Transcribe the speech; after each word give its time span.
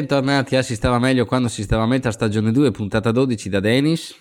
Bentornati 0.00 0.56
a 0.56 0.62
Si 0.62 0.76
stava 0.76 0.98
meglio 0.98 1.26
quando 1.26 1.48
si 1.48 1.62
stava 1.62 1.82
a 1.82 1.86
metà 1.86 2.10
stagione 2.10 2.52
2, 2.52 2.70
puntata 2.70 3.10
12 3.10 3.50
da 3.50 3.60
Dennis 3.60 4.16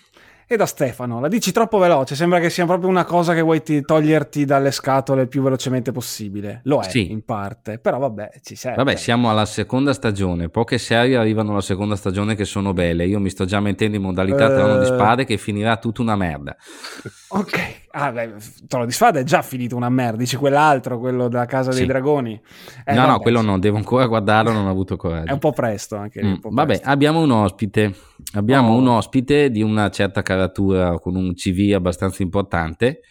e 0.46 0.58
da 0.58 0.66
Stefano. 0.66 1.22
La 1.22 1.30
dici 1.30 1.54
troppo 1.54 1.78
veloce, 1.78 2.16
sembra 2.16 2.42
che 2.42 2.50
sia 2.50 2.66
proprio 2.66 2.90
una 2.90 3.06
cosa 3.06 3.34
che 3.34 3.40
vuoi 3.40 3.64
ti- 3.64 3.82
toglierti 3.82 4.44
dalle 4.44 4.72
scatole 4.72 5.22
il 5.22 5.28
più 5.30 5.42
velocemente 5.42 5.94
possibile. 5.94 6.60
Lo 6.66 6.82
è 6.82 6.90
sì. 6.90 7.12
in 7.12 7.24
parte, 7.24 7.80
però 7.80 7.98
vabbè, 7.98 8.42
ci 8.44 8.56
serve. 8.56 8.84
Vabbè, 8.84 8.98
siamo 8.98 9.30
alla 9.30 9.46
seconda 9.46 9.94
stagione, 9.94 10.50
poche 10.50 10.80
serie 10.80 11.16
arrivano 11.16 11.52
alla 11.52 11.62
seconda 11.62 11.96
stagione 11.96 12.36
che 12.36 12.44
sono 12.44 12.74
belle. 12.74 13.06
Io 13.06 13.22
mi 13.22 13.30
sto 13.30 13.46
già 13.46 13.62
mettendo 13.62 13.96
in 13.96 14.02
modalità 14.02 14.48
uh... 14.48 14.56
Trono 14.56 14.80
di 14.80 14.86
Spade 14.86 15.24
che 15.24 15.38
finirà 15.38 15.78
tutta 15.78 16.02
una 16.02 16.18
merda. 16.18 16.58
Ok, 17.30 17.88
ah, 18.00 18.12
beh, 18.12 18.34
Trono 18.68 18.86
di 18.86 18.92
Spade 18.92 19.22
è 19.22 19.24
già 19.24 19.42
finito 19.42 19.76
una 19.76 19.90
merda, 19.90 20.18
dici 20.18 20.36
quell'altro, 20.36 21.00
quello 21.00 21.28
da 21.28 21.46
Casa 21.46 21.72
sì. 21.72 21.80
dei 21.80 21.88
Dragoni. 21.88 22.40
Eh, 22.86 22.94
no, 22.94 23.02
vabbè, 23.02 23.12
no, 23.12 23.20
quello 23.20 23.42
no, 23.42 23.60
devo 23.60 23.78
ancora 23.78 24.06
guardarlo, 24.06 24.52
non 24.52 24.66
ho 24.66 24.70
avuto 24.70 24.96
coraggio. 24.96 25.30
È 25.30 25.34
un 25.34 25.40
po' 25.40 25.52
presto 25.52 25.96
anche 25.96 26.22
lì. 26.22 26.30
Mm, 26.30 26.38
vabbè, 26.42 26.82
abbiamo 26.84 27.22
un 27.22 27.32
ospite, 27.32 27.94
abbiamo 28.34 28.74
oh. 28.74 28.78
un 28.78 28.88
ospite 28.88 29.50
di 29.50 29.62
una 29.62 29.90
certa 29.90 30.22
caratura 30.22 30.98
con 31.00 31.16
un 31.16 31.34
CV 31.34 31.74
abbastanza 31.74 32.24
importante. 32.24 33.02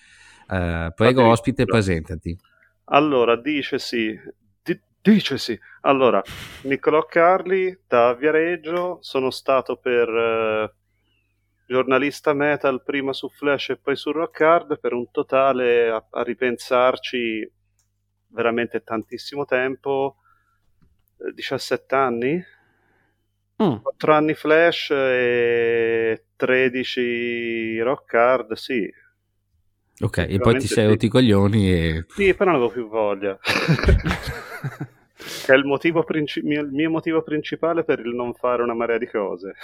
Uh, 0.49 0.93
prego, 0.95 1.21
okay. 1.21 1.33
ospite, 1.33 1.65
presentati. 1.65 2.37
Allora, 2.87 3.37
dicesi, 3.37 4.19
di, 4.63 4.81
dicesi. 5.03 5.59
Allora, 5.83 6.23
Niccolò 6.63 7.05
Carli 7.05 7.81
da 7.87 8.15
Viareggio, 8.15 8.99
sono 9.01 9.31
stato 9.31 9.77
per 9.77 10.09
uh, 10.09 10.78
giornalista 11.69 12.33
metal 12.33 12.83
prima 12.83 13.13
su 13.13 13.29
Flash 13.29 13.69
e 13.69 13.77
poi 13.77 13.95
su 13.95 14.11
Rock 14.11 14.41
Hard 14.41 14.81
per 14.81 14.95
un 14.95 15.11
totale 15.11 15.91
a, 15.91 16.03
a 16.11 16.23
ripensarci 16.23 17.53
veramente 18.29 18.83
tantissimo 18.83 19.45
tempo, 19.45 20.17
17 21.35 21.95
eh, 21.95 21.99
anni, 21.99 22.43
mm. 23.63 23.77
4 23.83 24.15
anni 24.15 24.33
Flash 24.33 24.91
e 24.91 26.25
13 26.37 27.81
Rock 27.81 28.15
Hard, 28.15 28.53
sì. 28.55 28.91
Ok, 30.01 30.19
e 30.27 30.39
poi 30.39 30.59
ti 30.59 30.67
sei 30.69 30.87
rotti 30.87 31.07
i 31.07 31.11
coglioni 31.11 31.71
e... 31.71 32.07
Sì, 32.09 32.33
però 32.33 32.53
non 32.53 32.61
avevo 32.61 32.73
più 32.73 32.89
voglia. 32.89 33.39
che 35.45 35.53
è 35.53 35.57
il, 35.57 35.67
motivo 35.67 36.03
princi- 36.03 36.41
mio, 36.41 36.63
il 36.63 36.71
mio 36.71 36.89
motivo 36.89 37.23
principale 37.23 37.85
per 37.85 37.99
il 37.99 38.15
non 38.15 38.33
fare 38.33 38.63
una 38.63 38.75
marea 38.75 38.97
di 38.97 39.07
cose. 39.07 39.55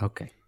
ok. 0.00 0.38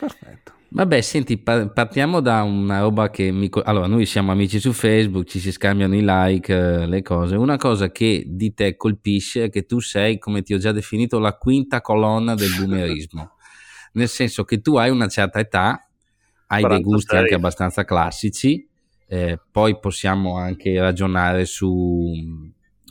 Perfetto. 0.00 0.52
Vabbè, 0.72 1.00
senti, 1.00 1.36
partiamo 1.36 2.20
da 2.20 2.42
una 2.42 2.80
roba 2.80 3.10
che 3.10 3.30
mi... 3.32 3.50
Allora, 3.64 3.86
noi 3.86 4.06
siamo 4.06 4.30
amici 4.30 4.60
su 4.60 4.72
Facebook, 4.72 5.26
ci 5.26 5.40
si 5.40 5.50
scambiano 5.52 5.94
i 5.96 6.02
like, 6.02 6.54
eh, 6.54 6.86
le 6.86 7.02
cose. 7.02 7.34
Una 7.34 7.56
cosa 7.56 7.90
che 7.90 8.24
di 8.26 8.54
te 8.54 8.76
colpisce 8.76 9.44
è 9.44 9.50
che 9.50 9.66
tu 9.66 9.80
sei, 9.80 10.18
come 10.18 10.42
ti 10.42 10.54
ho 10.54 10.58
già 10.58 10.70
definito, 10.70 11.18
la 11.18 11.36
quinta 11.36 11.80
colonna 11.80 12.34
del 12.34 12.50
boomerismo. 12.56 13.32
Nel 13.94 14.08
senso 14.08 14.44
che 14.44 14.60
tu 14.60 14.76
hai 14.76 14.90
una 14.90 15.08
certa 15.08 15.40
età, 15.40 15.86
hai 16.46 16.62
46. 16.62 16.68
dei 16.68 16.82
gusti 16.82 17.16
anche 17.16 17.34
abbastanza 17.34 17.84
classici, 17.84 18.66
eh, 19.08 19.40
poi 19.50 19.78
possiamo 19.80 20.38
anche 20.38 20.80
ragionare 20.80 21.44
su, 21.46 22.12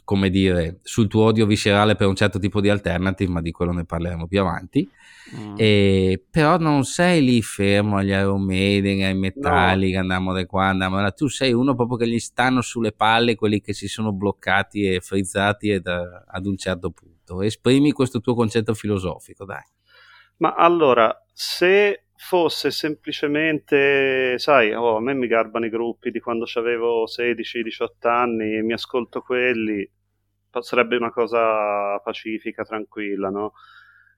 come 0.09 0.31
dire, 0.31 0.79
sul 0.81 1.07
tuo 1.07 1.25
odio 1.25 1.45
viscerale 1.45 1.93
per 1.93 2.07
un 2.07 2.15
certo 2.15 2.39
tipo 2.39 2.61
di 2.61 2.69
alternative, 2.69 3.31
ma 3.31 3.41
di 3.41 3.51
quello 3.51 3.71
ne 3.71 3.85
parleremo 3.85 4.25
più 4.25 4.39
avanti. 4.39 4.89
Mm. 5.37 5.53
E, 5.55 6.25
però 6.31 6.57
non 6.57 6.83
sei 6.83 7.23
lì 7.23 7.43
fermo 7.43 7.97
agli 7.97 8.09
Iron 8.09 8.43
Maiden, 8.43 9.03
ai 9.03 9.13
Metallica, 9.13 9.97
no. 9.97 10.01
andiamo 10.01 10.33
da 10.33 10.43
qua, 10.47 10.65
andiamo 10.65 10.99
da 10.99 11.11
Tu 11.11 11.27
sei 11.27 11.53
uno 11.53 11.75
proprio 11.75 11.97
che 11.97 12.07
gli 12.07 12.17
stanno 12.17 12.61
sulle 12.61 12.91
palle 12.91 13.35
quelli 13.35 13.61
che 13.61 13.73
si 13.73 13.87
sono 13.87 14.11
bloccati 14.11 14.95
e 14.95 14.99
frizzati 14.99 15.73
ad, 15.73 15.85
ad 15.85 16.45
un 16.47 16.57
certo 16.57 16.89
punto. 16.89 17.43
Esprimi 17.43 17.91
questo 17.91 18.19
tuo 18.19 18.33
concetto 18.33 18.73
filosofico, 18.73 19.45
dai. 19.45 19.61
Ma 20.37 20.55
allora, 20.55 21.15
se 21.33 22.05
fosse 22.15 22.71
semplicemente, 22.71 24.39
sai, 24.39 24.73
oh, 24.73 24.95
a 24.95 25.01
me 25.01 25.13
mi 25.13 25.27
garbano 25.27 25.67
i 25.67 25.69
gruppi 25.69 26.09
di 26.09 26.19
quando 26.19 26.47
avevo 26.55 27.03
16-18 27.05 28.07
anni 28.07 28.55
e 28.55 28.63
mi 28.63 28.73
ascolto 28.73 29.21
quelli, 29.21 29.87
sarebbe 30.59 30.95
una 30.97 31.11
cosa 31.11 31.99
pacifica, 31.99 32.63
tranquilla, 32.63 33.29
no? 33.29 33.53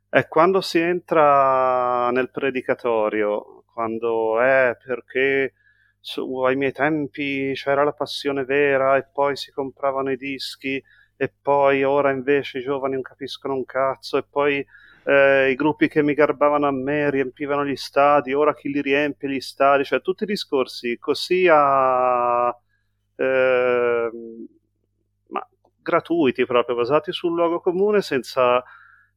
È 0.10 0.28
quando 0.28 0.62
si 0.62 0.80
entra 0.80 2.10
nel 2.12 2.32
predicatorio, 2.32 3.64
quando 3.74 4.40
è 4.42 4.78
perché 4.84 5.54
su, 6.00 6.40
ai 6.42 6.56
miei 6.56 6.72
tempi 6.74 7.52
c'era 7.54 7.84
la 7.84 7.94
passione 7.94 8.44
vera 8.44 8.98
e 8.98 9.08
poi 9.12 9.36
si 9.36 9.52
compravano 9.52 10.12
i 10.12 10.18
dischi 10.18 10.82
e 11.16 11.34
poi 11.42 11.84
ora 11.84 12.12
invece 12.12 12.58
i 12.60 12.62
giovani 12.62 12.94
non 12.96 13.04
capiscono 13.04 13.54
un 13.54 13.64
cazzo 13.66 14.18
e 14.18 14.24
poi 14.30 14.66
eh, 15.04 15.50
i 15.52 15.56
gruppi 15.56 15.88
che 15.88 16.02
mi 16.04 16.14
garbavano 16.14 16.68
a 16.68 16.72
me 16.72 17.10
riempivano 17.10 17.66
gli 17.66 17.76
stadi, 17.76 18.34
ora 18.34 18.54
chi 18.56 18.70
li 18.70 18.82
riempie 18.82 19.30
gli 19.30 19.40
stadi, 19.40 19.84
cioè 19.84 20.02
tutti 20.02 20.24
i 20.24 20.28
discorsi 20.28 20.98
così 21.00 21.48
a... 21.50 22.50
Eh, 23.16 24.10
gratuiti 25.82 26.46
proprio, 26.46 26.76
basati 26.76 27.12
sul 27.12 27.34
luogo 27.34 27.60
comune 27.60 28.02
senza... 28.02 28.64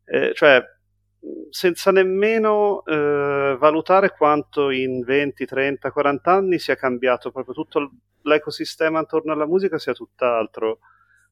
Eh, 0.05 0.33
cioè 0.35 0.63
senza 1.49 1.91
nemmeno 1.91 2.85
eh, 2.85 3.57
valutare 3.59 4.11
quanto 4.11 4.71
in 4.71 5.03
20, 5.03 5.47
30, 5.47 5.91
40 5.91 6.31
anni 6.33 6.59
sia 6.59 6.77
cambiato 6.77 7.31
proprio 7.31 7.55
tutto 7.55 7.93
l'ecosistema 8.23 9.01
attorno 9.01 9.33
alla 9.33 9.47
musica 9.47 9.79
sia 9.79 9.93
tutt'altro. 9.93 10.81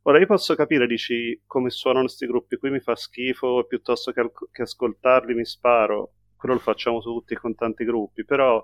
Ora 0.03 0.19
io 0.19 0.27
posso 0.27 0.55
capire, 0.55 0.87
dici, 0.87 1.41
come 1.47 1.71
suonano 1.71 2.07
questi 2.07 2.27
gruppi, 2.27 2.57
qui 2.57 2.71
mi 2.71 2.81
fa 2.81 2.97
schifo 2.97 3.65
piuttosto 3.69 4.13
che, 4.13 4.31
che 4.51 4.63
ascoltarli 4.63 5.35
mi 5.35 5.45
sparo, 5.45 6.15
quello 6.37 6.57
lo 6.57 6.61
facciamo 6.61 7.01
tutti 7.01 7.37
con 7.37 7.55
tanti 7.55 7.85
gruppi, 7.85 8.25
però 8.25 8.63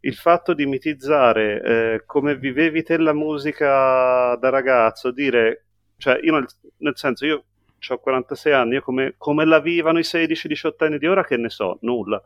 il 0.00 0.14
fatto 0.14 0.54
di 0.54 0.66
mitizzare 0.66 1.62
eh, 1.62 2.02
come 2.04 2.36
vivevi 2.36 2.82
te 2.82 2.96
la 2.98 3.12
musica 3.12 4.36
da 4.36 4.48
ragazzo, 4.48 5.12
dire, 5.12 5.65
cioè 5.98 6.18
io 6.22 6.32
nel, 6.32 6.46
nel 6.78 6.96
senso, 6.96 7.26
io 7.26 7.44
ho 7.88 7.98
46 7.98 8.52
anni, 8.52 8.74
io 8.74 8.82
come, 8.82 9.14
come 9.16 9.44
la 9.44 9.60
vivano 9.60 9.98
i 9.98 10.02
16-18 10.02 10.72
anni 10.78 10.98
di 10.98 11.06
ora 11.06 11.24
che 11.24 11.36
ne 11.36 11.48
so, 11.48 11.78
nulla. 11.82 12.22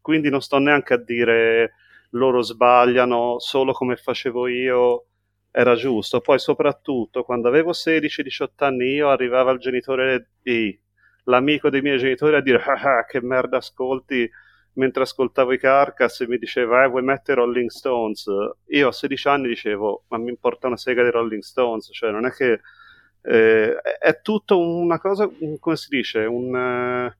Quindi 0.00 0.30
non 0.30 0.40
sto 0.40 0.58
neanche 0.58 0.94
a 0.94 0.98
dire 0.98 1.72
loro 2.10 2.42
sbagliano, 2.42 3.38
solo 3.38 3.72
come 3.72 3.96
facevo 3.96 4.46
io 4.48 5.04
era 5.50 5.74
giusto. 5.74 6.20
Poi 6.20 6.38
soprattutto 6.38 7.24
quando 7.24 7.48
avevo 7.48 7.72
16-18 7.72 8.46
anni 8.58 8.94
io 8.94 9.10
arrivava 9.10 9.50
il 9.52 9.58
genitore 9.58 10.30
di 10.42 10.78
l'amico 11.24 11.70
dei 11.70 11.82
miei 11.82 11.98
genitori 11.98 12.36
a 12.36 12.40
dire 12.40 12.62
ah, 12.62 12.98
ah, 12.98 13.04
che 13.04 13.20
merda 13.20 13.58
ascolti 13.58 14.28
mentre 14.74 15.02
ascoltavo 15.02 15.52
i 15.52 15.58
Carcass 15.58 16.20
e 16.20 16.28
mi 16.28 16.38
diceva 16.38 16.84
eh, 16.84 16.88
vuoi 16.88 17.02
mettere 17.02 17.40
Rolling 17.40 17.68
Stones 17.68 18.24
io 18.68 18.88
a 18.88 18.92
16 18.92 19.28
anni 19.28 19.48
dicevo 19.48 20.04
ma 20.08 20.18
mi 20.18 20.30
importa 20.30 20.68
una 20.68 20.76
sega 20.76 21.02
di 21.02 21.10
Rolling 21.10 21.42
Stones 21.42 21.90
cioè 21.92 22.10
non 22.10 22.24
è 22.26 22.30
che 22.30 22.60
eh, 23.22 23.76
è 23.80 24.20
tutto 24.20 24.58
una 24.58 24.98
cosa, 24.98 25.28
come 25.58 25.76
si 25.76 25.88
dice, 25.88 26.20
un, 26.20 26.54
eh, 26.54 27.16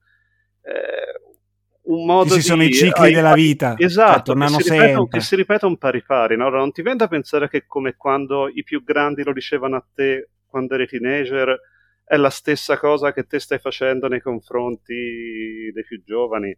un 1.83 2.05
modo 2.05 2.35
Ci 2.35 2.41
sono 2.41 2.63
i 2.63 2.71
cicli 2.71 3.05
ai, 3.07 3.13
della 3.13 3.33
vita. 3.33 3.75
Esatto, 3.77 4.33
che 4.33 4.47
si, 4.47 4.71
ripetono, 4.71 5.07
che 5.07 5.19
si 5.21 5.35
ripetono 5.35 5.77
pari 5.77 6.03
pari. 6.03 6.35
No? 6.35 6.45
Allora, 6.45 6.59
non 6.59 6.71
ti 6.71 6.81
vende 6.81 7.03
a 7.03 7.07
pensare 7.07 7.49
che 7.49 7.65
come 7.65 7.95
quando 7.95 8.47
i 8.47 8.63
più 8.63 8.83
grandi 8.83 9.23
lo 9.23 9.33
dicevano 9.33 9.75
a 9.75 9.85
te 9.93 10.29
quando 10.45 10.73
eri 10.75 10.87
teenager, 10.87 11.59
è 12.03 12.17
la 12.17 12.29
stessa 12.29 12.77
cosa 12.77 13.13
che 13.13 13.25
te 13.25 13.39
stai 13.39 13.59
facendo 13.59 14.07
nei 14.07 14.21
confronti 14.21 15.71
dei 15.71 15.83
più 15.85 16.03
giovani. 16.03 16.55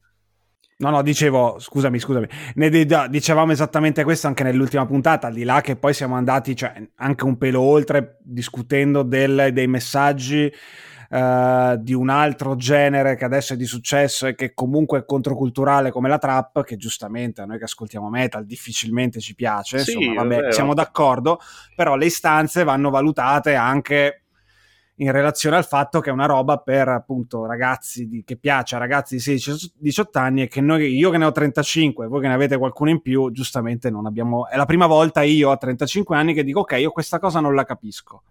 No, 0.81 0.89
no, 0.89 1.03
dicevo, 1.03 1.59
scusami, 1.59 1.99
scusami, 1.99 2.27
ne 2.55 2.69
dicevamo 3.09 3.51
esattamente 3.51 4.03
questo 4.03 4.25
anche 4.25 4.41
nell'ultima 4.41 4.85
puntata, 4.87 5.27
al 5.27 5.33
di 5.33 5.43
là 5.43 5.61
che 5.61 5.75
poi 5.75 5.93
siamo 5.93 6.15
andati 6.15 6.55
cioè, 6.55 6.73
anche 6.95 7.23
un 7.23 7.37
pelo 7.37 7.61
oltre 7.61 8.17
discutendo 8.23 9.03
del, 9.03 9.51
dei 9.53 9.67
messaggi 9.67 10.51
uh, 11.09 11.75
di 11.77 11.93
un 11.93 12.09
altro 12.09 12.55
genere 12.55 13.15
che 13.15 13.25
adesso 13.25 13.53
è 13.53 13.57
di 13.57 13.65
successo 13.65 14.25
e 14.25 14.33
che 14.33 14.55
comunque 14.55 14.99
è 14.99 15.05
controculturale 15.05 15.91
come 15.91 16.09
la 16.09 16.17
trap, 16.17 16.63
che 16.63 16.77
giustamente 16.77 17.41
a 17.41 17.45
noi 17.45 17.59
che 17.59 17.65
ascoltiamo 17.65 18.09
metal 18.09 18.43
difficilmente 18.43 19.19
ci 19.19 19.35
piace, 19.35 19.83
sì, 19.83 19.93
insomma, 19.93 20.23
vabbè, 20.23 20.51
siamo 20.51 20.73
d'accordo, 20.73 21.39
però 21.75 21.95
le 21.95 22.05
istanze 22.05 22.63
vanno 22.63 22.89
valutate 22.89 23.53
anche 23.53 24.20
in 25.01 25.11
relazione 25.11 25.55
al 25.55 25.65
fatto 25.65 25.99
che 25.99 26.11
è 26.11 26.13
una 26.13 26.27
roba 26.27 26.57
per 26.57 26.87
appunto 26.87 27.45
ragazzi 27.45 28.07
di, 28.07 28.23
che 28.23 28.37
piace 28.37 28.75
a 28.75 28.79
ragazzi 28.79 29.15
di 29.15 29.21
16-18 29.21 30.03
anni 30.13 30.43
e 30.43 30.47
che 30.47 30.61
noi, 30.61 30.95
io 30.95 31.09
che 31.09 31.17
ne 31.17 31.25
ho 31.25 31.31
35 31.31 32.07
voi 32.07 32.21
che 32.21 32.27
ne 32.27 32.35
avete 32.35 32.57
qualcuno 32.57 32.91
in 32.91 33.01
più, 33.01 33.31
giustamente 33.31 33.89
non 33.89 34.05
abbiamo... 34.05 34.47
È 34.47 34.55
la 34.55 34.65
prima 34.65 34.85
volta 34.85 35.23
io 35.23 35.49
a 35.49 35.57
35 35.57 36.15
anni 36.15 36.35
che 36.35 36.43
dico 36.43 36.59
ok, 36.59 36.73
io 36.73 36.91
questa 36.91 37.17
cosa 37.17 37.39
non 37.39 37.55
la 37.55 37.63
capisco. 37.63 38.23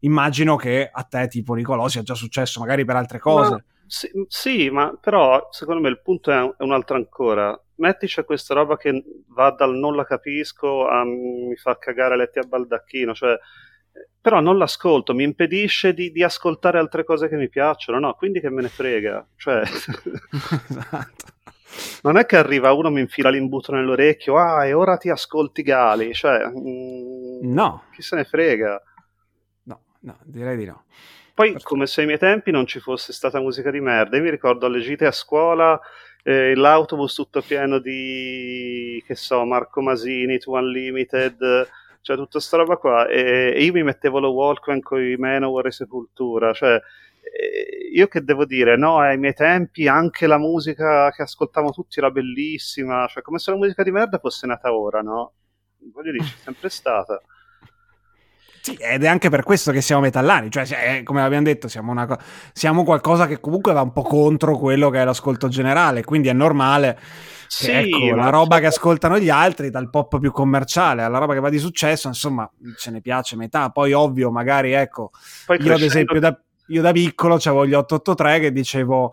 Immagino 0.00 0.56
che 0.56 0.88
a 0.90 1.02
te, 1.02 1.28
tipo 1.28 1.52
Nicolò, 1.52 1.88
sia 1.88 2.02
già 2.02 2.14
successo 2.14 2.58
magari 2.60 2.86
per 2.86 2.96
altre 2.96 3.18
cose. 3.18 3.50
Ma, 3.50 3.64
sì, 3.86 4.10
sì, 4.28 4.70
ma 4.70 4.96
però 4.98 5.48
secondo 5.50 5.82
me 5.82 5.90
il 5.90 6.00
punto 6.00 6.30
è, 6.30 6.36
è 6.36 6.62
un 6.62 6.72
altro 6.72 6.96
ancora. 6.96 7.58
Mettici 7.76 8.20
a 8.20 8.24
questa 8.24 8.54
roba 8.54 8.78
che 8.78 9.04
va 9.28 9.50
dal 9.50 9.74
non 9.74 9.94
la 9.94 10.04
capisco 10.04 10.88
a 10.88 11.04
mi 11.04 11.54
fa 11.56 11.76
cagare 11.76 12.16
letti 12.16 12.38
a 12.38 12.44
baldacchino, 12.44 13.12
cioè 13.12 13.36
però 14.20 14.40
non 14.40 14.56
l'ascolto, 14.56 15.14
mi 15.14 15.22
impedisce 15.22 15.92
di, 15.92 16.10
di, 16.10 16.22
ascoltare 16.22 16.78
altre 16.78 17.04
cose 17.04 17.28
che 17.28 17.36
mi 17.36 17.48
piacciono, 17.48 17.98
no, 17.98 18.14
quindi 18.14 18.40
che 18.40 18.50
me 18.50 18.62
ne 18.62 18.68
frega, 18.68 19.26
cioè... 19.36 19.60
esatto. 19.68 21.32
Non 22.02 22.16
è 22.16 22.24
che 22.24 22.36
arriva 22.36 22.72
uno 22.72 22.90
mi 22.90 23.00
infila 23.00 23.30
l'imbuto 23.30 23.72
nell'orecchio, 23.72 24.38
ah, 24.38 24.64
e 24.64 24.72
ora 24.72 24.96
ti 24.96 25.10
ascolti 25.10 25.62
Gali, 25.62 26.14
cioè... 26.14 26.46
Mm, 26.48 27.52
no. 27.52 27.84
Chi 27.92 28.00
se 28.00 28.16
ne 28.16 28.24
frega? 28.24 28.80
No, 29.64 29.82
no, 30.00 30.18
direi 30.22 30.56
di 30.56 30.64
no. 30.64 30.84
Poi, 31.34 31.52
Perché... 31.52 31.64
come 31.64 31.86
se 31.86 32.00
ai 32.00 32.06
miei 32.06 32.18
tempi 32.18 32.50
non 32.50 32.66
ci 32.66 32.80
fosse 32.80 33.12
stata 33.12 33.40
musica 33.40 33.70
di 33.70 33.80
merda, 33.80 34.16
io 34.16 34.22
mi 34.22 34.30
ricordo 34.30 34.66
alle 34.66 34.80
gite 34.80 35.04
a 35.04 35.12
scuola 35.12 35.78
eh, 36.22 36.54
l'autobus 36.54 37.14
tutto 37.14 37.42
pieno 37.42 37.78
di, 37.78 39.02
che 39.06 39.14
so, 39.14 39.44
Marco 39.44 39.82
Masini, 39.82 40.38
To 40.38 40.52
Unlimited 40.52 41.68
cioè 42.04 42.16
tutta 42.16 42.32
questa 42.32 42.58
roba 42.58 42.76
qua 42.76 43.08
e, 43.08 43.64
io 43.64 43.72
mi 43.72 43.82
mettevo 43.82 44.20
lo 44.20 44.32
Walkman 44.32 44.80
con 44.80 45.02
i 45.02 45.16
Manowar 45.16 45.66
e 45.66 45.72
Sepultura 45.72 46.52
cioè 46.52 46.78
io 47.92 48.06
che 48.08 48.22
devo 48.22 48.44
dire, 48.44 48.76
no, 48.76 48.98
ai 48.98 49.18
miei 49.18 49.34
tempi 49.34 49.88
anche 49.88 50.26
la 50.26 50.38
musica 50.38 51.10
che 51.10 51.22
ascoltavamo 51.22 51.72
tutti 51.72 51.98
era 51.98 52.10
bellissima, 52.10 53.06
cioè 53.08 53.22
come 53.22 53.38
se 53.38 53.50
la 53.50 53.56
musica 53.56 53.82
di 53.82 53.90
merda 53.90 54.18
fosse 54.18 54.46
nata 54.46 54.74
ora, 54.74 55.00
no? 55.00 55.32
Voglio 55.92 56.12
dire, 56.12 56.24
c'è 56.24 56.36
sempre 56.42 56.68
stata. 56.68 57.20
Sì, 58.64 58.76
ed 58.80 59.04
è 59.04 59.08
anche 59.08 59.28
per 59.28 59.42
questo 59.42 59.72
che 59.72 59.82
siamo 59.82 60.00
metallani, 60.00 60.50
cioè 60.50 61.02
come 61.04 61.20
abbiamo 61.20 61.44
detto 61.44 61.68
siamo, 61.68 61.92
una, 61.92 62.18
siamo 62.54 62.82
qualcosa 62.82 63.26
che 63.26 63.38
comunque 63.38 63.74
va 63.74 63.82
un 63.82 63.92
po' 63.92 64.00
contro 64.00 64.56
quello 64.56 64.88
che 64.88 65.02
è 65.02 65.04
l'ascolto 65.04 65.48
generale, 65.48 66.02
quindi 66.02 66.28
è 66.28 66.32
normale 66.32 66.98
sì, 67.46 67.70
ecco, 67.70 68.14
la 68.14 68.30
roba 68.30 68.60
che 68.60 68.66
ascoltano 68.66 69.18
gli 69.18 69.28
altri, 69.28 69.68
dal 69.68 69.90
pop 69.90 70.18
più 70.18 70.32
commerciale 70.32 71.02
alla 71.02 71.18
roba 71.18 71.34
che 71.34 71.40
va 71.40 71.50
di 71.50 71.58
successo, 71.58 72.08
insomma, 72.08 72.50
ce 72.78 72.90
ne 72.90 73.02
piace 73.02 73.36
metà. 73.36 73.68
Poi, 73.68 73.92
ovvio, 73.92 74.30
magari, 74.30 74.72
ecco, 74.72 75.10
Poi 75.44 75.60
io 75.60 75.74
ad 75.74 75.82
esempio 75.82 76.18
da, 76.18 76.34
io 76.68 76.80
da 76.80 76.92
piccolo 76.92 77.34
avevo 77.34 77.66
gli 77.66 77.74
883 77.74 78.40
che 78.40 78.50
dicevo 78.50 79.12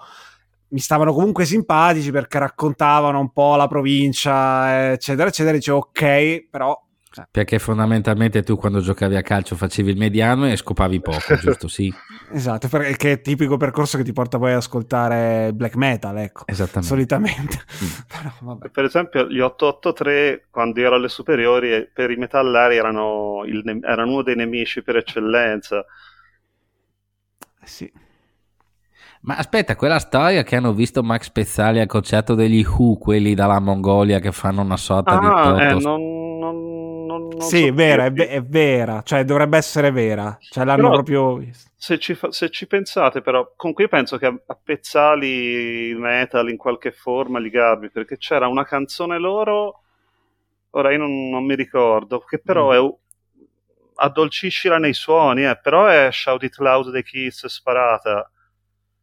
mi 0.69 0.79
stavano 0.79 1.11
comunque 1.11 1.43
simpatici 1.43 2.09
perché 2.09 2.39
raccontavano 2.39 3.19
un 3.19 3.33
po' 3.33 3.57
la 3.57 3.67
provincia, 3.67 4.91
eccetera, 4.93 5.27
eccetera. 5.27 5.57
Dicevo, 5.57 5.79
ok, 5.79 6.47
però 6.49 6.81
perché 7.29 7.59
fondamentalmente 7.59 8.41
tu 8.41 8.55
quando 8.55 8.79
giocavi 8.79 9.17
a 9.17 9.21
calcio 9.21 9.57
facevi 9.57 9.91
il 9.91 9.97
mediano 9.97 10.47
e 10.47 10.55
scopavi 10.55 11.01
poco, 11.01 11.35
giusto? 11.41 11.67
Sì. 11.67 11.93
esatto, 12.31 12.69
perché 12.69 13.13
è 13.13 13.21
tipico 13.21 13.57
percorso 13.57 13.97
che 13.97 14.03
ti 14.03 14.13
porta 14.13 14.37
poi 14.37 14.51
ad 14.51 14.57
ascoltare 14.57 15.51
black 15.53 15.75
metal, 15.75 16.17
ecco. 16.17 16.43
Esattamente. 16.45 16.87
Solitamente. 16.87 17.63
Mm. 17.83 17.87
Però, 18.39 18.57
per 18.71 18.85
esempio, 18.85 19.27
gli 19.27 19.39
883, 19.39 20.47
quando 20.49 20.79
ero 20.79 20.95
alle 20.95 21.09
superiori, 21.09 21.89
per 21.93 22.11
i 22.11 22.15
metallari 22.15 22.77
erano, 22.77 23.43
il, 23.45 23.79
erano 23.83 24.11
uno 24.11 24.23
dei 24.23 24.35
nemici 24.35 24.81
per 24.81 24.95
eccellenza. 24.95 25.83
Eh 27.61 27.67
sì. 27.67 27.91
Ma 29.23 29.35
aspetta, 29.35 29.75
quella 29.75 29.99
storia 29.99 30.43
che 30.43 30.55
hanno 30.55 30.73
visto 30.73 31.03
Max 31.03 31.29
Pezzali 31.29 31.79
al 31.79 31.87
concerto 31.87 32.35
degli 32.35 32.65
Who, 32.65 32.97
quelli 32.97 33.35
dalla 33.35 33.59
Mongolia 33.59 34.19
che 34.19 34.31
fanno 34.31 34.61
una 34.61 34.77
sorta 34.77 35.11
ah, 35.11 35.19
di 35.19 35.27
proto... 35.27 35.59
Eh, 35.59 35.73
non 35.73 36.21
sì, 37.39 37.61
so 37.61 37.65
è 37.67 37.73
vera, 37.73 38.05
è, 38.05 38.11
è, 38.11 38.43
vera, 38.43 39.01
cioè 39.03 39.23
dovrebbe 39.23 39.57
essere 39.57 39.91
vera, 39.91 40.37
cioè 40.39 40.65
l'hanno 40.65 40.89
però, 40.89 41.01
proprio. 41.01 41.51
Se 41.75 41.97
ci, 41.99 42.13
fa, 42.13 42.31
se 42.31 42.49
ci, 42.49 42.67
pensate 42.67 43.21
però, 43.21 43.53
comunque 43.55 43.85
io 43.85 43.89
penso 43.89 44.17
che 44.17 44.25
a, 44.25 44.39
a 44.45 44.57
Pezzali 44.61 45.27
il 45.27 45.97
metal 45.97 46.49
in 46.49 46.57
qualche 46.57 46.91
forma 46.91 47.39
li 47.39 47.49
garbi, 47.49 47.89
perché 47.89 48.17
c'era 48.17 48.47
una 48.47 48.65
canzone 48.65 49.17
loro, 49.17 49.81
ora 50.71 50.91
io 50.91 50.97
non, 50.99 51.29
non 51.29 51.45
mi 51.45 51.55
ricordo, 51.55 52.19
che 52.19 52.39
però 52.39 52.71
mm. 52.71 52.73
è 52.73 52.93
addolciscila 53.95 54.77
nei 54.77 54.93
suoni, 54.93 55.45
eh, 55.45 55.59
però 55.61 55.85
è 55.87 56.09
Shout 56.11 56.43
It 56.43 56.57
Loud 56.57 56.91
dei 56.91 57.03
Kiss 57.03 57.45
sparata. 57.45 58.29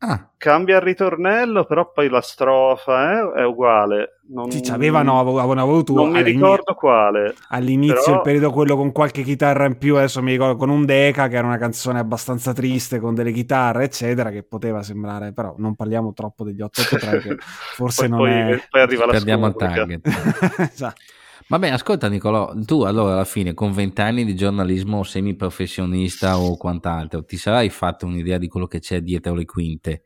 Ah. 0.01 0.31
Cambia 0.37 0.77
il 0.77 0.83
ritornello, 0.83 1.65
però 1.65 1.91
poi 1.91 2.09
la 2.09 2.21
strofa 2.21 3.33
eh, 3.35 3.41
è 3.41 3.45
uguale. 3.45 4.21
Non, 4.29 4.49
sì, 4.49 4.63
avevano, 4.71 5.19
avevano 5.19 5.61
avuto 5.61 5.93
non 5.95 6.11
mi 6.11 6.23
ricordo 6.23 6.75
quale. 6.75 7.35
All'inizio 7.49 8.05
però... 8.05 8.17
il 8.17 8.23
periodo 8.23 8.51
quello 8.53 8.77
con 8.77 8.93
qualche 8.93 9.23
chitarra 9.23 9.65
in 9.65 9.77
più, 9.77 9.97
adesso 9.97 10.23
mi 10.23 10.31
ricordo 10.31 10.55
con 10.57 10.69
un 10.69 10.85
Deca 10.85 11.27
che 11.27 11.37
era 11.37 11.47
una 11.47 11.59
canzone 11.59 11.99
abbastanza 11.99 12.53
triste 12.53 13.01
con 13.01 13.15
delle 13.15 13.33
chitarre, 13.33 13.85
eccetera, 13.85 14.31
che 14.31 14.45
poteva 14.45 14.85
sembrare, 14.85 15.33
però 15.33 15.55
non 15.59 15.75
parliamo 15.75 16.13
troppo 16.13 16.45
degli 16.45 16.61
883 16.61 17.21
che 17.21 17.37
forse 17.75 18.09
poi, 18.09 18.11
non 18.11 18.19
poi, 18.19 18.53
è 18.53 18.67
poi 18.71 18.81
arriva 18.81 19.07
la 19.07 19.13
Perdiamo 19.13 19.47
il 19.49 19.55
target. 19.57 20.07
esatto. 20.73 21.01
Vabbè, 21.51 21.71
ascolta 21.71 22.09
Nicolò, 22.09 22.53
tu 22.63 22.83
allora 22.83 23.15
alla 23.15 23.25
fine 23.25 23.55
con 23.55 23.73
vent'anni 23.73 24.27
di 24.27 24.35
giornalismo 24.35 25.03
semiprofessionista 25.03 26.39
o 26.39 26.59
quant'altro, 26.59 27.25
ti 27.25 27.39
sarai 27.39 27.71
fatto 27.71 28.05
un'idea 28.05 28.37
di 28.37 28.49
quello 28.49 28.67
che 28.67 28.81
c'è 28.81 29.01
dietro 29.01 29.35
le 29.35 29.47
quinte? 29.47 30.03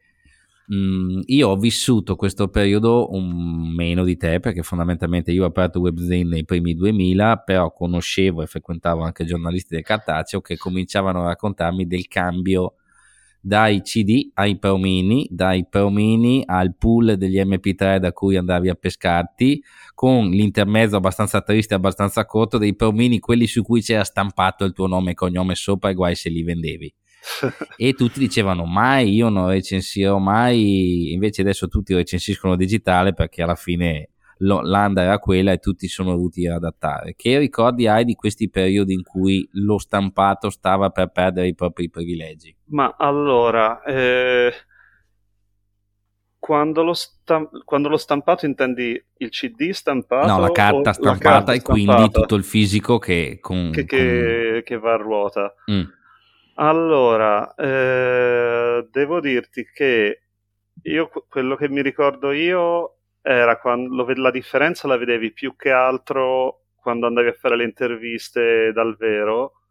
Mm, 0.72 1.22
io 1.26 1.48
ho 1.48 1.56
vissuto 1.56 2.14
questo 2.14 2.48
periodo 2.48 3.12
un 3.12 3.74
meno 3.74 4.04
di 4.04 4.16
te 4.16 4.38
perché 4.38 4.62
fondamentalmente 4.62 5.32
io 5.32 5.42
ho 5.42 5.46
aperto 5.46 5.80
WebZine 5.80 6.28
nei 6.28 6.44
primi 6.44 6.74
2000 6.74 7.38
però 7.38 7.72
conoscevo 7.72 8.42
e 8.42 8.46
frequentavo 8.46 9.02
anche 9.02 9.24
giornalisti 9.24 9.74
del 9.74 9.82
cartaceo 9.82 10.40
che 10.40 10.56
cominciavano 10.56 11.22
a 11.24 11.26
raccontarmi 11.28 11.86
del 11.88 12.06
cambio 12.06 12.76
dai 13.44 13.82
CD 13.82 14.30
ai 14.34 14.56
promini, 14.56 15.26
dai 15.28 15.66
promini 15.68 16.44
al 16.46 16.76
pool 16.76 17.16
degli 17.16 17.40
MP3 17.40 17.96
da 17.98 18.12
cui 18.12 18.36
andavi 18.36 18.68
a 18.68 18.74
pescarti, 18.74 19.62
con 19.94 20.30
l'intermezzo 20.30 20.96
abbastanza 20.96 21.40
triste, 21.42 21.74
abbastanza 21.74 22.24
corto 22.24 22.56
dei 22.56 22.76
promini, 22.76 23.18
quelli 23.18 23.48
su 23.48 23.62
cui 23.62 23.82
c'era 23.82 24.04
stampato 24.04 24.64
il 24.64 24.72
tuo 24.72 24.86
nome 24.86 25.10
e 25.10 25.14
cognome 25.14 25.56
sopra 25.56 25.90
e 25.90 25.94
guai 25.94 26.14
se 26.14 26.30
li 26.30 26.44
vendevi. 26.44 26.94
e 27.76 27.92
tutti 27.92 28.18
dicevano 28.18 28.64
mai 28.64 29.12
io 29.12 29.28
non 29.28 29.48
recensirò 29.48 30.18
mai, 30.18 31.12
invece 31.12 31.42
adesso 31.42 31.68
tutti 31.68 31.94
recensiscono 31.94 32.56
digitale 32.56 33.12
perché 33.12 33.42
alla 33.42 33.54
fine 33.54 34.11
l'anda 34.42 35.02
era 35.02 35.18
quella 35.18 35.52
e 35.52 35.58
tutti 35.58 35.88
sono 35.88 36.10
dovuti 36.10 36.46
adattare. 36.46 37.14
Che 37.14 37.38
ricordi 37.38 37.86
hai 37.86 38.04
di 38.04 38.14
questi 38.14 38.50
periodi 38.50 38.92
in 38.92 39.02
cui 39.02 39.48
lo 39.52 39.78
stampato 39.78 40.50
stava 40.50 40.90
per 40.90 41.08
perdere 41.08 41.48
i 41.48 41.54
propri 41.54 41.88
privilegi? 41.88 42.54
Ma 42.66 42.94
allora, 42.98 43.82
eh, 43.82 44.52
quando, 46.38 46.82
lo 46.82 46.92
stamp- 46.92 47.64
quando, 47.64 47.88
lo 47.88 47.96
stampato 47.96 48.46
intendi 48.46 49.02
il 49.18 49.28
CD 49.30 49.70
stampato? 49.70 50.26
No, 50.26 50.40
la 50.40 50.50
carta 50.50 50.92
stampata 50.92 51.12
la 51.12 51.18
carta 51.18 51.52
e 51.52 51.60
stampata. 51.60 51.94
quindi 51.94 52.10
tutto 52.10 52.34
il 52.34 52.44
fisico 52.44 52.98
che, 52.98 53.38
con, 53.40 53.70
che, 53.70 53.84
che, 53.84 54.50
con... 54.52 54.62
che 54.64 54.78
va 54.78 54.92
a 54.92 54.96
ruota. 54.96 55.54
Mm. 55.70 55.82
Allora, 56.54 57.54
eh, 57.54 58.86
devo 58.90 59.20
dirti 59.20 59.64
che 59.72 60.22
io 60.82 61.10
quello 61.28 61.54
che 61.56 61.68
mi 61.68 61.80
ricordo 61.80 62.32
io 62.32 62.96
era 63.22 63.58
quando 63.58 64.04
la 64.16 64.30
differenza 64.30 64.88
la 64.88 64.96
vedevi 64.96 65.32
più 65.32 65.56
che 65.56 65.70
altro 65.70 66.64
quando 66.74 67.06
andavi 67.06 67.28
a 67.28 67.32
fare 67.32 67.56
le 67.56 67.64
interviste 67.64 68.72
dal 68.72 68.96
vero 68.96 69.62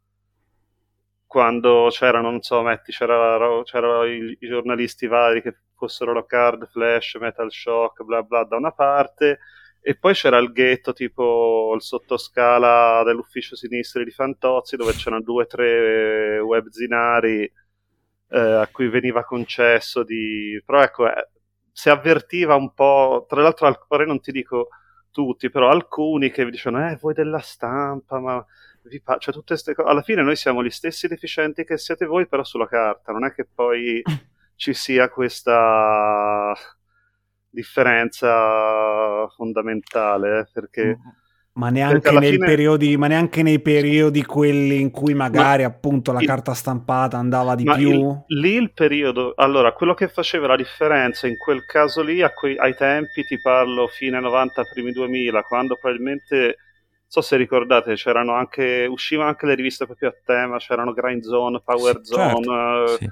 quando 1.31 1.87
c'erano, 1.91 2.29
non 2.29 2.41
so, 2.41 2.61
metti, 2.61 2.91
c'era, 2.91 3.61
c'erano 3.63 4.03
i, 4.03 4.35
i, 4.37 4.47
giornalisti 4.49 5.07
vari 5.07 5.41
che 5.41 5.59
fossero 5.77 6.11
la 6.11 6.25
Card, 6.25 6.67
Flash, 6.69 7.15
Metal 7.21 7.49
Shock, 7.49 8.03
bla 8.03 8.21
bla 8.21 8.43
da 8.43 8.57
una 8.57 8.73
parte, 8.73 9.39
e 9.79 9.95
poi 9.97 10.13
c'era 10.13 10.37
il 10.39 10.51
ghetto 10.51 10.91
tipo 10.91 11.71
il 11.73 11.81
sottoscala 11.81 13.01
dell'ufficio 13.05 13.55
sinistro 13.55 14.03
di 14.03 14.11
Fantozzi 14.11 14.75
dove 14.75 14.91
c'erano 14.91 15.21
due 15.21 15.43
o 15.43 15.47
tre 15.47 16.39
webzinari 16.39 17.43
eh, 18.29 18.39
a 18.39 18.67
cui 18.67 18.89
veniva 18.89 19.23
concesso 19.23 20.03
di... 20.03 20.61
però 20.65 20.81
ecco, 20.81 21.07
eh, 21.07 21.29
si 21.81 21.89
avvertiva 21.89 22.53
un 22.53 22.75
po', 22.75 23.25
tra 23.27 23.41
l'altro 23.41 23.85
ora 23.87 24.05
non 24.05 24.19
ti 24.19 24.31
dico 24.31 24.67
tutti, 25.09 25.49
però 25.49 25.67
alcuni 25.67 26.29
che 26.29 26.45
vi 26.45 26.51
dicono, 26.51 26.87
eh, 26.87 26.95
voi 26.97 27.15
della 27.15 27.39
stampa, 27.39 28.19
ma 28.19 28.45
vi 28.83 29.01
pa-? 29.01 29.17
cioè 29.17 29.33
tutte 29.33 29.53
queste 29.53 29.73
cose, 29.73 29.89
alla 29.89 30.03
fine 30.03 30.21
noi 30.21 30.35
siamo 30.35 30.63
gli 30.63 30.69
stessi 30.69 31.07
deficienti 31.07 31.63
che 31.63 31.79
siete 31.79 32.05
voi, 32.05 32.27
però 32.27 32.43
sulla 32.43 32.67
carta, 32.67 33.11
non 33.11 33.25
è 33.25 33.33
che 33.33 33.47
poi 33.51 33.99
ci 34.53 34.75
sia 34.75 35.09
questa 35.09 36.53
differenza 37.49 39.27
fondamentale, 39.29 40.41
eh, 40.41 40.49
perché... 40.53 40.85
Mm-hmm. 40.85 41.19
Ma 41.53 41.69
neanche, 41.69 42.09
fine... 42.09 42.37
periodi, 42.37 42.95
ma 42.95 43.07
neanche, 43.07 43.43
nei 43.43 43.59
periodi 43.59 44.23
quelli 44.23 44.79
in 44.79 44.89
cui 44.89 45.13
magari 45.13 45.63
ma 45.63 45.67
appunto 45.67 46.13
la 46.13 46.21
il... 46.21 46.25
carta 46.25 46.53
stampata 46.53 47.17
andava 47.17 47.55
di 47.55 47.65
più. 47.65 48.23
Il, 48.27 48.39
lì 48.39 48.55
il 48.55 48.71
periodo, 48.71 49.33
allora 49.35 49.73
quello 49.73 49.93
che 49.93 50.07
faceva 50.07 50.47
la 50.47 50.55
differenza 50.55 51.27
in 51.27 51.37
quel 51.37 51.65
caso 51.65 52.03
lì, 52.03 52.23
quei, 52.33 52.57
ai 52.57 52.73
tempi 52.73 53.25
ti 53.25 53.37
parlo 53.41 53.87
fine 53.87 54.21
90, 54.21 54.63
primi 54.71 54.93
2000, 54.93 55.43
quando 55.43 55.75
probabilmente, 55.75 56.37
non 56.37 56.53
so 57.05 57.19
se 57.19 57.35
ricordate, 57.35 57.95
c'erano 57.95 58.33
anche, 58.33 58.87
uscivano 58.89 59.27
anche 59.27 59.45
le 59.45 59.55
riviste 59.55 59.85
proprio 59.85 60.07
a 60.07 60.15
tema, 60.23 60.57
c'erano 60.57 60.93
Grind 60.93 61.23
Zone, 61.23 61.61
Power 61.61 61.99
sì, 62.01 62.13
Zone, 62.13 62.45
certo. 62.45 62.97
sì. 62.97 63.09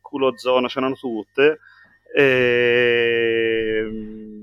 Culo 0.00 0.38
Zone, 0.38 0.68
c'erano 0.68 0.94
tutte. 0.94 1.58
E 2.14 4.33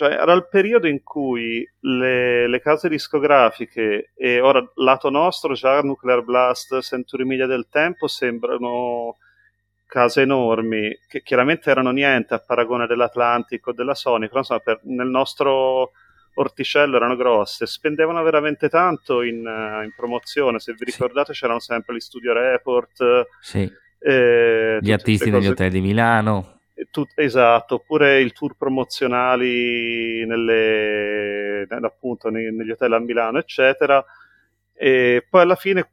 Cioè, 0.00 0.12
era 0.14 0.32
il 0.32 0.48
periodo 0.48 0.88
in 0.88 1.02
cui 1.02 1.62
le, 1.80 2.48
le, 2.48 2.60
case 2.62 2.88
discografiche 2.88 4.12
e 4.16 4.40
ora 4.40 4.66
lato 4.76 5.10
nostro 5.10 5.52
già 5.52 5.82
Nuclear 5.82 6.22
Blast, 6.22 6.80
Century 6.80 7.24
Media 7.24 7.44
del 7.44 7.66
tempo 7.68 8.06
sembrano 8.06 9.18
case 9.84 10.22
enormi 10.22 10.98
che 11.06 11.20
chiaramente 11.20 11.68
erano 11.68 11.90
niente 11.90 12.32
a 12.32 12.38
paragone 12.38 12.86
dell'Atlantico, 12.86 13.74
della 13.74 13.94
Sony, 13.94 14.28
però 14.28 14.38
insomma 14.38 14.60
per, 14.60 14.80
nel 14.84 15.08
nostro 15.08 15.90
orticello 16.32 16.96
erano 16.96 17.14
grosse, 17.14 17.66
spendevano 17.66 18.22
veramente 18.22 18.70
tanto 18.70 19.20
in, 19.20 19.44
uh, 19.44 19.84
in 19.84 19.92
promozione, 19.94 20.60
se 20.60 20.72
vi 20.72 20.86
ricordate 20.86 21.34
sì. 21.34 21.40
c'erano 21.40 21.60
sempre 21.60 21.94
gli 21.94 22.00
studio 22.00 22.32
report, 22.32 23.26
sì. 23.38 23.70
eh, 23.98 24.78
gli 24.80 24.92
artisti 24.92 25.28
negli 25.28 25.48
hotel 25.48 25.70
di 25.70 25.82
Milano. 25.82 26.59
Tut, 26.90 27.12
esatto, 27.16 27.76
oppure 27.76 28.20
i 28.20 28.32
tour 28.32 28.56
promozionali 28.56 30.24
nelle, 30.26 31.66
appunto, 31.68 32.30
nei, 32.30 32.52
negli 32.52 32.70
hotel 32.70 32.92
a 32.92 32.98
Milano, 32.98 33.38
eccetera. 33.38 34.04
E 34.72 35.26
poi 35.28 35.42
alla 35.42 35.56
fine 35.56 35.90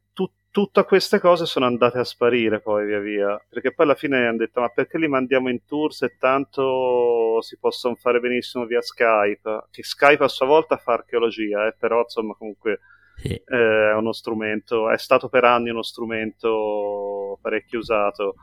tutte 0.57 0.85
queste 0.85 1.19
cose 1.19 1.45
sono 1.45 1.67
andate 1.67 1.99
a 1.99 2.03
sparire 2.03 2.59
poi 2.59 2.87
via 2.87 2.97
via, 2.97 3.45
perché 3.47 3.71
poi 3.71 3.85
alla 3.85 3.93
fine 3.93 4.25
hanno 4.25 4.37
detto 4.37 4.59
ma 4.59 4.69
perché 4.69 4.97
li 4.97 5.07
mandiamo 5.07 5.49
in 5.49 5.63
tour 5.65 5.93
se 5.93 6.15
tanto 6.17 7.39
si 7.41 7.59
possono 7.59 7.93
fare 7.93 8.19
benissimo 8.19 8.65
via 8.65 8.81
Skype, 8.81 9.65
che 9.69 9.83
Skype 9.83 10.23
a 10.23 10.27
sua 10.27 10.47
volta 10.47 10.77
fa 10.77 10.93
archeologia, 10.93 11.67
eh, 11.67 11.75
però 11.77 12.01
insomma 12.01 12.33
comunque 12.33 12.79
sì. 13.17 13.33
eh, 13.33 13.89
è 13.91 13.93
uno 13.93 14.13
strumento, 14.13 14.89
è 14.89 14.97
stato 14.97 15.29
per 15.29 15.43
anni 15.43 15.69
uno 15.69 15.83
strumento 15.83 17.37
parecchio 17.39 17.77
usato 17.77 18.37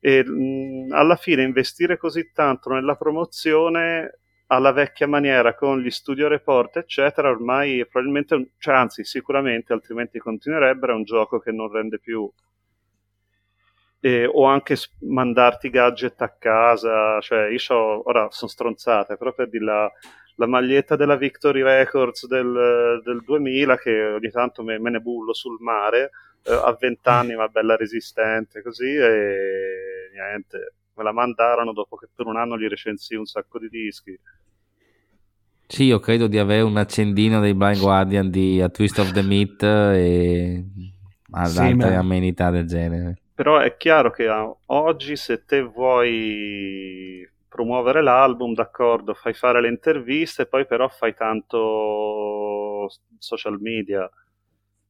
e 0.00 0.24
mh, 0.24 0.92
alla 0.92 1.16
fine 1.16 1.42
investire 1.42 1.96
così 1.96 2.30
tanto 2.32 2.70
nella 2.70 2.96
promozione 2.96 4.20
alla 4.50 4.72
vecchia 4.72 5.06
maniera 5.06 5.54
con 5.54 5.80
gli 5.80 5.90
studio 5.90 6.28
report 6.28 6.76
eccetera 6.78 7.28
ormai 7.28 7.86
probabilmente 7.86 8.52
cioè 8.58 8.74
anzi 8.74 9.04
sicuramente 9.04 9.72
altrimenti 9.72 10.18
continuerebbero 10.18 10.92
è 10.92 10.96
un 10.96 11.04
gioco 11.04 11.38
che 11.38 11.52
non 11.52 11.70
rende 11.70 11.98
più. 11.98 12.30
E, 14.00 14.26
o 14.26 14.44
anche 14.44 14.76
mandarti 15.00 15.70
gadget 15.70 16.22
a 16.22 16.30
casa 16.38 17.20
cioè 17.20 17.48
io 17.48 17.58
ho, 17.74 18.02
ora 18.06 18.28
sono 18.30 18.48
stronzate 18.48 19.16
però 19.16 19.34
per 19.34 19.48
di 19.48 19.58
la, 19.58 19.90
la 20.36 20.46
maglietta 20.46 20.94
della 20.94 21.16
Victory 21.16 21.62
Records 21.62 22.28
del, 22.28 23.00
del 23.04 23.22
2000 23.24 23.76
che 23.76 24.04
ogni 24.04 24.30
tanto 24.30 24.62
me, 24.62 24.78
me 24.78 24.90
ne 24.90 25.00
bullo 25.00 25.34
sul 25.34 25.56
mare 25.58 26.04
eh, 26.04 26.10
a 26.44 26.76
20 26.78 27.08
anni 27.08 27.34
ma 27.34 27.48
bella 27.48 27.76
resistente 27.76 28.62
così 28.62 28.94
e 28.94 30.10
niente 30.12 30.72
me 30.98 31.04
la 31.04 31.12
mandarono 31.12 31.72
dopo 31.72 31.96
che 31.96 32.08
per 32.12 32.26
un 32.26 32.36
anno 32.36 32.58
gli 32.58 32.66
recensì 32.66 33.14
un 33.14 33.24
sacco 33.24 33.58
di 33.58 33.68
dischi. 33.68 34.18
Sì, 35.66 35.84
io 35.84 36.00
credo 36.00 36.26
di 36.26 36.38
avere 36.38 36.62
un 36.62 36.76
accendino 36.76 37.40
dei 37.40 37.54
Blind 37.54 37.78
Guardian 37.78 38.30
di 38.30 38.60
A 38.60 38.68
Twist 38.68 38.98
of 38.98 39.12
the 39.12 39.22
Meat 39.22 39.62
e 39.62 40.64
ad 41.30 41.46
sì, 41.46 41.58
altre 41.58 41.90
ma... 41.90 41.98
amenità 41.98 42.50
del 42.50 42.66
genere. 42.66 43.18
Però 43.34 43.58
è 43.58 43.76
chiaro 43.76 44.10
che 44.10 44.28
oggi 44.66 45.14
se 45.14 45.44
te 45.44 45.62
vuoi 45.62 47.28
promuovere 47.48 48.02
l'album, 48.02 48.54
d'accordo, 48.54 49.14
fai 49.14 49.34
fare 49.34 49.60
le 49.60 49.68
interviste, 49.68 50.46
poi 50.46 50.66
però 50.66 50.88
fai 50.88 51.14
tanto 51.14 52.88
social 53.18 53.60
media, 53.60 54.10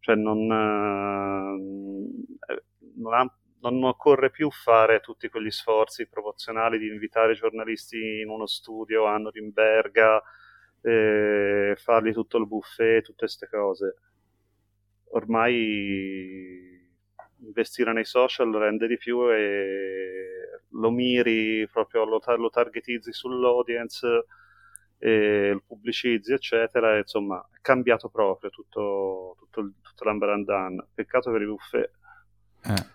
cioè 0.01 0.15
non, 0.17 0.51
eh, 2.49 2.63
non 2.97 3.15
ha 3.15 3.33
non 3.61 3.83
occorre 3.85 4.31
più 4.31 4.51
fare 4.51 5.01
tutti 5.01 5.29
quegli 5.29 5.51
sforzi 5.51 6.07
promozionali 6.07 6.79
di 6.79 6.87
invitare 6.89 7.35
giornalisti 7.35 8.21
in 8.21 8.29
uno 8.29 8.47
studio 8.47 9.07
a 9.07 9.17
Norimberga, 9.19 10.23
eh, 10.83 11.75
fargli 11.77 12.13
tutto 12.13 12.39
il 12.39 12.47
buffet, 12.47 13.03
tutte 13.03 13.25
queste 13.27 13.49
cose. 13.49 13.97
Ormai 15.11 16.87
investire 17.41 17.93
nei 17.93 18.05
social 18.05 18.53
rende 18.53 18.87
di 18.87 18.97
più 18.99 19.31
e 19.33 20.63
lo 20.71 20.91
miri 20.91 21.67
proprio, 21.69 22.05
lo, 22.05 22.19
tar- 22.19 22.39
lo 22.39 22.51
targetizzi 22.51 23.13
sull'audience, 23.13 24.25
lo 24.99 25.63
pubblicizzi, 25.67 26.33
eccetera. 26.33 26.97
E, 26.97 26.99
insomma, 26.99 27.39
è 27.53 27.59
cambiato 27.61 28.09
proprio 28.09 28.51
tutto, 28.51 29.37
tutto, 29.39 29.73
tutto 29.83 30.05
l'ambarandan. 30.05 30.87
Peccato 30.95 31.31
per 31.31 31.43
i 31.43 31.47
buffet. 31.47 31.91
Eh. 32.65 32.87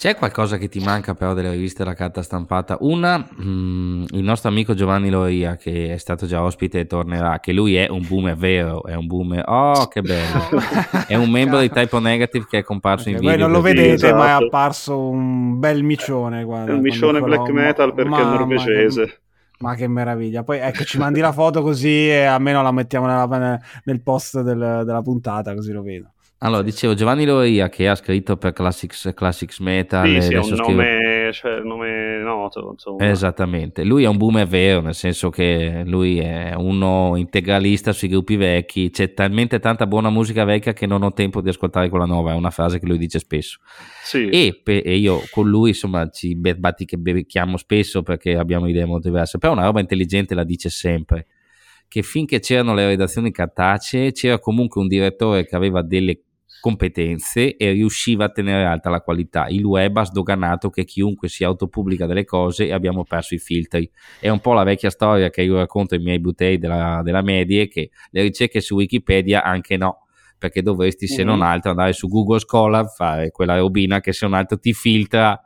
C'è 0.00 0.16
qualcosa 0.16 0.56
che 0.56 0.70
ti 0.70 0.78
manca 0.78 1.12
però 1.12 1.34
delle 1.34 1.50
riviste 1.50 1.82
della 1.82 1.94
carta 1.94 2.22
stampata? 2.22 2.78
Una, 2.80 3.18
mh, 3.18 3.44
mm, 3.44 4.04
il 4.12 4.22
nostro 4.22 4.48
amico 4.48 4.72
Giovanni 4.72 5.10
Loria, 5.10 5.56
che 5.56 5.92
è 5.92 5.98
stato 5.98 6.24
già 6.24 6.42
ospite 6.42 6.80
e 6.80 6.86
tornerà, 6.86 7.38
che 7.38 7.52
lui 7.52 7.76
è 7.76 7.86
un 7.90 8.06
boomer 8.08 8.34
vero, 8.34 8.82
è 8.84 8.94
un 8.94 9.06
boomer, 9.06 9.44
oh 9.46 9.88
che 9.88 10.00
bello, 10.00 10.58
è 11.06 11.16
un 11.16 11.28
membro 11.28 11.60
di 11.60 11.68
Typo 11.68 11.98
Negative 11.98 12.46
che 12.48 12.58
è 12.60 12.62
comparso 12.62 13.10
okay, 13.10 13.12
in 13.12 13.18
video. 13.18 13.36
Voi 13.36 13.46
non 13.46 13.52
lo 13.52 13.60
vedete 13.60 13.92
esatto. 13.92 14.14
ma 14.14 14.22
è 14.22 14.28
esatto. 14.28 14.44
apparso 14.46 14.98
un 15.06 15.58
bel 15.58 15.82
micione. 15.82 16.44
Guarda, 16.44 16.72
un 16.72 16.80
micione 16.80 17.20
black 17.20 17.50
metal 17.50 17.92
perché 17.92 18.20
è 18.20 18.24
norvegese. 18.24 19.20
Ma 19.60 19.74
che 19.74 19.86
meraviglia. 19.88 20.42
Poi 20.42 20.58
ecco, 20.58 20.84
ci 20.84 20.96
mandi 20.98 21.20
la 21.20 21.32
foto 21.32 21.60
così 21.60 22.08
e 22.08 22.24
almeno 22.24 22.62
la 22.62 22.72
mettiamo 22.72 23.06
nella, 23.06 23.60
nel 23.84 24.00
post 24.00 24.40
del, 24.40 24.82
della 24.86 25.02
puntata, 25.02 25.54
così 25.54 25.72
lo 25.72 25.82
vedo. 25.82 26.12
Allora, 26.42 26.62
dicevo 26.62 26.94
Giovanni 26.94 27.26
Loria 27.26 27.68
che 27.68 27.86
ha 27.86 27.94
scritto 27.94 28.38
per 28.38 28.54
Classics, 28.54 29.12
Classics 29.14 29.58
Metal. 29.58 30.08
Sì, 30.08 30.22
sì, 30.22 30.32
è 30.32 30.38
un 30.38 30.54
nome, 30.56 31.30
cioè, 31.34 31.60
nome 31.60 32.22
noto, 32.22 32.70
insomma. 32.72 33.10
Esattamente. 33.10 33.84
Lui 33.84 34.04
è 34.04 34.08
un 34.08 34.16
boomer 34.16 34.46
vero, 34.46 34.80
nel 34.80 34.94
senso 34.94 35.28
che 35.28 35.82
lui 35.84 36.18
è 36.18 36.54
uno 36.56 37.16
integralista 37.16 37.92
sui 37.92 38.08
gruppi 38.08 38.36
vecchi. 38.36 38.88
C'è 38.88 39.12
talmente 39.12 39.58
tanta 39.58 39.86
buona 39.86 40.08
musica 40.08 40.44
vecchia 40.44 40.72
che 40.72 40.86
non 40.86 41.02
ho 41.02 41.12
tempo 41.12 41.42
di 41.42 41.50
ascoltare 41.50 41.90
quella 41.90 42.06
nuova, 42.06 42.32
è 42.32 42.36
una 42.36 42.48
frase 42.48 42.78
che 42.78 42.86
lui 42.86 42.96
dice 42.96 43.18
spesso. 43.18 43.58
Sì. 44.02 44.30
E, 44.30 44.62
e 44.64 44.96
io 44.96 45.20
con 45.30 45.46
lui, 45.46 45.68
insomma, 45.68 46.08
ci 46.08 46.36
becchiamo 46.36 47.58
spesso 47.58 48.02
perché 48.02 48.34
abbiamo 48.36 48.66
idee 48.66 48.86
molto 48.86 49.08
diverse, 49.08 49.36
però 49.36 49.52
una 49.52 49.66
roba 49.66 49.80
intelligente 49.80 50.34
la 50.34 50.44
dice 50.44 50.70
sempre 50.70 51.26
che 51.86 52.02
finché 52.02 52.38
c'erano 52.38 52.72
le 52.72 52.86
redazioni 52.86 53.32
cartacee 53.32 54.12
c'era 54.12 54.38
comunque 54.38 54.80
un 54.80 54.86
direttore 54.86 55.44
che 55.44 55.56
aveva 55.56 55.82
delle 55.82 56.20
competenze 56.60 57.56
e 57.56 57.72
riusciva 57.72 58.26
a 58.26 58.28
tenere 58.28 58.64
alta 58.64 58.90
la 58.90 59.00
qualità. 59.00 59.48
Il 59.48 59.64
web 59.64 59.96
ha 59.96 60.04
sdoganato 60.04 60.70
che 60.70 60.84
chiunque 60.84 61.28
si 61.28 61.42
autopubblica 61.42 62.06
delle 62.06 62.24
cose 62.24 62.66
e 62.66 62.72
abbiamo 62.72 63.04
perso 63.04 63.34
i 63.34 63.38
filtri. 63.38 63.90
È 64.20 64.28
un 64.28 64.40
po' 64.40 64.52
la 64.52 64.62
vecchia 64.62 64.90
storia 64.90 65.30
che 65.30 65.42
io 65.42 65.56
racconto 65.56 65.94
ai 65.94 66.02
miei 66.02 66.20
butei 66.20 66.58
della, 66.58 67.00
della 67.02 67.22
medie 67.22 67.68
che 67.68 67.90
le 68.10 68.22
ricerche 68.22 68.60
su 68.60 68.76
Wikipedia 68.76 69.42
anche 69.42 69.76
no 69.76 70.06
perché 70.38 70.62
dovresti 70.62 71.06
se 71.06 71.22
non 71.22 71.38
mm-hmm. 71.38 71.48
altro 71.48 71.70
andare 71.70 71.92
su 71.92 72.08
Google 72.08 72.38
Scholar 72.38 72.90
fare 72.90 73.30
quella 73.30 73.58
robina 73.58 74.00
che 74.00 74.14
se 74.14 74.26
non 74.26 74.34
altro 74.34 74.58
ti 74.58 74.72
filtra 74.72 75.38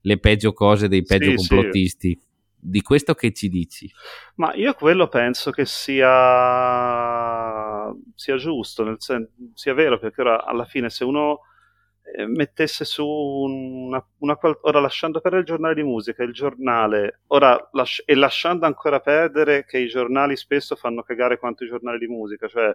le 0.00 0.18
peggio 0.18 0.52
cose 0.52 0.88
dei 0.88 1.02
peggio 1.02 1.30
sì, 1.30 1.36
complottisti. 1.36 2.18
Sì 2.20 2.30
di 2.64 2.80
questo 2.80 3.14
che 3.14 3.32
ci 3.32 3.48
dici? 3.48 3.90
Ma 4.36 4.54
io 4.54 4.72
quello 4.74 5.08
penso 5.08 5.50
che 5.50 5.66
sia, 5.66 6.06
sia 8.14 8.36
giusto, 8.36 8.84
nel 8.84 8.96
sen- 8.98 9.28
sia 9.54 9.74
vero, 9.74 9.98
perché 9.98 10.20
ora 10.22 10.44
alla 10.44 10.64
fine 10.64 10.90
se 10.90 11.04
uno 11.04 11.40
eh, 12.16 12.26
mettesse 12.26 12.84
su 12.84 13.06
una, 13.06 14.04
una, 14.18 14.38
ora 14.62 14.80
lasciando 14.80 15.20
perdere 15.20 15.42
il 15.42 15.48
giornale 15.48 15.74
di 15.74 15.82
musica, 15.82 16.22
il 16.22 16.32
giornale, 16.32 17.20
ora 17.28 17.68
las- 17.72 18.02
e 18.04 18.14
lasciando 18.14 18.66
ancora 18.66 19.00
perdere 19.00 19.64
che 19.64 19.78
i 19.78 19.86
giornali 19.88 20.36
spesso 20.36 20.74
fanno 20.76 21.02
cagare 21.02 21.38
quanto 21.38 21.64
i 21.64 21.68
giornali 21.68 21.98
di 21.98 22.06
musica, 22.08 22.48
cioè 22.48 22.74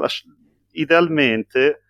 las- 0.00 0.24
idealmente 0.72 1.82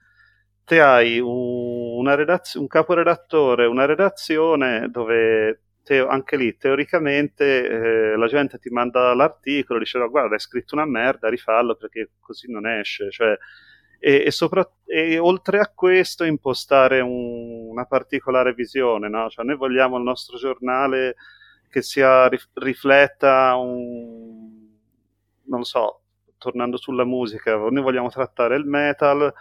te 0.65 0.81
hai 0.81 1.19
un, 1.19 1.99
una 1.99 2.15
redaz- 2.15 2.55
un 2.57 2.67
caporedattore, 2.67 3.67
una 3.67 3.85
redazione 3.87 4.89
dove 4.91 5.63
te- 5.88 6.07
anche 6.07 6.37
lì 6.37 6.54
teoricamente 6.59 7.66
eh, 8.12 8.16
la 8.16 8.26
gente 8.26 8.59
ti 8.59 8.68
manda 8.68 9.14
l'articolo, 9.14 9.78
dice 9.78 9.99
guarda 10.09 10.35
hai 10.35 10.40
scritto 10.40 10.75
una 10.75 10.85
merda, 10.85 11.30
rifallo 11.30 11.76
perché 11.76 12.11
così 12.21 12.50
non 12.50 12.66
esce, 12.66 13.11
cioè, 13.11 13.35
e, 13.99 14.25
e, 14.26 14.30
sopra- 14.30 14.71
e, 14.85 15.18
oltre 15.18 15.61
a 15.61 15.73
questo 15.75 16.25
impostare 16.25 17.00
un, 17.00 17.71
una 17.71 17.87
particolare 17.87 18.52
visione, 18.52 19.09
no? 19.09 19.30
cioè, 19.30 19.47
noi 19.47 19.57
vogliamo 19.57 19.97
il 19.97 20.02
nostro 20.02 20.37
giornale 20.37 21.16
che 21.71 21.80
sia 21.80 22.28
rifletta 22.54 23.57
un, 23.57 24.68
non 25.45 25.64
so, 25.64 26.02
tornando 26.37 26.76
sulla 26.76 27.04
musica, 27.04 27.57
noi 27.57 27.83
vogliamo 27.83 28.11
trattare 28.11 28.57
il 28.57 28.66
metal, 28.66 29.33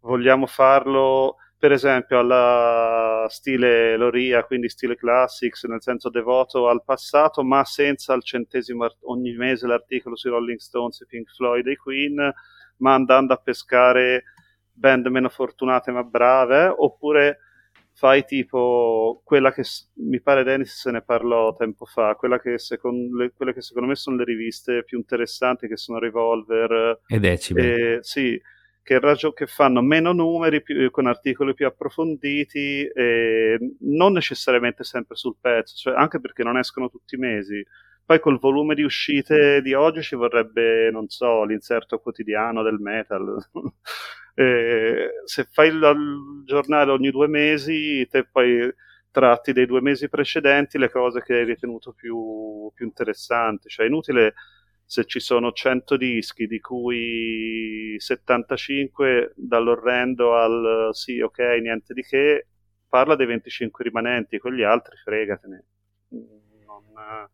vogliamo 0.00 0.46
farlo 0.46 1.36
per 1.62 1.70
esempio 1.70 2.18
alla 2.18 3.28
stile 3.28 3.96
Loria, 3.96 4.42
quindi 4.42 4.68
stile 4.68 4.96
classics, 4.96 5.62
nel 5.66 5.80
senso 5.80 6.10
devoto 6.10 6.66
al 6.66 6.82
passato, 6.82 7.44
ma 7.44 7.64
senza 7.64 8.14
il 8.14 8.24
centesimo 8.24 8.92
ogni 9.02 9.32
mese 9.36 9.68
l'articolo 9.68 10.16
sui 10.16 10.30
Rolling 10.30 10.58
Stones, 10.58 11.06
Pink 11.06 11.32
Floyd 11.32 11.64
e 11.68 11.76
Queen, 11.76 12.34
ma 12.78 12.94
andando 12.94 13.32
a 13.32 13.36
pescare 13.36 14.24
band 14.72 15.06
meno 15.06 15.28
fortunate 15.28 15.92
ma 15.92 16.02
brave, 16.02 16.66
oppure 16.66 17.38
fai 17.92 18.24
tipo 18.24 19.22
quella 19.24 19.52
che 19.52 19.62
mi 19.98 20.20
pare 20.20 20.42
Dennis 20.42 20.80
se 20.80 20.90
ne 20.90 21.02
parlò 21.02 21.54
tempo 21.54 21.84
fa, 21.84 22.16
quella 22.16 22.40
che 22.40 22.58
secondo, 22.58 23.18
le, 23.18 23.32
quelle 23.36 23.54
che 23.54 23.62
secondo 23.62 23.88
me 23.88 23.94
sono 23.94 24.16
le 24.16 24.24
riviste 24.24 24.82
più 24.82 24.98
interessanti 24.98 25.68
che 25.68 25.76
sono 25.76 26.00
Revolver 26.00 27.02
e 27.06 27.20
Decibel. 27.20 27.64
E, 27.64 27.98
sì, 28.00 28.36
che, 28.82 28.98
ragio- 28.98 29.32
che, 29.32 29.46
fanno 29.46 29.80
meno 29.80 30.12
numeri 30.12 30.62
più, 30.62 30.90
con 30.90 31.06
articoli 31.06 31.54
più 31.54 31.66
approfonditi 31.66 32.88
non 33.80 34.12
necessariamente 34.12 34.84
sempre 34.84 35.16
sul 35.16 35.36
pezzo, 35.40 35.76
cioè 35.76 35.94
anche 35.94 36.20
perché 36.20 36.42
non 36.42 36.58
escono 36.58 36.90
tutti 36.90 37.14
i 37.14 37.18
mesi. 37.18 37.64
Poi 38.04 38.18
col 38.20 38.38
volume 38.38 38.74
di 38.74 38.82
uscite 38.82 39.62
di 39.62 39.74
oggi 39.74 40.02
ci 40.02 40.16
vorrebbe, 40.16 40.90
non 40.90 41.08
so, 41.08 41.44
l'inserto 41.44 41.98
quotidiano 42.00 42.62
del 42.62 42.78
metal. 42.78 43.36
eh, 44.34 45.10
se 45.24 45.46
fai 45.50 45.68
il, 45.68 45.74
il 45.76 46.42
giornale 46.44 46.90
ogni 46.90 47.10
due 47.10 47.28
mesi, 47.28 48.06
te 48.10 48.24
poi 48.24 48.70
tratti 49.12 49.52
dei 49.52 49.66
due 49.66 49.80
mesi 49.80 50.08
precedenti 50.08 50.78
le 50.78 50.90
cose 50.90 51.22
che 51.22 51.34
hai 51.34 51.44
ritenuto 51.44 51.92
più, 51.92 52.70
più 52.74 52.84
interessanti. 52.86 53.68
Cioè 53.68 53.86
è 53.86 53.88
inutile 53.88 54.34
se 54.92 55.06
ci 55.06 55.20
sono 55.20 55.52
100 55.52 55.96
dischi, 55.96 56.46
di 56.46 56.60
cui 56.60 57.94
75 57.96 59.32
dall'orrendo 59.36 60.36
al 60.36 60.90
sì, 60.92 61.18
ok, 61.18 61.38
niente 61.62 61.94
di 61.94 62.02
che, 62.02 62.48
parla 62.90 63.16
dei 63.16 63.24
25 63.24 63.84
rimanenti, 63.84 64.38
con 64.38 64.52
gli 64.52 64.62
altri 64.62 64.94
fregatene. 65.02 65.64
Non, 66.10 67.28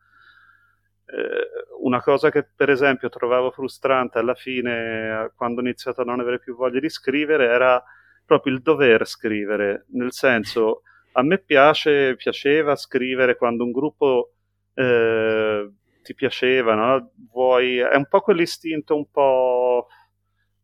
eh, 1.07 1.49
una 1.81 2.01
cosa 2.01 2.31
che 2.31 2.45
per 2.45 2.71
esempio 2.71 3.09
trovavo 3.09 3.51
frustrante 3.51 4.19
alla 4.19 4.37
fine, 4.37 5.33
quando 5.35 5.61
ho 5.61 5.65
iniziato 5.65 6.03
a 6.03 6.05
non 6.05 6.21
avere 6.21 6.39
più 6.39 6.55
voglia 6.55 6.79
di 6.79 6.89
scrivere, 6.89 7.47
era 7.47 7.83
proprio 8.25 8.55
il 8.55 8.63
dover 8.63 9.05
scrivere, 9.05 9.87
nel 9.95 10.13
senso 10.13 10.83
a 11.11 11.23
me 11.25 11.39
piace, 11.39 12.15
piaceva 12.15 12.77
scrivere 12.77 13.35
quando 13.35 13.65
un 13.65 13.73
gruppo 13.73 14.35
eh, 14.75 15.73
ti 16.09 16.15
piaceva, 16.15 16.75
no? 16.75 17.13
Vuoi, 17.31 17.79
è 17.79 17.97
un 17.97 18.07
po' 18.09 18.21
quell'istinto 18.21 18.97
un 18.97 19.11
po'... 19.11 19.89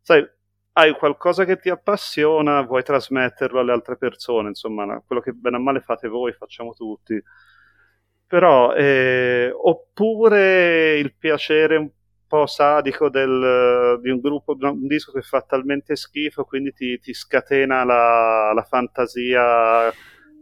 sai, 0.01 0.27
hai 0.73 0.91
qualcosa 0.93 1.45
che 1.45 1.57
ti 1.57 1.69
appassiona, 1.69 2.61
vuoi 2.61 2.83
trasmetterlo 2.83 3.59
alle 3.59 3.71
altre 3.71 3.97
persone, 3.97 4.49
insomma, 4.49 5.01
quello 5.05 5.21
che 5.21 5.31
bene 5.33 5.57
o 5.57 5.59
male 5.59 5.81
fate 5.81 6.07
voi, 6.07 6.33
facciamo 6.33 6.73
tutti 6.73 7.21
però 8.27 8.73
eh, 8.73 9.51
oppure 9.55 10.97
il 10.97 11.13
piacere 11.15 11.77
un 11.77 11.89
po' 12.27 12.47
sadico 12.47 13.09
del, 13.09 13.99
di 14.01 14.09
un 14.09 14.19
gruppo, 14.19 14.55
di 14.55 14.65
un 14.65 14.87
disco 14.87 15.11
che 15.11 15.21
fa 15.21 15.41
talmente 15.41 15.95
schifo, 15.95 16.43
quindi 16.43 16.73
ti, 16.73 16.99
ti 16.99 17.13
scatena 17.13 17.83
la, 17.83 18.51
la, 18.53 18.63
fantasia 18.63 19.91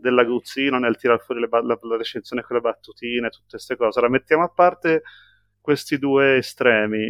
dell'aguzzino 0.04 0.78
nel 0.78 0.98
tirar 0.98 1.24
fuori 1.24 1.42
le, 1.42 1.48
la, 1.50 1.80
la 1.82 1.98
recensione 1.98 2.44
con 2.44 2.58
le 2.58 2.62
battutine, 2.62 3.30
tutte 3.30 3.52
queste 3.52 3.76
cose. 3.76 4.00
Ora 4.00 4.10
mettiamo 4.10 4.44
a 4.44 4.50
parte 4.50 5.02
questi 5.60 5.98
due 5.98 6.38
estremi. 6.38 7.06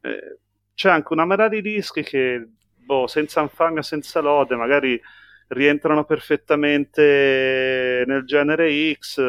Eh, 0.00 0.38
c'è 0.74 0.90
anche 0.90 1.12
una 1.12 1.26
marea 1.26 1.48
di 1.48 1.60
dischi 1.60 2.02
che, 2.02 2.48
boh, 2.74 3.06
senza 3.06 3.42
infamia, 3.42 3.82
senza 3.82 4.20
lode, 4.20 4.56
magari 4.56 5.00
rientrano 5.48 6.04
perfettamente 6.04 8.04
nel 8.06 8.24
genere 8.24 8.94
X, 8.94 9.22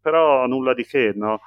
però 0.00 0.46
nulla 0.46 0.74
di 0.74 0.84
che, 0.84 1.12
no? 1.14 1.40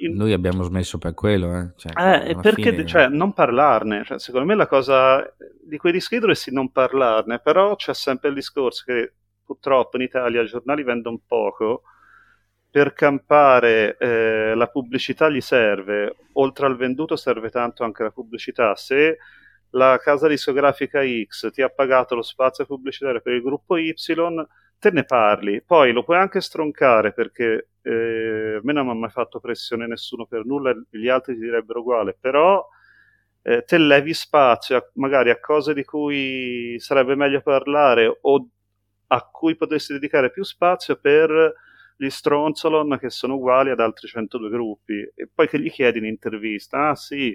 In... 0.00 0.14
Noi 0.14 0.32
abbiamo 0.32 0.62
smesso 0.62 0.98
per 0.98 1.14
quello, 1.14 1.56
eh? 1.56 1.72
Cioè, 1.76 2.28
eh 2.28 2.36
perché 2.40 2.70
fine... 2.70 2.86
cioè, 2.86 3.08
non 3.08 3.32
parlarne? 3.32 4.04
Cioè, 4.04 4.18
secondo 4.18 4.46
me 4.46 4.54
la 4.54 4.66
cosa 4.66 5.24
di 5.62 5.76
quei 5.76 5.92
dischi 5.92 6.18
dovresti 6.18 6.52
non 6.52 6.70
parlarne, 6.70 7.40
però 7.40 7.74
c'è 7.76 7.94
sempre 7.94 8.28
il 8.28 8.34
discorso 8.34 8.84
che 8.86 9.12
purtroppo 9.44 9.96
in 9.96 10.02
Italia 10.02 10.42
i 10.42 10.46
giornali 10.46 10.82
vendono 10.82 11.20
poco. 11.26 11.82
Per 12.70 12.92
campare 12.92 13.96
eh, 13.98 14.54
la 14.54 14.66
pubblicità 14.66 15.28
gli 15.28 15.40
serve, 15.40 16.16
oltre 16.32 16.66
al 16.66 16.76
venduto 16.76 17.14
serve 17.14 17.48
tanto 17.48 17.84
anche 17.84 18.02
la 18.02 18.10
pubblicità. 18.10 18.74
Se 18.74 19.18
la 19.70 19.98
casa 20.02 20.26
discografica 20.26 21.00
X 21.02 21.52
ti 21.52 21.62
ha 21.62 21.68
pagato 21.68 22.16
lo 22.16 22.22
spazio 22.22 22.66
pubblicitario 22.66 23.20
per 23.20 23.34
il 23.34 23.42
gruppo 23.42 23.76
Y, 23.76 23.92
te 24.84 24.90
ne 24.90 25.04
parli, 25.04 25.62
poi 25.62 25.92
lo 25.92 26.04
puoi 26.04 26.18
anche 26.18 26.42
stroncare 26.42 27.14
perché 27.14 27.68
eh, 27.80 28.56
a 28.58 28.60
me 28.62 28.72
non 28.74 28.84
mi 28.84 28.92
ha 28.92 28.94
mai 28.94 29.08
fatto 29.08 29.40
pressione 29.40 29.86
nessuno 29.86 30.26
per 30.26 30.44
nulla, 30.44 30.74
gli 30.90 31.08
altri 31.08 31.32
ti 31.32 31.40
direbbero 31.40 31.80
uguale, 31.80 32.14
però 32.20 32.62
eh, 33.40 33.62
te 33.62 33.78
levi 33.78 34.12
spazio 34.12 34.76
a, 34.76 34.90
magari 34.96 35.30
a 35.30 35.40
cose 35.40 35.72
di 35.72 35.84
cui 35.84 36.76
sarebbe 36.80 37.14
meglio 37.14 37.40
parlare 37.40 38.18
o 38.20 38.48
a 39.06 39.22
cui 39.22 39.56
potresti 39.56 39.94
dedicare 39.94 40.30
più 40.30 40.42
spazio 40.44 40.96
per 40.96 41.54
gli 41.96 42.10
stronzolon 42.10 42.98
che 42.98 43.08
sono 43.08 43.36
uguali 43.36 43.70
ad 43.70 43.80
altri 43.80 44.06
102 44.06 44.50
gruppi. 44.50 45.00
E 45.14 45.30
poi 45.32 45.48
che 45.48 45.58
gli 45.60 45.70
chiedi 45.70 45.96
in 45.96 46.04
intervista, 46.04 46.90
ah 46.90 46.94
sì, 46.94 47.30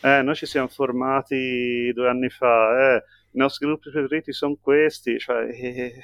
eh, 0.00 0.22
noi 0.22 0.34
ci 0.34 0.46
siamo 0.46 0.68
formati 0.68 1.92
due 1.92 2.08
anni 2.08 2.30
fa, 2.30 2.94
eh, 2.94 3.04
i 3.32 3.38
nostri 3.38 3.66
gruppi 3.66 3.90
preferiti 3.90 4.32
sono 4.32 4.56
questi, 4.58 5.18
cioè... 5.18 5.46
Eh, 5.50 6.00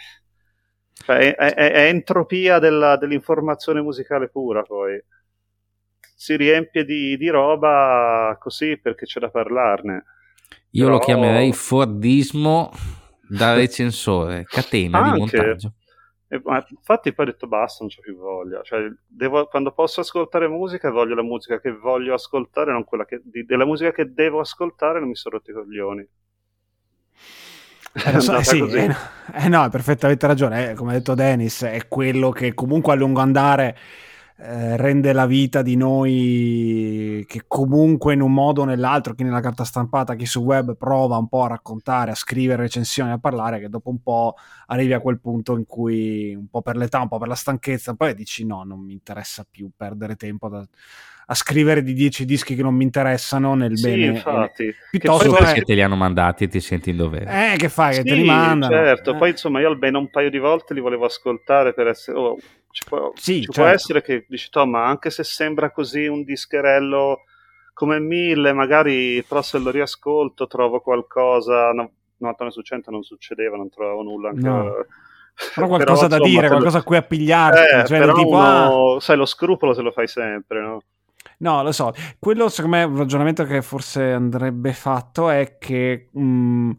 cioè, 0.93 1.35
è, 1.35 1.55
è, 1.55 1.73
è, 1.73 1.89
entropia 1.89 2.59
della, 2.59 2.97
dell'informazione 2.97 3.81
musicale 3.81 4.29
pura, 4.29 4.63
poi. 4.63 5.03
Si 6.15 6.37
riempie 6.37 6.85
di, 6.85 7.17
di, 7.17 7.29
roba 7.29 8.37
così 8.39 8.79
perché 8.79 9.07
c'è 9.07 9.19
da 9.19 9.31
parlarne. 9.31 10.05
Io 10.71 10.85
Però... 10.85 10.97
lo 10.97 11.05
chiamerei 11.05 11.53
Fordismo 11.53 12.71
da 13.29 13.55
recensore, 13.55 14.45
catena 14.45 14.99
Anche. 14.99 15.13
di 15.13 15.19
montaggio. 15.19 15.73
E, 16.29 16.41
infatti 16.69 17.13
poi 17.13 17.27
ho 17.27 17.31
detto 17.31 17.47
basta, 17.47 17.79
non 17.81 17.89
c'ho 17.89 18.01
più 18.01 18.17
voglia. 18.17 18.63
Cioè, 18.63 18.89
devo, 19.07 19.47
quando 19.47 19.73
posso 19.73 20.01
ascoltare 20.01 20.47
musica, 20.47 20.91
voglio 20.91 21.15
la 21.15 21.23
musica 21.23 21.61
che 21.61 21.73
voglio 21.73 22.15
ascoltare, 22.15 22.73
non 22.73 22.85
quella 22.85 23.05
che, 23.05 23.21
di, 23.25 23.45
della 23.45 23.67
musica 23.67 23.91
che 23.91 24.13
devo 24.13 24.41
ascoltare, 24.41 25.01
non 25.01 25.09
mi 25.09 25.17
sono 25.17 25.37
rotti 25.37 25.51
i 25.51 25.55
coglioni. 25.55 26.09
Eh, 28.05 28.21
so, 28.21 28.43
sì, 28.43 28.59
eh, 28.59 28.95
eh, 29.35 29.49
no, 29.49 29.63
hai 29.63 29.71
perfettamente 29.71 30.27
ragione. 30.27 30.71
Eh, 30.71 30.75
come 30.75 30.91
ha 30.93 30.95
detto 30.95 31.15
Dennis, 31.15 31.63
è 31.63 31.89
quello 31.89 32.31
che 32.31 32.55
comunque 32.55 32.93
a 32.93 32.97
lungo 32.97 33.21
andare 33.21 33.77
eh, 34.45 34.77
rende 34.77 35.13
la 35.13 35.27
vita 35.27 35.63
di 35.63 35.77
noi 35.77 37.25
che 37.29 37.45
comunque 37.47 38.15
in 38.15 38.21
un 38.21 38.33
modo 38.33 38.63
o 38.63 38.65
nell'altro, 38.65 39.15
chi 39.15 39.23
nella 39.23 39.41
carta 39.41 39.63
stampata, 39.63 40.17
chi 40.17 40.27
su 40.27 40.41
web, 40.41 40.77
prova 40.77 41.17
un 41.17 41.29
po' 41.29 41.45
a 41.45 41.49
raccontare, 41.49 42.11
a 42.11 42.17
scrivere 42.17 42.63
recensioni, 42.63 43.13
a 43.13 43.19
parlare, 43.19 43.61
che 43.61 43.69
dopo 43.69 43.91
un 43.91 44.03
po' 44.03 44.35
arrivi 44.67 44.95
a 44.95 45.01
quel 45.01 45.21
punto 45.21 45.57
in 45.57 45.65
cui 45.65 46.35
un 46.35 46.49
po' 46.49 46.61
per 46.61 46.77
l'età, 46.77 47.01
un 47.01 47.07
po' 47.07 47.19
per 47.19 47.29
la 47.29 47.37
stanchezza, 47.37 47.95
poi 47.95 48.15
dici 48.15 48.45
no, 48.45 48.65
non 48.65 48.81
mi 48.81 48.95
interessa 48.95 49.47
più 49.49 49.71
perdere 49.77 50.17
tempo 50.17 50.49
da 50.49 50.67
a 51.27 51.35
scrivere 51.35 51.83
di 51.83 51.95
10 51.95 52.25
dischi 52.25 52.55
che 52.55 52.63
non 52.63 52.75
mi 52.75 52.85
interessano 52.85 53.55
nel 53.55 53.77
sì, 53.77 53.89
bene. 53.89 54.05
Infatti. 54.07 54.75
Piuttosto 54.91 55.33
che 55.33 55.45
perché 55.45 55.63
te 55.63 55.75
li 55.75 55.83
hanno 55.83 55.97
mandati 55.97 56.45
e 56.45 56.49
ti 56.49 56.61
senti 56.61 56.91
in 56.91 56.97
dovere. 56.97 57.53
Eh, 57.53 57.57
che 57.57 57.69
fai? 57.69 57.95
Sì, 57.95 58.03
che 58.03 58.11
te 58.11 58.15
li 58.17 58.25
mandano. 58.25 58.73
Certo, 58.73 59.15
eh. 59.15 59.17
poi 59.17 59.31
insomma 59.31 59.61
io 59.61 59.69
almeno 59.69 59.99
un 59.99 60.11
paio 60.11 60.31
di 60.31 60.39
volte 60.39 60.75
li 60.75 60.81
volevo 60.81 61.07
ascoltare 61.07 61.73
per 61.73 61.87
essere... 61.87 62.19
Oh, 62.19 62.39
ci 62.73 62.85
può, 62.85 63.13
sì, 63.15 63.35
ci 63.35 63.43
certo. 63.43 63.61
può 63.61 63.71
essere 63.71 64.03
che 64.03 64.27
dici, 64.29 64.49
ma 64.67 64.87
anche 64.87 65.11
se 65.11 65.23
sembra 65.23 65.71
così 65.71 66.07
un 66.07 66.25
discherello 66.25 67.21
come 67.73 68.01
mille, 68.01 68.53
magari 68.53 69.23
però 69.27 69.43
se 69.43 69.59
lo 69.59 69.71
riascolto 69.71 70.47
trovo 70.47 70.81
qualcosa... 70.81 71.71
No, 71.73 71.93
99 72.23 72.51
su 72.53 72.63
100 72.63 72.91
non 72.91 73.03
succedeva, 73.03 73.57
non 73.57 73.69
trovavo 73.69 74.03
nulla. 74.03 74.31
Anche 74.31 74.49
no. 74.49 74.73
Però 75.55 75.67
qualcosa 75.67 76.07
però, 76.07 76.19
da 76.19 76.25
dire, 76.25 76.49
qualcosa 76.49 76.79
a 76.79 76.83
cui 76.83 76.97
appigliarti. 76.97 77.61
Eh, 77.61 77.85
cioè, 77.87 78.13
tipo, 78.13 78.29
uno, 78.29 78.95
ah... 78.95 79.01
sai, 79.01 79.17
lo 79.17 79.27
scrupolo 79.27 79.75
se 79.75 79.83
lo 79.83 79.91
fai 79.91 80.07
sempre, 80.07 80.61
no? 80.61 80.83
No, 81.43 81.61
lo 81.65 81.73
so. 81.73 81.93
Quello, 82.21 82.49
secondo 82.49 82.77
me, 82.77 82.85
un 82.85 82.97
ragionamento 82.97 83.45
che 83.45 83.63
forse 83.63 84.13
andrebbe 84.13 84.73
fatto 84.73 85.29
è 85.29 85.59
che 85.59 86.09
il 86.13 86.23
mm, 86.23 86.71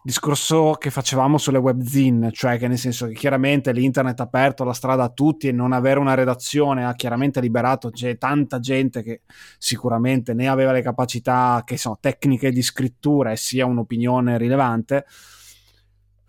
discorso 0.00 0.76
che 0.78 0.90
facevamo 0.90 1.38
sulle 1.38 1.58
webzine, 1.58 2.30
cioè 2.30 2.56
che 2.56 2.68
nel 2.68 2.78
senso 2.78 3.08
che 3.08 3.14
chiaramente 3.14 3.72
l'internet 3.72 4.20
ha 4.20 4.22
aperto 4.22 4.62
la 4.62 4.74
strada 4.74 5.02
a 5.02 5.08
tutti 5.08 5.48
e 5.48 5.52
non 5.52 5.72
avere 5.72 5.98
una 5.98 6.14
redazione 6.14 6.84
ha 6.84 6.94
chiaramente 6.94 7.40
liberato 7.40 7.90
c'è 7.90 8.16
tanta 8.16 8.60
gente 8.60 9.02
che 9.02 9.22
sicuramente 9.58 10.34
ne 10.34 10.48
aveva 10.48 10.70
le 10.70 10.82
capacità, 10.82 11.60
che 11.66 11.76
so, 11.76 11.98
tecniche 12.00 12.52
di 12.52 12.62
scrittura 12.62 13.32
e 13.32 13.36
sia 13.36 13.66
un'opinione 13.66 14.38
rilevante. 14.38 15.04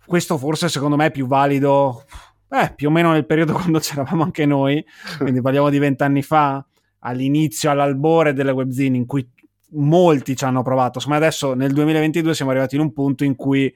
Questo 0.04 0.36
forse 0.36 0.68
secondo 0.68 0.96
me 0.96 1.06
è 1.06 1.10
più 1.12 1.28
valido, 1.28 2.06
eh, 2.50 2.72
più 2.74 2.88
o 2.88 2.90
meno 2.90 3.12
nel 3.12 3.24
periodo 3.24 3.52
quando 3.54 3.78
c'eravamo 3.78 4.24
anche 4.24 4.46
noi, 4.46 4.84
quindi 5.18 5.40
parliamo 5.40 5.70
di 5.70 5.78
vent'anni 5.78 6.22
fa 6.22 6.66
all'inizio, 7.04 7.70
all'albore 7.70 8.32
delle 8.32 8.50
webzine 8.50 8.96
in 8.96 9.06
cui 9.06 9.26
molti 9.72 10.36
ci 10.36 10.44
hanno 10.44 10.62
provato. 10.62 11.00
Ma 11.06 11.16
adesso 11.16 11.54
nel 11.54 11.72
2022 11.72 12.34
siamo 12.34 12.50
arrivati 12.50 12.74
in 12.74 12.82
un 12.82 12.92
punto 12.92 13.24
in 13.24 13.34
cui 13.34 13.74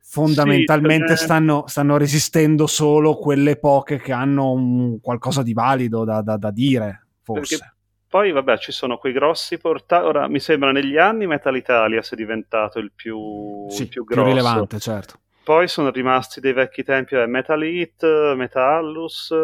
fondamentalmente 0.00 1.16
sì, 1.16 1.24
stanno, 1.24 1.64
stanno, 1.66 1.96
resistendo 1.96 2.66
solo 2.66 3.16
quelle 3.16 3.56
poche 3.56 3.98
che 3.98 4.12
hanno 4.12 4.52
un, 4.52 5.00
qualcosa 5.00 5.42
di 5.42 5.52
valido 5.52 6.04
da, 6.04 6.22
da, 6.22 6.36
da 6.36 6.50
dire, 6.50 7.06
forse. 7.22 7.74
Poi, 8.08 8.30
vabbè, 8.30 8.58
ci 8.58 8.70
sono 8.70 8.96
quei 8.96 9.12
grossi 9.12 9.58
portali. 9.58 10.06
Ora, 10.06 10.28
mi 10.28 10.38
sembra 10.38 10.70
negli 10.70 10.96
anni 10.96 11.26
Metal 11.26 11.56
Italia 11.56 12.00
sia 12.00 12.16
diventato 12.16 12.78
il 12.78 12.92
più, 12.94 13.66
sì, 13.68 13.82
il 13.82 13.88
più 13.88 14.04
grosso. 14.04 14.22
Più 14.22 14.30
rilevante, 14.30 14.78
certo. 14.78 15.18
poi 15.42 15.66
sono 15.66 15.90
rimasti 15.90 16.38
dei 16.38 16.52
vecchi 16.52 16.84
tempi 16.84 17.16
eh, 17.16 17.26
Metal 17.26 17.64
Hit, 17.64 18.34
Metallus 18.36 19.34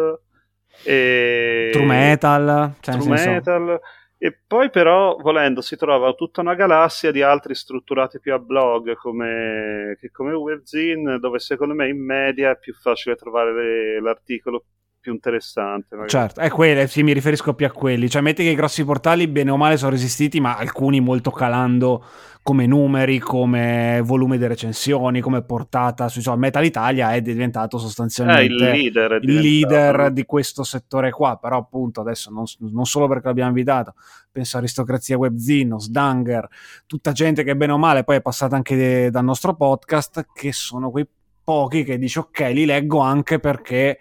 e 0.83 1.69
True 1.71 1.85
Metal, 1.85 2.73
cioè 2.79 2.95
True 2.97 3.09
Metal. 3.09 3.79
E 4.23 4.37
poi 4.45 4.69
però 4.69 5.15
volendo 5.15 5.61
si 5.61 5.75
trova 5.75 6.13
tutta 6.13 6.41
una 6.41 6.53
galassia 6.53 7.09
di 7.09 7.23
altri 7.23 7.55
strutturati 7.55 8.19
più 8.19 8.33
a 8.33 8.37
blog 8.37 8.93
come, 8.95 9.97
come 10.11 10.33
Webzine 10.33 11.17
dove 11.17 11.39
secondo 11.39 11.73
me 11.73 11.87
in 11.87 12.05
media 12.05 12.51
è 12.51 12.59
più 12.59 12.71
facile 12.75 13.15
trovare 13.15 13.51
le, 13.51 13.99
l'articolo 13.99 14.65
più 15.01 15.11
interessante. 15.11 15.95
Magari. 15.95 16.09
Certo, 16.09 16.39
è 16.39 16.49
quelle, 16.49 16.87
sì, 16.87 17.03
mi 17.03 17.11
riferisco 17.11 17.53
più 17.53 17.65
a 17.65 17.71
quelli. 17.71 18.09
Cioè, 18.09 18.21
metti 18.21 18.43
che 18.43 18.49
i 18.49 18.55
grossi 18.55 18.85
portali, 18.85 19.27
bene 19.27 19.51
o 19.51 19.57
male, 19.57 19.75
sono 19.75 19.91
resistiti, 19.91 20.39
ma 20.39 20.55
alcuni 20.55 21.01
molto 21.01 21.31
calando 21.31 22.05
come 22.43 22.65
numeri, 22.65 23.19
come 23.19 24.01
volume 24.03 24.37
di 24.37 24.47
recensioni, 24.47 25.19
come 25.19 25.41
portata 25.43 26.07
sui 26.07 26.21
social. 26.21 26.39
Metal 26.39 26.63
Italia 26.63 27.13
è 27.13 27.21
diventato 27.21 27.77
sostanzialmente 27.77 28.43
eh, 28.43 28.45
il, 28.45 28.55
leader, 28.55 29.19
il 29.21 29.33
leader, 29.33 30.11
di 30.11 30.25
questo 30.25 30.63
settore 30.63 31.11
qua. 31.11 31.37
Però, 31.37 31.57
appunto, 31.57 32.01
adesso 32.01 32.31
non, 32.31 32.45
non 32.71 32.85
solo 32.85 33.07
perché 33.07 33.27
l'abbiamo 33.27 33.49
invitato, 33.49 33.95
penso 34.31 34.55
a 34.55 34.59
Aristocrazia 34.59 35.17
Webzino, 35.17 35.79
Sdanger, 35.79 36.47
tutta 36.85 37.11
gente 37.11 37.43
che 37.43 37.55
bene 37.55 37.73
o 37.73 37.77
male 37.77 38.03
poi 38.03 38.17
è 38.17 38.21
passata 38.21 38.55
anche 38.55 39.09
dal 39.09 39.23
nostro 39.23 39.55
podcast, 39.55 40.27
che 40.33 40.53
sono 40.53 40.89
quei 40.89 41.07
pochi 41.43 41.83
che 41.83 41.97
dici 41.97 42.19
ok, 42.19 42.39
li 42.53 42.65
leggo 42.65 42.99
anche 42.99 43.39
perché 43.39 43.97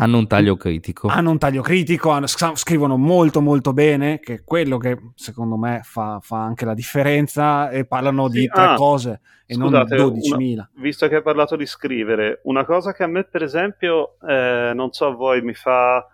hanno 0.00 0.18
un 0.18 0.26
taglio 0.26 0.56
critico. 0.56 1.08
Hanno 1.08 1.30
un 1.30 1.38
taglio 1.38 1.62
critico, 1.62 2.10
hanno, 2.10 2.26
scrivono 2.26 2.96
molto 2.96 3.40
molto 3.40 3.72
bene, 3.72 4.20
che 4.20 4.34
è 4.34 4.44
quello 4.44 4.78
che 4.78 4.96
secondo 5.14 5.56
me 5.56 5.80
fa, 5.82 6.20
fa 6.22 6.42
anche 6.42 6.64
la 6.64 6.74
differenza 6.74 7.68
e 7.70 7.84
parlano 7.84 8.28
sì, 8.28 8.40
di 8.40 8.46
tre 8.46 8.62
ah, 8.62 8.74
cose 8.74 9.20
e 9.44 9.54
scusate, 9.54 9.96
non 9.96 10.12
12.000. 10.12 10.52
Una, 10.52 10.70
visto 10.74 11.08
che 11.08 11.16
hai 11.16 11.22
parlato 11.22 11.56
di 11.56 11.66
scrivere, 11.66 12.40
una 12.44 12.64
cosa 12.64 12.92
che 12.92 13.02
a 13.02 13.08
me 13.08 13.24
per 13.24 13.42
esempio, 13.42 14.16
eh, 14.26 14.72
non 14.74 14.92
so 14.92 15.06
a 15.06 15.14
voi, 15.14 15.42
mi 15.42 15.54
fa... 15.54 16.06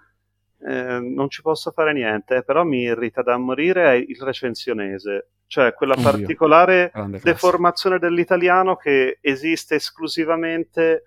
Eh, 0.67 0.99
non 0.99 1.29
ci 1.29 1.43
posso 1.43 1.73
fare 1.73 1.93
niente, 1.93 2.43
però 2.43 2.65
mi 2.65 2.85
irrita 2.85 3.21
da 3.21 3.37
morire 3.37 3.85
è 3.85 3.95
il 3.97 4.19
recensionese, 4.19 5.29
cioè 5.47 5.75
quella 5.75 5.95
particolare 5.95 6.91
deformazione 7.23 7.99
dell'italiano 7.99 8.77
che 8.77 9.19
esiste 9.21 9.75
esclusivamente 9.75 11.03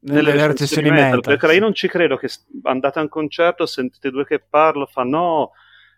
nelle, 0.00 0.30
nelle 0.30 0.46
recensioni 0.46 0.90
metal, 0.90 1.16
metal, 1.16 1.38
perché 1.38 1.54
io 1.54 1.60
non 1.60 1.74
ci 1.74 1.88
credo 1.88 2.16
che 2.16 2.28
andate 2.62 2.98
a 2.98 3.02
un 3.02 3.08
concerto 3.08 3.66
sentite 3.66 4.10
due 4.10 4.24
che 4.24 4.40
parlo 4.40 4.86
fa 4.86 5.02
no 5.02 5.52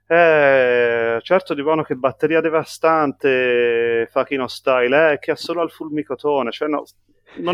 eh, 0.07 1.19
certo 1.23 1.55
di 1.55 1.63
buono 1.63 1.83
che 1.83 1.95
batteria 1.95 2.41
devastante 2.41 4.09
fa 4.11 4.25
Kino 4.25 4.49
Style 4.49 5.13
eh, 5.13 5.19
che 5.19 5.31
ha 5.31 5.37
solo 5.37 5.61
al 5.61 5.71
fulmicotone 5.71 6.51
cioè 6.51 6.69
no, 6.69 6.85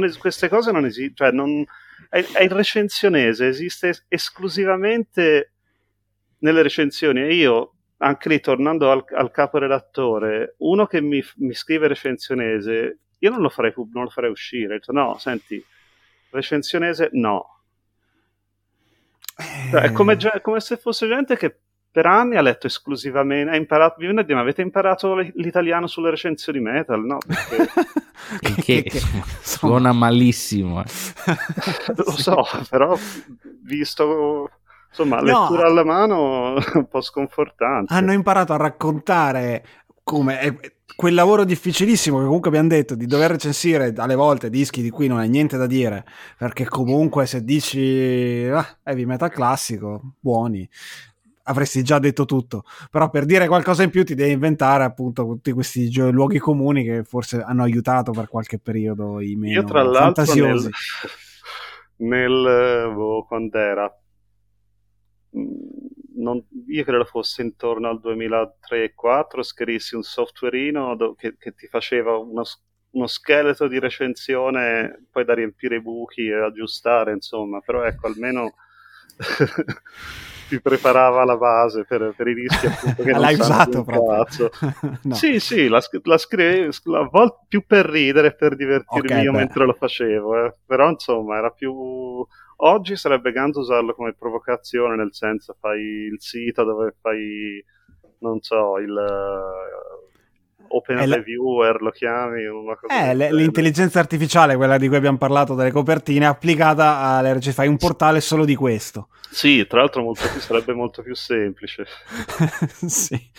es- 0.04 0.18
queste 0.18 0.48
cose 0.48 0.72
non 0.72 0.86
esistono 0.86 1.14
cioè 1.14 1.30
non, 1.30 1.64
è, 2.08 2.24
è, 2.32 2.42
il 2.42 2.50
recensionese 2.50 3.46
esiste 3.46 3.88
es- 3.88 4.04
esclusivamente 4.08 5.52
nelle 6.38 6.62
recensioni. 6.62 7.22
E 7.22 7.34
io 7.34 7.74
anche 7.98 8.28
lì 8.28 8.40
tornando 8.40 8.90
al, 8.90 9.04
al 9.08 9.30
caporedattore 9.30 10.54
uno 10.58 10.86
che 10.86 11.00
mi, 11.00 11.22
mi, 11.36 11.52
scrive 11.52 11.88
recensionese 11.88 12.98
io 13.18 13.30
non 13.30 13.40
lo 13.40 13.48
farei, 13.48 13.72
non 13.92 14.04
lo 14.04 14.10
farei 14.10 14.30
uscire 14.30 14.78
no 14.88 15.16
senti 15.18 15.62
recensionese 16.30 17.10
no. 17.12 17.60
Cioè, 19.70 19.82
è 19.82 19.92
come, 19.92 20.16
come, 20.42 20.60
se 20.60 20.76
fosse 20.76 21.06
gente 21.06 21.36
che 21.36 21.56
per 21.90 22.06
anni 22.06 22.36
ha 22.36 22.42
letto 22.42 22.66
esclusivamente, 22.66 23.52
ha 23.52 23.56
imparato, 23.56 23.96
mi 23.98 24.06
viene 24.06 24.20
a 24.20 24.24
dire, 24.24 24.34
ma 24.34 24.40
avete 24.40 24.62
imparato 24.62 25.16
l'italiano 25.16 25.86
sulle 25.86 26.10
recensioni 26.10 26.60
metal? 26.60 27.04
No, 27.04 27.18
perché... 28.38 28.82
che, 28.82 28.82
che 28.82 29.00
suona 29.40 29.92
malissimo. 29.92 30.82
Eh. 30.82 30.84
Lo 31.96 32.10
so, 32.10 32.44
però 32.68 32.96
visto 33.62 34.50
insomma, 34.88 35.20
lettura 35.22 35.62
no. 35.62 35.68
alla 35.68 35.84
mano 35.84 36.54
un 36.74 36.88
po' 36.88 37.00
sconfortante. 37.00 37.92
Hanno 37.92 38.12
imparato 38.12 38.52
a 38.52 38.56
raccontare 38.56 39.64
come 40.02 40.58
quel 40.98 41.14
lavoro 41.14 41.44
difficilissimo 41.44 42.18
che 42.18 42.24
comunque 42.24 42.48
abbiamo 42.48 42.66
detto 42.66 42.96
di 42.96 43.06
dover 43.06 43.30
recensire 43.30 43.92
alle 43.98 44.16
volte 44.16 44.50
dischi 44.50 44.82
di 44.82 44.90
cui 44.90 45.06
non 45.06 45.18
hai 45.18 45.28
niente 45.28 45.56
da 45.56 45.68
dire, 45.68 46.04
perché 46.36 46.64
comunque 46.64 47.24
se 47.24 47.44
dici 47.44 48.44
ah, 48.52 48.66
heavy 48.82 49.04
metal 49.04 49.30
classico, 49.30 50.14
buoni, 50.18 50.68
avresti 51.44 51.84
già 51.84 52.00
detto 52.00 52.24
tutto, 52.24 52.64
però 52.90 53.10
per 53.10 53.26
dire 53.26 53.46
qualcosa 53.46 53.84
in 53.84 53.90
più 53.90 54.04
ti 54.04 54.16
devi 54.16 54.32
inventare 54.32 54.82
appunto 54.82 55.24
tutti 55.24 55.52
questi 55.52 55.88
gio- 55.88 56.10
luoghi 56.10 56.40
comuni 56.40 56.82
che 56.82 57.04
forse 57.04 57.42
hanno 57.42 57.62
aiutato 57.62 58.10
per 58.10 58.26
qualche 58.26 58.58
periodo 58.58 59.20
i 59.20 59.36
meno 59.36 59.60
Io 59.60 59.64
tra 59.64 59.82
l'altro 59.84 60.24
fantasiosi. 60.24 60.68
Nel, 61.98 62.32
nel 62.32 62.96
oh, 62.96 63.24
quando 63.24 63.56
era 63.56 63.98
non, 66.18 66.44
io 66.66 66.84
credo 66.84 67.04
fosse 67.04 67.42
intorno 67.42 67.88
al 67.88 68.00
2003-2004, 68.02 69.42
scrissi 69.42 69.94
un 69.94 70.02
softwareino 70.02 70.96
do, 70.96 71.14
che, 71.14 71.36
che, 71.38 71.54
ti 71.54 71.66
faceva 71.66 72.16
uno, 72.16 72.42
uno, 72.90 73.06
scheletro 73.06 73.68
di 73.68 73.78
recensione, 73.78 75.06
poi 75.10 75.24
da 75.24 75.34
riempire 75.34 75.76
i 75.76 75.82
buchi 75.82 76.26
e 76.26 76.34
aggiustare, 76.34 77.12
insomma, 77.12 77.60
però 77.60 77.82
ecco, 77.84 78.06
almeno 78.06 78.54
ti 80.48 80.60
preparava 80.60 81.24
la 81.24 81.36
base 81.36 81.84
per, 81.84 82.14
per 82.16 82.26
i 82.26 82.34
rischi 82.34 82.66
appunto 82.66 83.02
che 83.02 83.12
L'hai 83.18 83.34
usato 83.34 83.84
proprio? 83.84 84.50
no. 85.02 85.14
Sì, 85.14 85.38
sì, 85.38 85.68
la, 85.68 85.80
la 86.04 86.18
scrivevo 86.18 86.70
a 86.96 87.08
volte 87.10 87.44
più 87.48 87.64
per 87.66 87.86
ridere 87.86 88.34
per 88.34 88.56
divertirmi 88.56 89.10
okay, 89.10 89.22
io 89.22 89.32
beh. 89.32 89.38
mentre 89.38 89.64
lo 89.66 89.74
facevo, 89.74 90.46
eh. 90.46 90.54
però 90.66 90.88
insomma 90.88 91.36
era 91.36 91.50
più 91.50 92.26
Oggi 92.60 92.96
sarebbe 92.96 93.30
ganzo 93.30 93.60
usarlo 93.60 93.94
come 93.94 94.14
provocazione, 94.18 94.96
nel 94.96 95.14
senso 95.14 95.56
fai 95.60 95.80
il 95.80 96.16
sito 96.18 96.64
dove 96.64 96.94
fai, 97.00 97.64
non 98.18 98.40
so, 98.40 98.78
il 98.78 98.90
uh, 98.90 100.66
open 100.74 101.08
la... 101.08 101.14
reviewer, 101.14 101.80
lo 101.80 101.90
chiami, 101.90 102.46
una 102.46 102.76
cosa 102.76 103.10
eh, 103.10 103.14
l- 103.14 103.34
l'intelligenza 103.34 104.00
artificiale, 104.00 104.56
quella 104.56 104.76
di 104.76 104.88
cui 104.88 104.96
abbiamo 104.96 105.18
parlato 105.18 105.54
delle 105.54 105.70
copertine, 105.70 106.26
applicata 106.26 106.96
alle 106.96 107.34
RC, 107.34 107.50
fai 107.50 107.68
un 107.68 107.76
portale 107.76 108.20
solo 108.20 108.44
di 108.44 108.56
questo. 108.56 109.08
Sì, 109.30 109.64
tra 109.68 109.78
l'altro 109.78 110.02
molto 110.02 110.28
più, 110.28 110.40
sarebbe 110.40 110.72
molto 110.72 111.02
più 111.02 111.14
semplice. 111.14 111.84
sì. 112.86 113.30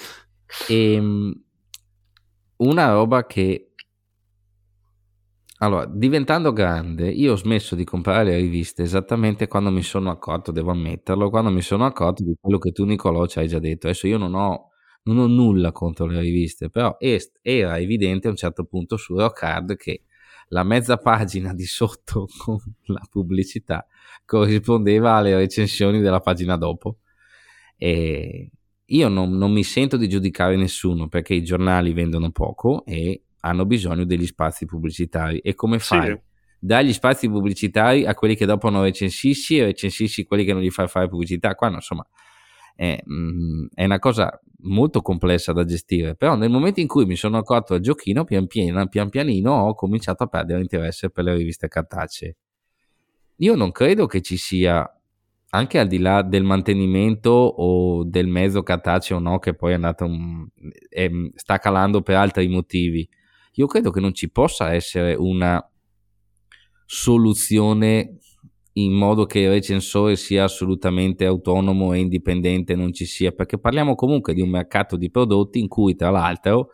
E, 0.67 0.93
ehm, 0.93 1.43
una 2.57 2.91
roba 2.93 3.25
che 3.25 3.68
allora, 5.61 5.85
diventando 5.85 6.53
grande, 6.53 7.09
io 7.09 7.33
ho 7.33 7.35
smesso 7.35 7.75
di 7.75 7.83
comprare 7.83 8.23
le 8.23 8.37
riviste 8.37 8.81
esattamente 8.83 9.47
quando 9.47 9.69
mi 9.71 9.83
sono 9.83 10.09
accorto, 10.09 10.51
devo 10.51 10.71
ammetterlo, 10.71 11.29
quando 11.29 11.51
mi 11.51 11.61
sono 11.61 11.85
accorto 11.85 12.23
di 12.23 12.33
quello 12.39 12.57
che 12.57 12.71
tu 12.71 12.85
Nicolò 12.85 13.25
ci 13.25 13.39
hai 13.39 13.47
già 13.49 13.59
detto. 13.59 13.87
Adesso 13.87 14.07
io 14.07 14.17
non 14.17 14.35
ho, 14.35 14.69
non 15.03 15.17
ho 15.17 15.27
nulla 15.27 15.73
contro 15.73 16.05
le 16.05 16.21
riviste, 16.21 16.69
però 16.69 16.95
est, 16.97 17.39
era 17.41 17.77
evidente 17.77 18.27
a 18.27 18.31
un 18.31 18.37
certo 18.37 18.63
punto 18.63 18.95
su 18.95 19.17
Rockard 19.17 19.75
che 19.75 20.03
la 20.49 20.63
mezza 20.63 20.95
pagina 20.95 21.53
di 21.53 21.65
sotto 21.65 22.27
con 22.39 22.57
la 22.85 23.05
pubblicità 23.09 23.85
corrispondeva 24.25 25.15
alle 25.15 25.35
recensioni 25.35 25.99
della 25.99 26.21
pagina 26.21 26.55
dopo. 26.55 26.99
E 27.77 28.51
io 28.85 29.07
non, 29.09 29.37
non 29.37 29.51
mi 29.51 29.63
sento 29.63 29.97
di 29.97 30.07
giudicare 30.07 30.55
nessuno 30.55 31.09
perché 31.09 31.33
i 31.33 31.43
giornali 31.43 31.91
vendono 31.91 32.31
poco 32.31 32.85
e 32.85 33.23
hanno 33.41 33.65
bisogno 33.65 34.05
degli 34.05 34.25
spazi 34.25 34.65
pubblicitari. 34.65 35.39
E 35.39 35.53
come 35.55 35.79
fai? 35.79 36.11
Sì. 36.11 36.19
Dagli 36.61 36.91
spazi 36.91 37.29
pubblicitari 37.29 38.05
a 38.05 38.13
quelli 38.13 38.35
che 38.35 38.45
dopo 38.45 38.69
non 38.69 38.83
recensisci 38.83 39.57
e 39.57 39.65
recensisci 39.65 40.25
quelli 40.25 40.43
che 40.43 40.53
non 40.53 40.61
gli 40.61 40.69
fai 40.69 40.87
fare 40.87 41.07
pubblicità. 41.07 41.55
Qua, 41.55 41.69
insomma, 41.69 42.05
è, 42.75 43.01
mm, 43.09 43.67
è, 43.73 43.85
una 43.85 43.99
cosa 43.99 44.39
molto 44.63 45.01
complessa 45.01 45.53
da 45.53 45.63
gestire. 45.63 46.15
Però 46.15 46.35
nel 46.35 46.49
momento 46.49 46.81
in 46.81 46.87
cui 46.87 47.05
mi 47.05 47.15
sono 47.15 47.37
accorto 47.37 47.73
al 47.75 47.79
giochino, 47.79 48.25
pian, 48.25 48.47
pian, 48.47 48.89
pian 48.89 49.09
pianino 49.09 49.51
ho 49.51 49.73
cominciato 49.73 50.23
a 50.23 50.27
perdere 50.27 50.61
interesse 50.61 51.09
per 51.09 51.23
le 51.23 51.35
riviste 51.35 51.67
cartacee. 51.67 52.35
Io 53.37 53.55
non 53.55 53.71
credo 53.71 54.05
che 54.05 54.21
ci 54.21 54.35
sia 54.35 54.85
anche 55.51 55.79
al 55.79 55.87
di 55.87 55.97
là 55.97 56.21
del 56.21 56.43
mantenimento 56.43 57.31
o 57.31 58.03
del 58.03 58.27
mezzo 58.27 58.63
cartaceo 58.63 59.19
no, 59.19 59.39
che 59.39 59.55
poi 59.55 59.71
è 59.71 59.75
andato 59.75 60.05
un, 60.05 60.47
è, 60.89 61.09
sta 61.35 61.57
calando 61.57 62.01
per 62.01 62.17
altri 62.17 62.47
motivi 62.49 63.07
io 63.53 63.67
credo 63.67 63.91
che 63.91 63.99
non 63.99 64.13
ci 64.13 64.29
possa 64.29 64.73
essere 64.73 65.15
una 65.15 65.63
soluzione 66.85 68.17
in 68.73 68.93
modo 68.93 69.25
che 69.25 69.39
il 69.39 69.49
recensore 69.49 70.15
sia 70.15 70.45
assolutamente 70.45 71.25
autonomo 71.25 71.93
e 71.93 71.99
indipendente, 71.99 72.75
non 72.75 72.93
ci 72.93 73.05
sia, 73.05 73.31
perché 73.31 73.59
parliamo 73.59 73.95
comunque 73.95 74.33
di 74.33 74.41
un 74.41 74.49
mercato 74.49 74.95
di 74.95 75.11
prodotti 75.11 75.59
in 75.59 75.67
cui 75.67 75.95
tra 75.95 76.09
l'altro 76.09 76.69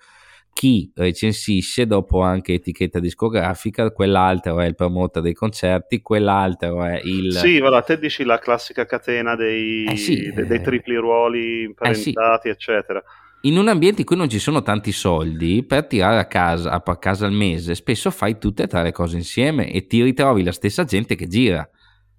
chi 0.54 0.90
recensisce 0.96 1.86
dopo 1.86 2.22
anche 2.22 2.54
etichetta 2.54 3.00
discografica, 3.00 3.92
quell'altro 3.92 4.60
è 4.62 4.66
il 4.66 4.76
promoter 4.76 5.22
dei 5.22 5.34
concerti, 5.34 6.02
quell'altro 6.02 6.82
è 6.86 7.02
il... 7.04 7.34
Sì, 7.34 7.60
voilà, 7.60 7.82
te 7.82 8.00
dici 8.00 8.24
la 8.24 8.40
classica 8.40 8.86
catena 8.86 9.36
dei, 9.36 9.84
eh 9.84 9.98
sì, 9.98 10.32
dei, 10.32 10.48
dei 10.48 10.60
eh. 10.60 10.62
tripli 10.62 10.96
ruoli 10.96 11.64
imparentati, 11.64 12.48
eh 12.48 12.52
sì. 12.52 12.58
eccetera 12.58 13.04
in 13.46 13.58
un 13.58 13.68
ambiente 13.68 14.02
in 14.02 14.08
cui 14.08 14.16
non 14.16 14.28
ci 14.28 14.40
sono 14.40 14.62
tanti 14.62 14.92
soldi, 14.92 15.64
per 15.64 15.86
tirare 15.86 16.20
a 16.20 16.26
casa, 16.26 16.72
a 16.72 16.98
casa 16.98 17.28
al 17.28 17.32
mese, 17.32 17.76
spesso 17.76 18.10
fai 18.10 18.40
tutte 18.40 18.64
e 18.64 18.68
tre 18.68 18.82
le 18.82 18.92
cose 18.92 19.18
insieme 19.18 19.72
e 19.72 19.86
ti 19.86 20.02
ritrovi 20.02 20.44
la 20.44 20.52
stessa 20.52 20.84
gente 20.84 21.16
che 21.16 21.28
gira. 21.28 21.68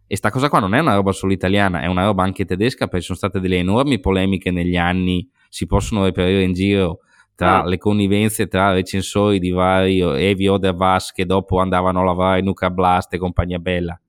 E 0.06 0.16
sta 0.16 0.30
cosa 0.30 0.48
qua 0.48 0.60
non 0.60 0.74
è 0.74 0.78
una 0.78 0.94
roba 0.94 1.10
solo 1.10 1.32
italiana, 1.32 1.80
è 1.80 1.86
una 1.86 2.04
roba 2.04 2.22
anche 2.22 2.44
tedesca, 2.44 2.86
perché 2.86 3.04
sono 3.04 3.18
state 3.18 3.40
delle 3.40 3.58
enormi 3.58 3.98
polemiche 3.98 4.52
negli 4.52 4.76
anni, 4.76 5.28
si 5.48 5.66
possono 5.66 6.04
reperire 6.04 6.44
in 6.44 6.52
giro 6.52 7.00
tra 7.34 7.62
ah. 7.62 7.66
le 7.66 7.76
connivenze 7.76 8.46
tra 8.46 8.72
recensori 8.72 9.40
di 9.40 9.50
vari 9.50 10.00
Evi 10.00 10.46
Odervas 10.46 11.10
che 11.10 11.26
dopo 11.26 11.58
andavano 11.58 12.00
a 12.00 12.04
lavorare 12.04 12.38
in 12.38 12.44
Nuca 12.44 12.70
Blast 12.70 13.12
e 13.14 13.18
compagnia 13.18 13.58
bella. 13.58 14.00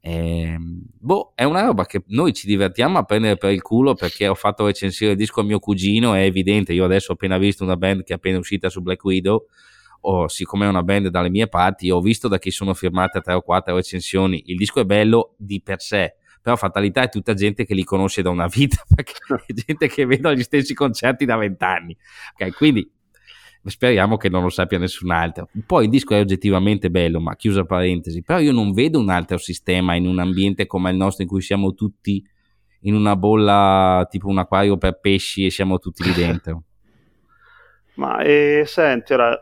Eh, 0.00 0.56
boh, 0.58 1.32
è 1.34 1.42
una 1.44 1.62
roba 1.62 1.84
che 1.84 2.02
noi 2.08 2.32
ci 2.32 2.46
divertiamo 2.46 2.98
a 2.98 3.02
prendere 3.02 3.36
per 3.36 3.50
il 3.50 3.62
culo 3.62 3.94
perché 3.94 4.28
ho 4.28 4.34
fatto 4.34 4.64
recensire 4.66 5.12
il 5.12 5.16
disco 5.16 5.40
a 5.40 5.44
mio 5.44 5.58
cugino, 5.58 6.14
è 6.14 6.22
evidente, 6.22 6.72
io 6.72 6.84
adesso 6.84 7.10
ho 7.10 7.14
appena 7.14 7.36
visto 7.38 7.64
una 7.64 7.76
band 7.76 8.04
che 8.04 8.12
è 8.12 8.16
appena 8.16 8.38
uscita 8.38 8.68
su 8.68 8.80
Black 8.80 9.02
Widow, 9.04 9.46
o 10.02 10.28
siccome 10.28 10.66
è 10.66 10.68
una 10.68 10.82
band 10.82 11.08
dalle 11.08 11.30
mie 11.30 11.48
parti, 11.48 11.90
ho 11.90 12.00
visto 12.00 12.28
da 12.28 12.38
chi 12.38 12.50
sono 12.50 12.74
firmate 12.74 13.20
tre 13.20 13.34
o 13.34 13.42
quattro 13.42 13.74
recensioni, 13.74 14.42
il 14.46 14.56
disco 14.56 14.80
è 14.80 14.84
bello 14.84 15.34
di 15.36 15.60
per 15.60 15.80
sé, 15.80 16.14
però 16.40 16.54
fatalità 16.56 17.02
è 17.02 17.08
tutta 17.08 17.34
gente 17.34 17.64
che 17.64 17.74
li 17.74 17.84
conosce 17.84 18.22
da 18.22 18.30
una 18.30 18.46
vita, 18.46 18.82
perché 18.94 19.14
è 19.46 19.52
gente 19.52 19.88
che 19.88 20.06
vedo 20.06 20.32
gli 20.32 20.42
stessi 20.42 20.74
concerti 20.74 21.24
da 21.24 21.36
vent'anni, 21.36 21.96
ok, 22.38 22.56
quindi 22.56 22.88
speriamo 23.68 24.16
che 24.16 24.28
non 24.28 24.42
lo 24.42 24.48
sappia 24.48 24.78
nessun 24.78 25.10
altro. 25.10 25.48
Poi 25.66 25.84
il 25.84 25.90
disco 25.90 26.14
è 26.14 26.20
oggettivamente 26.20 26.90
bello, 26.90 27.20
ma 27.20 27.36
chiusa 27.36 27.64
parentesi, 27.64 28.22
però 28.22 28.38
io 28.38 28.52
non 28.52 28.72
vedo 28.72 28.98
un 28.98 29.10
altro 29.10 29.38
sistema 29.38 29.94
in 29.94 30.06
un 30.06 30.18
ambiente 30.18 30.66
come 30.66 30.90
il 30.90 30.96
nostro 30.96 31.22
in 31.22 31.28
cui 31.28 31.40
siamo 31.40 31.74
tutti 31.74 32.22
in 32.82 32.94
una 32.94 33.16
bolla 33.16 34.06
tipo 34.08 34.28
un 34.28 34.38
acquario 34.38 34.76
per 34.76 35.00
pesci 35.00 35.46
e 35.46 35.50
siamo 35.50 35.78
tutti 35.78 36.02
lì 36.02 36.12
dentro. 36.12 36.64
ma 37.96 38.20
e, 38.22 38.62
senti, 38.66 39.12
ora, 39.12 39.36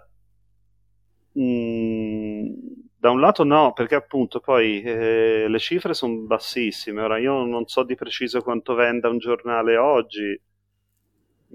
mh, 1.32 1.42
mm, 1.42 2.46
da 2.98 3.10
un 3.10 3.20
lato 3.20 3.44
no, 3.44 3.72
perché 3.72 3.94
appunto 3.94 4.40
poi 4.40 4.82
eh, 4.82 5.46
le 5.48 5.58
cifre 5.58 5.94
sono 5.94 6.16
bassissime, 6.22 7.02
ora 7.02 7.18
io 7.18 7.44
non 7.44 7.66
so 7.66 7.84
di 7.84 7.94
preciso 7.94 8.40
quanto 8.40 8.74
venda 8.74 9.08
un 9.08 9.18
giornale 9.18 9.76
oggi, 9.76 10.40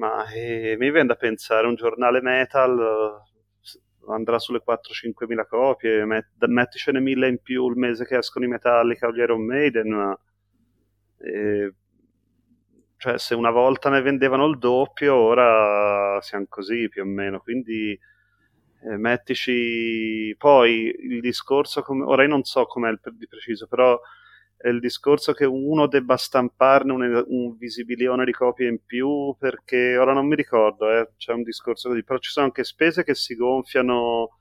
ma 0.02 0.26
eh, 0.32 0.76
mi 0.80 0.90
viene 0.92 1.06
da 1.08 1.16
pensare, 1.16 1.68
un 1.68 1.76
giornale 1.76 2.22
metal 2.22 2.80
eh, 2.80 4.12
andrà 4.12 4.40
sulle 4.40 4.62
4-5 4.62 5.28
mila 5.28 5.46
copie, 5.46 6.06
met- 6.06 6.46
metticene 6.48 7.00
mille 7.00 7.28
in 7.28 7.40
più 7.40 7.70
il 7.70 7.78
mese 7.78 8.06
che 8.06 8.18
escono 8.18 8.46
i 8.46 8.48
Metallica 8.48 9.08
o 9.08 9.12
gli 9.12 9.20
Iron 9.20 9.46
Maiden, 9.46 9.90
ma, 9.90 10.20
eh, 11.20 11.74
cioè 12.98 13.18
se 13.18 13.34
una 13.36 13.50
volta 13.52 13.90
ne 13.90 14.02
vendevano 14.02 14.46
il 14.48 14.58
doppio, 14.58 15.16
ora 15.16 16.20
siamo 16.22 16.46
così 16.48 16.88
più 16.90 17.02
o 17.04 17.06
meno, 17.06 17.40
quindi 17.40 17.98
eh, 18.84 18.98
mettici 18.98 20.36
poi 20.38 20.94
il 21.00 21.20
discorso, 21.20 21.82
com- 21.82 22.08
ora 22.08 22.24
io 22.24 22.30
non 22.30 22.44
so 22.44 22.66
com'è 22.66 22.90
il 22.90 23.00
di 23.14 23.28
preciso, 23.28 23.68
però 23.68 24.00
il 24.66 24.80
discorso 24.80 25.34
che 25.34 25.46
uno 25.46 25.88
debba 25.88 26.18
stamparne 26.18 26.92
un, 26.92 27.24
un 27.28 27.58
visibilione 27.58 28.26
di 28.26 28.32
copie 28.32 28.68
in 28.68 28.84
più 28.86 29.36
perché 29.38 29.98
ora 29.98 30.14
non 30.14 30.28
mi 30.28 30.36
ricordo, 30.36 30.92
eh, 30.92 31.12
c'è 31.18 31.34
un 31.34 31.44
discorso 31.44 31.90
così, 31.90 32.04
però 32.04 32.20
ci 32.20 32.32
sono 32.32 32.46
anche 32.46 32.64
spese 32.64 33.04
che 33.04 33.16
si 33.16 33.36
gonfiano 33.36 34.40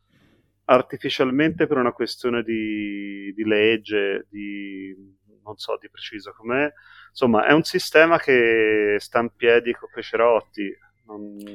artificialmente 0.64 1.66
per 1.66 1.78
una 1.78 1.92
questione 1.92 2.42
di, 2.42 3.32
di 3.34 3.44
legge, 3.44 4.26
di 4.30 4.94
non 5.42 5.56
so 5.56 5.76
di 5.80 5.90
preciso 5.90 6.32
com'è. 6.36 6.70
Insomma, 7.08 7.46
è 7.46 7.52
un 7.52 7.64
sistema 7.64 8.18
che 8.18 8.96
sta 8.98 9.20
in 9.20 9.30
piedi 9.34 9.72
con 9.72 9.88
Pecerotti 9.92 10.72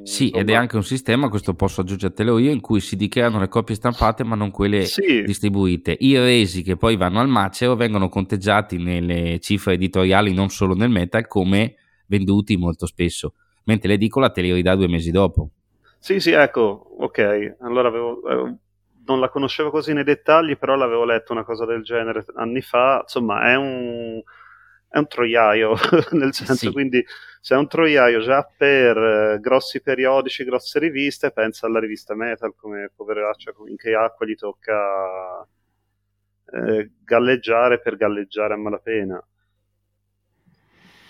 sì, 0.03 0.25
insomma... 0.25 0.41
ed 0.41 0.49
è 0.49 0.53
anche 0.53 0.75
un 0.75 0.83
sistema, 0.83 1.29
questo 1.29 1.53
posso 1.53 1.81
aggiungertelo 1.81 2.37
io, 2.37 2.51
in 2.51 2.61
cui 2.61 2.79
si 2.79 2.95
dichiarano 2.95 3.39
le 3.39 3.47
copie 3.47 3.75
stampate 3.75 4.23
ma 4.23 4.35
non 4.35 4.51
quelle 4.51 4.85
sì. 4.85 5.23
distribuite. 5.23 5.95
I 5.99 6.17
resi 6.17 6.61
che 6.61 6.75
poi 6.75 6.97
vanno 6.97 7.19
al 7.19 7.27
macero 7.27 7.75
vengono 7.75 8.09
conteggiati 8.09 8.77
nelle 8.77 9.39
cifre 9.39 9.73
editoriali, 9.73 10.33
non 10.33 10.49
solo 10.49 10.73
nel 10.75 10.89
metal, 10.89 11.27
come 11.27 11.75
venduti 12.07 12.57
molto 12.57 12.85
spesso, 12.85 13.33
mentre 13.63 13.89
l'edicola 13.89 14.29
te 14.29 14.41
li 14.41 14.53
ridà 14.53 14.75
due 14.75 14.87
mesi 14.87 15.11
dopo. 15.11 15.49
Sì, 15.97 16.19
sì, 16.19 16.31
ecco, 16.31 16.95
ok. 16.99 17.55
Allora 17.61 17.87
avevo, 17.87 18.21
eh, 18.29 18.55
non 19.05 19.19
la 19.19 19.29
conoscevo 19.29 19.71
così 19.71 19.93
nei 19.93 20.03
dettagli, 20.03 20.57
però 20.57 20.75
l'avevo 20.75 21.03
letto 21.03 21.31
una 21.31 21.43
cosa 21.43 21.65
del 21.65 21.81
genere 21.81 22.25
anni 22.35 22.61
fa. 22.61 22.99
Insomma, 23.01 23.51
è 23.51 23.55
un 23.55 24.21
è 24.95 24.97
un 24.97 25.07
troiaio, 25.07 25.75
nel 26.11 26.33
senso, 26.33 26.67
sì. 26.67 26.71
quindi 26.71 27.05
se 27.41 27.53
è 27.53 27.57
un 27.57 27.67
troiaio 27.67 28.21
già 28.21 28.49
per 28.57 28.97
eh, 28.97 29.39
grossi 29.41 29.81
periodici, 29.81 30.45
grosse 30.45 30.79
riviste, 30.79 31.31
pensa 31.31 31.67
alla 31.67 31.81
rivista 31.81 32.15
Metal 32.15 32.55
come 32.55 32.91
poveraccia, 32.95 33.51
in 33.67 33.75
che 33.75 33.93
acqua 33.93 34.25
gli 34.25 34.35
tocca 34.35 35.45
eh, 36.45 36.91
galleggiare 37.03 37.81
per 37.81 37.97
galleggiare 37.97 38.53
a 38.53 38.57
malapena. 38.57 39.21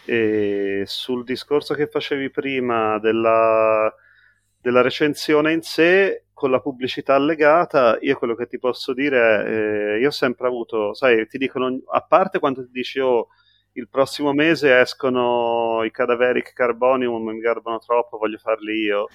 E 0.08 0.84
sul 0.88 1.24
discorso 1.24 1.76
che 1.76 1.86
facevi 1.86 2.32
prima 2.32 2.98
della, 2.98 3.94
della 4.60 4.82
recensione 4.82 5.54
in 5.54 5.62
sé, 5.62 6.26
con 6.34 6.50
la 6.50 6.60
pubblicità 6.60 7.14
allegata, 7.14 8.00
io 8.02 8.18
quello 8.18 8.34
che 8.34 8.48
ti 8.48 8.58
posso 8.58 8.94
dire 8.94 9.46
è, 9.46 9.96
eh, 9.96 10.00
io 10.00 10.08
ho 10.08 10.12
sempre 10.12 10.48
avuto, 10.48 10.96
sai, 10.96 11.28
ti 11.28 11.38
dicono, 11.38 11.82
a 11.92 12.02
parte 12.02 12.40
quando 12.40 12.66
ti 12.66 12.72
dici, 12.72 13.00
oh, 13.00 13.28
il 13.78 13.90
prossimo 13.90 14.34
mese 14.34 14.80
escono 14.80 15.84
i 15.84 15.92
cadaveric 15.92 16.54
carbonium, 16.54 17.30
mi 17.30 17.40
garbano 17.40 17.80
troppo, 17.80 18.18
voglio 18.18 18.38
farli 18.38 18.74
io. 18.74 19.08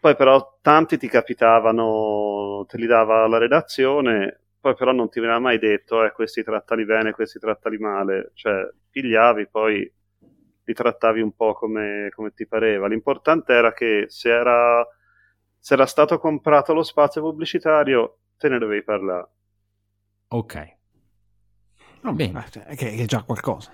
Poi 0.00 0.16
però 0.16 0.58
tanti 0.60 0.96
ti 0.96 1.08
capitavano, 1.08 2.64
te 2.68 2.76
li 2.76 2.86
dava 2.86 3.26
la 3.26 3.38
redazione, 3.38 4.40
poi 4.60 4.74
però 4.74 4.92
non 4.92 5.08
ti 5.08 5.20
veniva 5.20 5.38
mai 5.38 5.58
detto, 5.58 6.04
eh, 6.04 6.12
questi 6.12 6.42
trattali 6.42 6.84
bene, 6.84 7.12
questi 7.12 7.38
trattali 7.38 7.78
male. 7.78 8.30
Cioè, 8.34 8.68
pigliavi, 8.90 9.48
poi 9.48 9.92
li 10.64 10.74
trattavi 10.74 11.20
un 11.20 11.32
po' 11.34 11.54
come, 11.54 12.10
come 12.14 12.32
ti 12.32 12.46
pareva. 12.46 12.88
L'importante 12.88 13.52
era 13.52 13.72
che 13.72 14.06
se 14.08 14.30
era, 14.30 14.84
se 15.56 15.74
era 15.74 15.86
stato 15.86 16.18
comprato 16.18 16.72
lo 16.74 16.82
spazio 16.82 17.22
pubblicitario, 17.22 18.18
te 18.36 18.48
ne 18.48 18.58
dovevi 18.58 18.82
parlare. 18.82 19.28
Ok. 20.28 20.77
No, 22.02 22.12
Bene. 22.12 22.46
Cioè, 22.50 22.76
che, 22.76 22.92
è 22.92 23.04
già 23.04 23.22
qualcosa. 23.22 23.70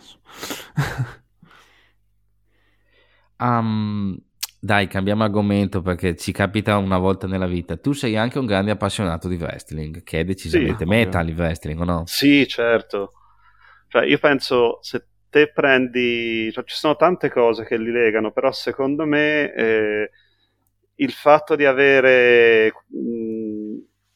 um, 3.39 4.17
dai, 4.61 4.87
cambiamo 4.87 5.25
argomento 5.25 5.83
perché 5.83 6.17
ci 6.17 6.33
capita 6.33 6.77
una 6.79 6.99
volta 6.99 7.27
nella 7.27 7.47
vita. 7.47 7.77
Tu 7.77 7.93
sei 7.93 8.17
anche 8.17 8.39
un 8.39 8.47
grande 8.47 8.71
appassionato 8.71 9.29
di 9.29 9.37
wrestling, 9.37 10.03
che 10.03 10.21
è 10.21 10.25
decisamente 10.25 10.85
sì, 10.85 10.89
metal 10.89 11.29
il 11.29 11.37
wrestling, 11.37 11.81
o 11.81 11.85
no? 11.85 12.03
Sì, 12.07 12.47
certo. 12.49 13.13
Cioè, 13.89 14.07
io 14.07 14.19
penso 14.19 14.79
se 14.81 15.07
te 15.29 15.51
prendi, 15.53 16.51
cioè, 16.53 16.65
ci 16.65 16.77
sono 16.77 16.97
tante 16.97 17.29
cose 17.29 17.65
che 17.65 17.77
li 17.77 17.91
legano, 17.91 18.33
però 18.33 18.53
secondo 18.53 19.05
me 19.05 19.53
eh, 19.53 20.11
il 20.97 21.13
fatto 21.13 21.57
di 21.57 21.65
avere 21.65 22.73
mh, 22.87 23.24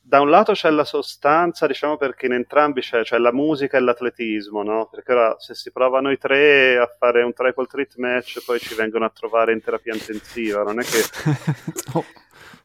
da 0.08 0.22
un 0.22 0.30
lato 0.30 0.52
c'è 0.52 0.70
la 0.70 0.84
sostanza, 0.84 1.66
diciamo 1.66 1.98
perché 1.98 2.24
in 2.24 2.32
entrambi 2.32 2.80
c'è, 2.80 3.02
c'è 3.02 3.18
la 3.18 3.30
musica 3.30 3.76
e 3.76 3.80
l'atletismo, 3.80 4.62
no? 4.62 4.88
Perché 4.90 5.12
ora 5.12 5.36
se 5.38 5.54
si 5.54 5.70
prova 5.70 6.00
noi 6.00 6.16
tre 6.16 6.78
a 6.78 6.90
fare 6.98 7.22
un 7.22 7.34
triple 7.34 7.66
threat 7.66 7.96
match, 7.96 8.42
poi 8.42 8.58
ci 8.58 8.74
vengono 8.74 9.04
a 9.04 9.10
trovare 9.10 9.52
in 9.52 9.60
terapia 9.60 9.92
intensiva, 9.92 10.62
non 10.62 10.80
è 10.80 10.82
che... 10.82 11.02
o, 11.92 12.04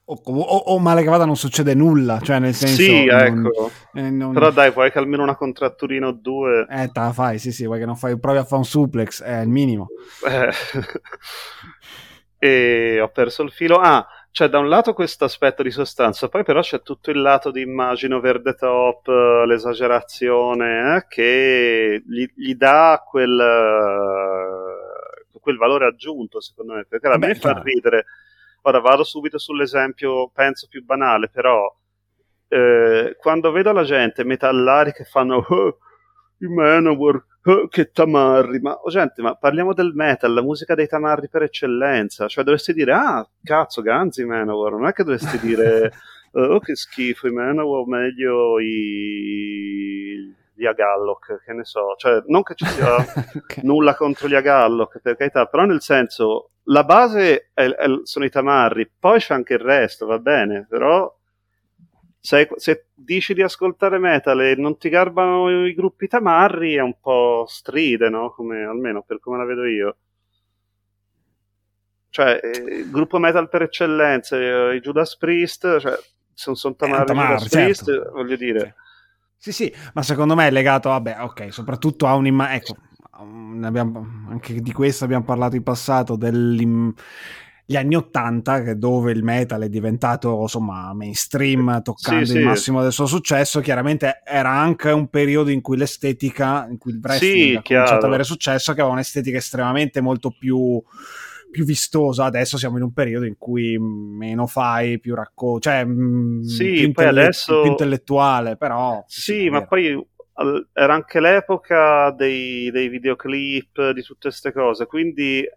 o, 0.06 0.42
o, 0.42 0.80
male 0.80 1.04
che 1.04 1.10
vada 1.10 1.26
non 1.26 1.36
succede 1.36 1.76
nulla, 1.76 2.22
cioè 2.22 2.40
nel 2.40 2.54
senso... 2.54 2.82
Sì, 2.82 3.04
non, 3.04 3.20
ecco. 3.20 3.72
Eh, 3.94 4.10
non... 4.10 4.32
Però 4.32 4.50
dai, 4.50 4.72
vuoi 4.72 4.90
che 4.90 5.00
almeno 5.00 5.24
una 5.24 5.36
contratturina 5.36 6.08
o 6.08 6.12
due... 6.14 6.66
Eh, 6.70 6.92
te 6.94 7.00
la 7.02 7.12
fai, 7.12 7.40
sì, 7.40 7.52
sì, 7.52 7.66
vuoi 7.66 7.80
che 7.80 7.86
non 7.86 7.98
fai, 7.98 8.18
provi 8.18 8.38
a 8.38 8.46
fare 8.46 8.62
un 8.62 8.66
suplex, 8.66 9.22
è 9.22 9.42
il 9.42 9.50
minimo. 9.50 9.88
Eh. 10.26 10.50
e 12.40 13.02
ho 13.02 13.10
perso 13.10 13.44
il 13.44 13.52
filo. 13.52 13.80
Ah, 13.80 14.08
c'è 14.34 14.48
da 14.50 14.58
un 14.58 14.68
lato 14.68 14.96
questo 14.96 15.26
aspetto 15.26 15.62
di 15.62 15.70
sostanza, 15.70 16.28
poi 16.28 16.44
però 16.44 16.60
c'è 16.60 16.82
tutto 16.82 17.12
il 17.12 17.22
lato 17.22 17.52
di 17.52 17.62
immagine 17.62 18.16
over 18.16 18.42
the 18.42 18.56
top, 18.56 19.08
l'esagerazione, 19.46 20.96
eh, 20.96 21.06
che 21.08 22.02
gli, 22.04 22.26
gli 22.34 22.56
dà 22.56 23.04
quel, 23.08 23.30
uh, 25.30 25.40
quel, 25.40 25.58
valore 25.58 25.86
aggiunto, 25.86 26.42
secondo 26.42 26.74
me, 26.74 26.86
perché 26.86 27.08
a 27.10 27.18
me 27.20 27.36
fa 27.36 27.62
ridere. 27.64 28.06
Ora 28.64 28.80
vado 28.80 29.04
subito 29.04 29.38
sull'esempio, 29.38 30.32
penso 30.34 30.66
più 30.68 30.84
banale, 30.84 31.30
però 31.30 31.72
eh, 32.48 33.16
quando 33.20 33.52
vedo 33.52 33.72
la 33.72 33.84
gente 33.84 34.24
metallari 34.24 34.94
che 34.94 35.04
fanno 35.04 35.46
oh, 35.48 35.78
i 36.40 36.48
Manowar 36.48 37.24
oh, 37.46 37.68
che 37.68 37.92
tamarri, 37.92 38.60
ma 38.60 38.74
oh, 38.74 38.90
gente, 38.90 39.22
ma 39.22 39.36
parliamo 39.36 39.74
del 39.74 39.94
metal, 39.94 40.34
la 40.34 40.42
musica 40.42 40.76
dei 40.76 40.88
tamarri 40.88 41.30
per 41.30 41.44
eccellenza, 41.44 42.28
cioè 42.28 42.44
dovresti 42.44 42.74
dire, 42.74 42.94
ah, 42.94 43.28
cazzo, 43.44 43.82
Ganzi 43.82 44.26
Manowar, 44.26 44.72
non 44.74 44.88
è 44.88 44.94
che 44.94 45.04
dovresti 45.04 45.40
dire, 45.40 45.92
oh, 46.34 46.60
che 46.60 46.76
schifo 46.76 47.28
i 47.28 47.32
Manowar, 47.32 47.88
meglio 47.88 48.60
i 48.60 50.42
gli 50.56 50.66
Agalloc, 50.66 51.42
che 51.44 51.54
ne 51.54 51.66
so, 51.66 51.96
cioè 51.98 52.24
non 52.28 52.44
che 52.44 52.56
ci 52.56 52.66
sia 52.66 52.96
okay. 53.36 53.64
nulla 53.64 53.96
contro 53.96 54.28
gli 54.28 54.36
Agalloc, 54.36 55.00
per 55.02 55.16
carità, 55.16 55.46
però 55.48 55.66
nel 55.66 55.82
senso 55.82 56.52
la 56.66 56.84
base 56.84 57.50
è, 57.54 57.66
è, 57.66 57.88
sono 58.04 58.26
i 58.26 58.30
tamarri, 58.30 58.90
poi 58.98 59.20
c'è 59.20 59.34
anche 59.34 59.54
il 59.54 59.60
resto, 59.60 60.06
va 60.06 60.20
bene, 60.20 60.66
però 60.70 61.12
se, 62.26 62.48
se, 62.56 62.86
dici 62.94 63.34
di 63.34 63.42
ascoltare 63.42 64.00
metal 64.00 64.40
e 64.40 64.56
non 64.56 64.78
ti 64.78 64.88
garbano 64.88 65.68
i 65.68 65.74
gruppi 65.74 66.08
tamarri 66.08 66.76
è 66.76 66.80
un 66.80 66.96
po' 67.02 67.44
stride, 67.50 68.08
no? 68.08 68.32
Come, 68.32 68.64
almeno 68.64 69.04
per 69.06 69.20
come 69.20 69.36
la 69.36 69.44
vedo 69.44 69.66
io. 69.66 69.98
Cioè, 72.08 72.40
eh, 72.42 72.76
il 72.78 72.90
gruppo 72.90 73.20
metal 73.20 73.50
per 73.50 73.64
eccellenza, 73.64 74.38
eh, 74.38 74.76
i 74.78 74.80
Judas 74.80 75.18
Priest, 75.18 75.80
cioè, 75.82 76.00
sono, 76.34 76.56
sono 76.56 76.76
tamarri, 76.76 77.02
eh, 77.02 77.06
tamarri 77.08 77.34
Judas 77.34 77.50
certo. 77.50 77.84
Priest, 77.84 78.12
voglio 78.14 78.36
dire... 78.38 78.76
Sì. 79.36 79.52
sì, 79.52 79.66
sì, 79.66 79.76
ma 79.94 80.02
secondo 80.02 80.34
me 80.34 80.48
è 80.48 80.52
legato, 80.52 80.90
vabbè, 80.90 81.18
ok, 81.24 81.52
soprattutto 81.52 82.08
a 82.08 82.16
un'immagine... 82.16 82.56
Ecco, 82.56 82.76
abbiamo, 83.66 84.28
anche 84.30 84.62
di 84.62 84.72
questo 84.72 85.04
abbiamo 85.04 85.26
parlato 85.26 85.58
in 85.58 85.64
passato, 85.64 86.16
dell'immagine 86.16 86.96
gli 87.66 87.76
anni 87.76 87.96
80, 87.96 88.74
dove 88.74 89.12
il 89.12 89.24
metal 89.24 89.62
è 89.62 89.70
diventato 89.70 90.42
insomma 90.42 90.94
mainstream, 90.94 91.82
toccando 91.82 92.26
sì, 92.26 92.34
il 92.34 92.40
sì. 92.40 92.44
massimo 92.44 92.82
del 92.82 92.92
suo 92.92 93.06
successo, 93.06 93.62
chiaramente 93.62 94.22
era 94.26 94.50
anche 94.50 94.92
un 94.92 95.08
periodo 95.08 95.50
in 95.50 95.62
cui 95.62 95.78
l'estetica, 95.78 96.68
in 96.70 96.78
cui 96.78 96.92
il 96.92 97.00
wrestling 97.02 97.36
sì, 97.36 97.56
ha 97.56 97.62
cominciato 97.62 98.00
ad 98.00 98.04
avere 98.04 98.24
successo, 98.24 98.74
che 98.74 98.80
aveva 98.82 98.96
un'estetica 98.96 99.38
estremamente 99.38 100.02
molto 100.02 100.36
più 100.38 100.82
più 101.54 101.64
vistosa. 101.66 102.26
Adesso 102.26 102.58
siamo 102.58 102.78
in 102.78 102.84
un 102.84 102.94
periodo 102.94 103.26
in 103.26 103.38
cui 103.38 103.78
meno 103.78 104.48
fai, 104.48 105.00
più 105.00 105.14
racconti, 105.14 105.70
cioè 105.70 105.86
sì, 106.42 106.72
più, 106.72 106.84
intelle- 106.86 107.22
adesso... 107.22 107.62
più 107.62 107.70
intellettuale, 107.70 108.58
però... 108.58 109.04
Sì, 109.08 109.50
ma 109.50 109.64
poi 109.66 109.96
era 110.74 110.94
anche 110.94 111.20
l'epoca 111.20 112.10
dei, 112.10 112.72
dei 112.72 112.90
videoclip, 112.90 113.92
di 113.92 114.02
tutte 114.02 114.30
queste 114.30 114.52
cose, 114.52 114.88
quindi 114.88 115.48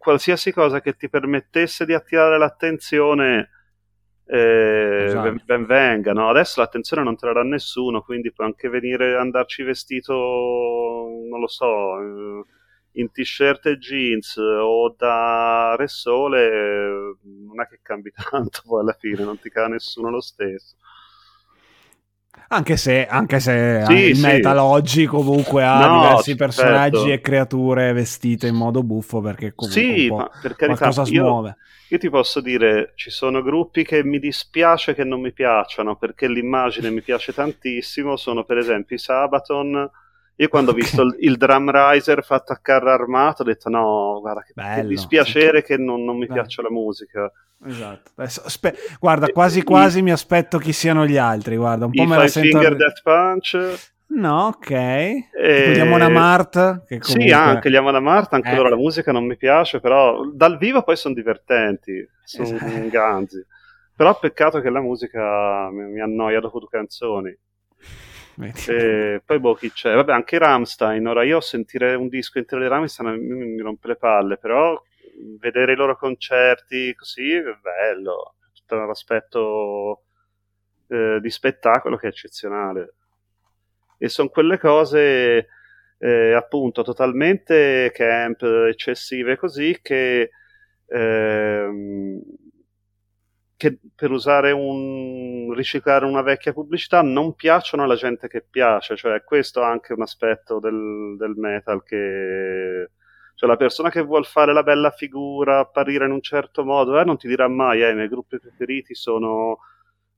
qualsiasi 0.00 0.50
cosa 0.50 0.80
che 0.80 0.96
ti 0.96 1.10
permettesse 1.10 1.84
di 1.84 1.92
attirare 1.92 2.38
l'attenzione 2.38 3.50
eh, 4.24 5.04
esatto. 5.08 5.42
ben, 5.44 5.66
venga. 5.66 6.12
No? 6.12 6.30
Adesso 6.30 6.60
l'attenzione 6.60 7.02
non 7.02 7.16
dà 7.20 7.42
nessuno, 7.42 8.00
quindi 8.00 8.32
puoi 8.32 8.46
anche 8.46 8.70
venire 8.70 9.16
andarci 9.16 9.62
vestito, 9.62 10.14
non 11.28 11.38
lo 11.38 11.48
so, 11.48 12.46
in 12.92 13.10
t-shirt 13.10 13.66
e 13.66 13.76
jeans 13.76 14.36
o 14.36 14.94
da 14.96 15.74
Re 15.76 15.86
Sole, 15.86 16.48
non 17.22 17.60
è 17.60 17.66
che 17.68 17.80
cambi 17.82 18.10
tanto 18.30 18.62
poi 18.64 18.80
alla 18.80 18.96
fine, 18.98 19.22
non 19.22 19.38
ti 19.38 19.50
cade 19.50 19.74
nessuno 19.74 20.08
lo 20.08 20.20
stesso. 20.22 20.76
Anche 22.52 22.76
se, 22.76 23.06
anche 23.06 23.38
se 23.38 23.84
sì, 23.86 23.92
il 23.92 24.16
sì. 24.16 24.22
metal 24.22 24.58
oggi 24.58 25.06
comunque 25.06 25.62
ha 25.62 25.86
no, 25.86 26.00
diversi 26.00 26.34
personaggi 26.34 26.96
certo. 26.96 27.12
e 27.12 27.20
creature 27.20 27.92
vestite 27.92 28.48
in 28.48 28.56
modo 28.56 28.82
buffo 28.82 29.20
perché 29.20 29.52
comunque 29.54 29.80
sì, 29.80 30.10
ma 30.10 30.28
per 30.28 30.56
carità, 30.56 30.78
qualcosa 30.78 31.04
smuove. 31.04 31.56
Io 31.90 31.98
ti 31.98 32.10
posso 32.10 32.40
dire, 32.40 32.92
ci 32.96 33.10
sono 33.10 33.42
gruppi 33.42 33.84
che 33.84 34.02
mi 34.02 34.18
dispiace 34.18 34.94
che 34.94 35.04
non 35.04 35.20
mi 35.20 35.32
piacciono 35.32 35.96
perché 35.96 36.28
l'immagine 36.28 36.90
mi 36.90 37.02
piace 37.02 37.32
tantissimo, 37.32 38.16
sono 38.16 38.44
per 38.44 38.58
esempio 38.58 38.96
i 38.96 38.98
Sabaton. 38.98 39.90
Io 40.40 40.48
quando 40.48 40.70
okay. 40.70 40.82
ho 40.82 40.84
visto 40.84 41.02
il, 41.02 41.16
il, 41.20 41.36
drum 41.36 41.70
riser 41.70 42.24
fatto 42.24 42.52
a 42.52 42.58
carro 42.62 42.90
armato 42.90 43.42
ho 43.42 43.44
detto 43.44 43.68
no, 43.68 44.20
guarda 44.20 44.42
che, 44.42 44.52
Bello, 44.54 44.80
che 44.80 44.88
dispiacere 44.88 45.62
che 45.62 45.76
non, 45.76 46.02
non 46.02 46.16
mi 46.16 46.24
Bello. 46.24 46.40
piace 46.40 46.62
la 46.62 46.70
musica. 46.70 47.30
Esatto. 47.66 48.12
Adesso, 48.14 48.48
spe- 48.48 48.74
guarda, 48.98 49.28
quasi 49.28 49.62
quasi 49.62 49.98
I, 49.98 50.02
mi 50.02 50.12
aspetto 50.12 50.56
chi 50.56 50.72
siano 50.72 51.04
gli 51.04 51.18
altri. 51.18 51.56
Guarda, 51.56 51.84
un 51.84 51.92
po' 51.92 52.04
me 52.04 52.16
la 52.16 52.26
sento. 52.26 52.58
Finger 52.58 52.74
Death 52.74 53.02
Punch. 53.02 53.92
No, 54.06 54.46
ok. 54.46 54.70
E... 54.70 55.26
Tipo 55.74 55.84
gli. 55.98 56.82
Che 56.86 56.98
comunque... 56.98 57.26
Sì, 57.26 57.30
anche 57.32 57.70
gli 57.70 57.76
Amon 57.76 57.94
Amart, 57.96 58.32
anche 58.32 58.50
eh. 58.50 58.56
loro 58.56 58.70
la 58.70 58.76
musica 58.76 59.12
non 59.12 59.26
mi 59.26 59.36
piace, 59.36 59.78
però 59.78 60.24
dal 60.32 60.56
vivo 60.56 60.82
poi 60.82 60.96
sono 60.96 61.12
divertenti, 61.12 62.08
sono 62.24 62.48
esatto. 62.48 62.88
ganzi. 62.88 63.44
Però 63.94 64.18
peccato 64.18 64.60
che 64.62 64.70
la 64.70 64.80
musica 64.80 65.68
mi, 65.70 65.84
mi 65.84 66.00
annoia 66.00 66.40
dopo 66.40 66.60
due 66.60 66.68
canzoni. 66.70 67.38
E 68.72 69.22
poi 69.24 69.38
boh, 69.38 69.54
chi 69.54 69.70
c'è? 69.70 69.94
Vabbè, 69.94 70.12
anche 70.12 70.38
Ramstein. 70.38 71.06
Ora 71.06 71.24
io 71.24 71.40
sentire 71.40 71.94
un 71.94 72.08
disco 72.08 72.38
intero 72.38 72.62
di 72.62 72.68
Ramstein 72.68 73.10
mi, 73.18 73.46
mi 73.54 73.60
rompe 73.60 73.88
le 73.88 73.96
palle, 73.96 74.36
però 74.36 74.80
vedere 75.38 75.72
i 75.72 75.76
loro 75.76 75.96
concerti 75.96 76.94
così 76.94 77.32
è 77.32 77.42
bello, 77.60 78.34
tutto 78.54 78.76
l'aspetto 78.76 80.02
eh, 80.88 81.18
di 81.20 81.30
spettacolo 81.30 81.96
che 81.96 82.06
è 82.06 82.10
eccezionale. 82.10 82.94
E 83.98 84.08
sono 84.08 84.28
quelle 84.28 84.58
cose 84.58 85.48
eh, 85.98 86.32
appunto 86.32 86.82
totalmente 86.82 87.90
camp, 87.94 88.42
eccessive 88.42 89.36
così 89.36 89.78
che, 89.82 90.30
ehm, 90.86 92.20
che 93.60 93.76
per 93.94 94.10
usare 94.10 94.52
un 94.52 95.52
riciclare 95.54 96.06
una 96.06 96.22
vecchia 96.22 96.54
pubblicità 96.54 97.02
non 97.02 97.34
piacciono 97.34 97.82
alla 97.82 97.94
gente 97.94 98.26
che 98.26 98.40
piace, 98.40 98.96
cioè 98.96 99.22
questo 99.22 99.60
è 99.60 99.64
anche 99.64 99.92
un 99.92 100.00
aspetto 100.00 100.58
del, 100.58 101.14
del 101.18 101.34
metal 101.36 101.82
che 101.82 102.88
cioè 103.34 103.48
la 103.50 103.56
persona 103.56 103.90
che 103.90 104.00
vuole 104.00 104.24
fare 104.24 104.54
la 104.54 104.62
bella 104.62 104.90
figura, 104.90 105.58
apparire 105.58 106.06
in 106.06 106.12
un 106.12 106.22
certo 106.22 106.64
modo, 106.64 106.98
eh, 106.98 107.04
non 107.04 107.18
ti 107.18 107.28
dirà 107.28 107.48
mai, 107.48 107.82
eh, 107.82 107.90
i 107.90 107.94
miei 107.94 108.08
gruppi 108.08 108.38
preferiti 108.38 108.94
sono 108.94 109.58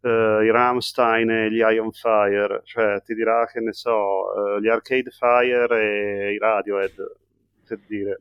eh, 0.03 0.45
i 0.45 0.51
Ramstein 0.53 1.29
e 1.29 1.51
gli 1.51 1.59
Ion 1.59 1.91
Fire, 1.91 2.61
cioè 2.63 3.03
ti 3.03 3.13
dirà 3.15 3.45
che 3.47 3.59
ne 3.59 3.73
so, 3.73 4.57
eh, 4.57 4.61
gli 4.61 4.69
Arcade 4.69 5.11
Fire 5.11 5.83
e 5.83 6.33
i 6.35 6.39
Radiohead, 6.39 6.95
per 7.67 7.81
dire. 7.89 8.19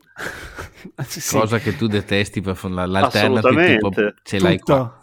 sì. 1.06 1.38
Cosa 1.38 1.60
che 1.60 1.76
tu 1.76 1.86
detesti 1.86 2.42
per 2.42 2.58
l'alternativa 2.64 3.64
tipo 3.64 3.92
ce 4.24 4.40
l'hai 4.40 4.58
tutto, 4.58 4.74
qua. 4.74 5.01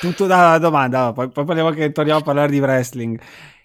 Tutto 0.00 0.26
da 0.26 0.58
domanda, 0.58 1.12
poi, 1.12 1.28
poi 1.30 1.44
parliamo 1.44 1.70
che 1.70 1.92
torniamo 1.92 2.20
a 2.20 2.22
parlare 2.22 2.50
di 2.50 2.58
wrestling. 2.58 3.20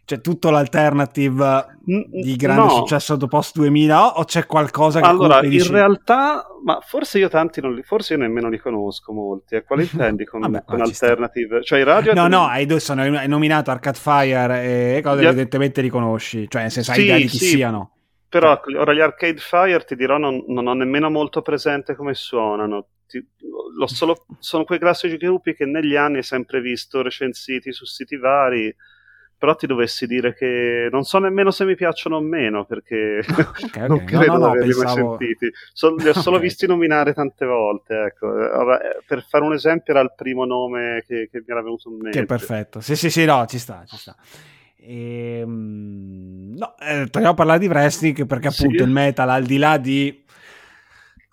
C'è 0.06 0.22
tutto 0.22 0.52
l'alternative 0.52 1.80
di 1.84 2.36
grande 2.36 2.62
no. 2.62 2.70
successo 2.70 3.16
dopo 3.16 3.38
post 3.38 3.56
2000 3.56 4.20
o 4.20 4.24
c'è 4.24 4.46
qualcosa 4.46 5.02
che 5.02 5.08
allora 5.08 5.44
in 5.44 5.50
dici... 5.50 5.72
realtà 5.72 6.46
ma 6.64 6.80
forse 6.80 7.18
io 7.18 7.28
tanti 7.28 7.60
non 7.60 7.74
li 7.74 7.82
forse 7.82 8.14
io 8.14 8.20
nemmeno 8.20 8.48
li 8.48 8.60
conosco 8.60 9.12
molti. 9.14 9.56
E 9.56 9.64
quali 9.64 9.82
intendi 9.92 10.26
con, 10.26 10.42
Vabbè, 10.42 10.64
con 10.64 10.82
alternative? 10.82 11.64
Cioè 11.64 11.84
radio 11.84 12.14
no 12.14 12.28
no 12.28 12.46
hai, 12.46 12.68
due, 12.68 12.80
sono, 12.80 13.02
hai 13.02 13.28
nominato 13.28 13.72
Arcade 13.72 13.98
Fire 13.98 14.98
e 14.98 15.02
cose 15.02 15.22
che 15.22 15.28
evidentemente 15.28 15.82
li 15.82 15.90
conosci. 15.90 16.48
Cioè 16.48 16.70
se 16.70 16.84
sai 16.84 16.96
sì, 16.98 17.02
idea 17.02 17.16
di 17.18 17.26
chi 17.26 17.38
sì. 17.40 17.46
siano. 17.46 17.96
Però 18.30 18.62
ora 18.78 18.94
gli 18.94 19.00
Arcade 19.00 19.38
Fire 19.38 19.84
ti 19.86 19.96
dirò 19.96 20.20
non, 20.20 20.44
non 20.50 20.68
ho 20.68 20.74
nemmeno 20.74 21.10
molto 21.10 21.42
presente 21.42 21.96
come 21.96 22.14
suonano. 22.14 22.90
Ti, 23.08 23.26
solo, 23.86 24.26
sono 24.40 24.64
quei 24.64 24.80
classici 24.80 25.18
gruppi 25.18 25.54
che 25.54 25.66
negli 25.66 25.96
anni 25.96 26.18
hai 26.18 26.24
sempre 26.24 26.62
visto 26.62 27.02
recensiti 27.02 27.72
su 27.72 27.86
siti 27.86 28.18
vari 28.18 28.74
però 29.38 29.56
ti 29.56 29.68
dovessi 29.68 30.08
dire 30.08 30.34
che 30.34 30.88
non 30.90 31.04
so 31.04 31.20
nemmeno 31.20 31.52
se 31.52 31.66
mi 31.66 31.76
piacciono 31.76 32.18
o 32.18 32.22
meno 32.22 32.66
perché 32.66 33.20
okay, 33.28 33.46
okay. 33.66 33.88
non 33.88 34.04
credo 34.04 34.32
no, 34.34 34.38
no, 34.38 34.52
di 34.52 34.58
averli 34.58 34.74
pensavo... 34.74 35.08
mai 35.08 35.18
sentiti 35.18 35.52
so, 35.74 35.96
li 35.96 36.08
ho 36.08 36.14
solo 36.20 36.38
okay. 36.38 36.48
visti 36.48 36.68
nominare 36.68 37.14
tante 37.14 37.46
volte 37.46 38.06
ecco. 38.06 38.28
Ora, 38.28 38.82
eh, 38.82 39.04
per 39.06 39.26
fare 39.28 39.44
un 39.44 39.54
esempio 39.54 39.94
era 39.94 40.02
il 40.02 40.14
primo 40.16 40.46
nome 40.46 41.04
che, 41.06 41.28
che 41.30 41.40
mi 41.40 41.52
era 41.52 41.62
venuto 41.62 41.90
in 41.90 41.98
mente 41.98 42.20
che 42.20 42.26
perfetto 42.26 42.80
sì 42.80 42.96
sì 42.96 43.10
sì 43.10 43.26
no 43.26 43.46
ci 43.46 43.60
sta 43.60 43.84
ci 43.86 43.98
sta 43.98 44.16
ehm... 44.78 46.56
no, 46.58 46.76
eh, 46.80 47.08
torniamo 47.10 47.34
a 47.34 47.38
parlare 47.38 47.60
di 47.60 47.68
wrestling 47.68 48.26
perché 48.26 48.48
appunto 48.48 48.78
sì. 48.78 48.84
il 48.84 48.90
metal 48.90 49.30
al 49.30 49.44
di 49.44 49.58
là 49.58 49.78
di 49.78 50.24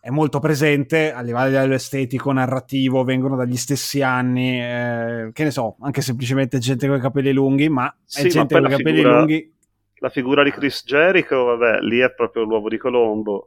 è 0.04 0.10
molto 0.10 0.40
presente 0.40 1.12
a 1.12 1.20
livello 1.20 1.74
estetico, 1.74 2.32
narrativo, 2.32 3.04
vengono 3.04 3.36
dagli 3.36 3.56
stessi 3.56 4.02
anni, 4.02 4.60
eh, 4.60 5.30
che 5.32 5.44
ne 5.44 5.52
so, 5.52 5.76
anche 5.78 6.00
semplicemente 6.00 6.58
gente 6.58 6.88
con 6.88 6.96
i 6.96 7.00
capelli 7.00 7.32
lunghi, 7.32 7.68
ma 7.68 7.96
sì, 8.04 8.26
è 8.26 8.28
gente 8.28 8.52
con 8.52 8.66
i 8.66 8.68
capelli 8.68 8.96
figura, 8.96 9.18
lunghi. 9.18 9.54
La 9.98 10.08
figura 10.08 10.42
di 10.42 10.50
Chris 10.50 10.82
Jericho, 10.84 11.44
vabbè, 11.44 11.82
lì 11.82 12.00
è 12.00 12.12
proprio 12.12 12.42
l'uovo 12.42 12.68
di 12.68 12.78
Colombo. 12.78 13.46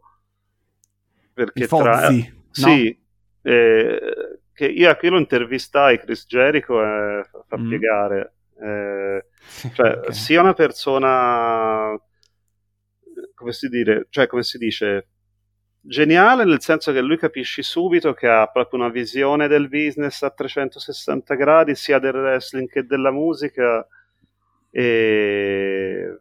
Perché 1.33 1.67
tra... 1.67 2.09
No? 2.09 2.23
Sì, 2.51 3.03
eh, 3.41 3.99
che 4.53 4.65
io, 4.65 4.97
io, 5.01 5.09
lo 5.11 5.17
intervistai, 5.17 5.99
Chris 5.99 6.25
Jericho, 6.25 6.81
eh, 6.81 7.25
fa 7.49 7.57
mm. 7.57 7.67
piegare. 7.67 8.33
Eh, 8.61 9.25
cioè, 9.73 9.97
okay. 9.97 10.13
sia 10.13 10.39
una 10.39 10.53
persona 10.53 11.99
come 13.33 13.51
si, 13.51 13.67
dire, 13.67 14.07
cioè, 14.09 14.27
come 14.27 14.43
si 14.43 14.57
dice 14.57 15.09
geniale 15.87 16.45
nel 16.45 16.61
senso 16.61 16.91
che 16.91 17.01
lui 17.01 17.17
capisci 17.17 17.61
subito 17.61 18.13
che 18.13 18.27
ha 18.27 18.47
proprio 18.47 18.79
una 18.79 18.89
visione 18.89 19.47
del 19.47 19.69
business 19.69 20.21
a 20.23 20.31
360 20.31 21.35
gradi 21.35 21.75
sia 21.75 21.99
del 21.99 22.15
wrestling 22.15 22.69
che 22.69 22.85
della 22.85 23.11
musica. 23.11 23.87
E 24.71 26.17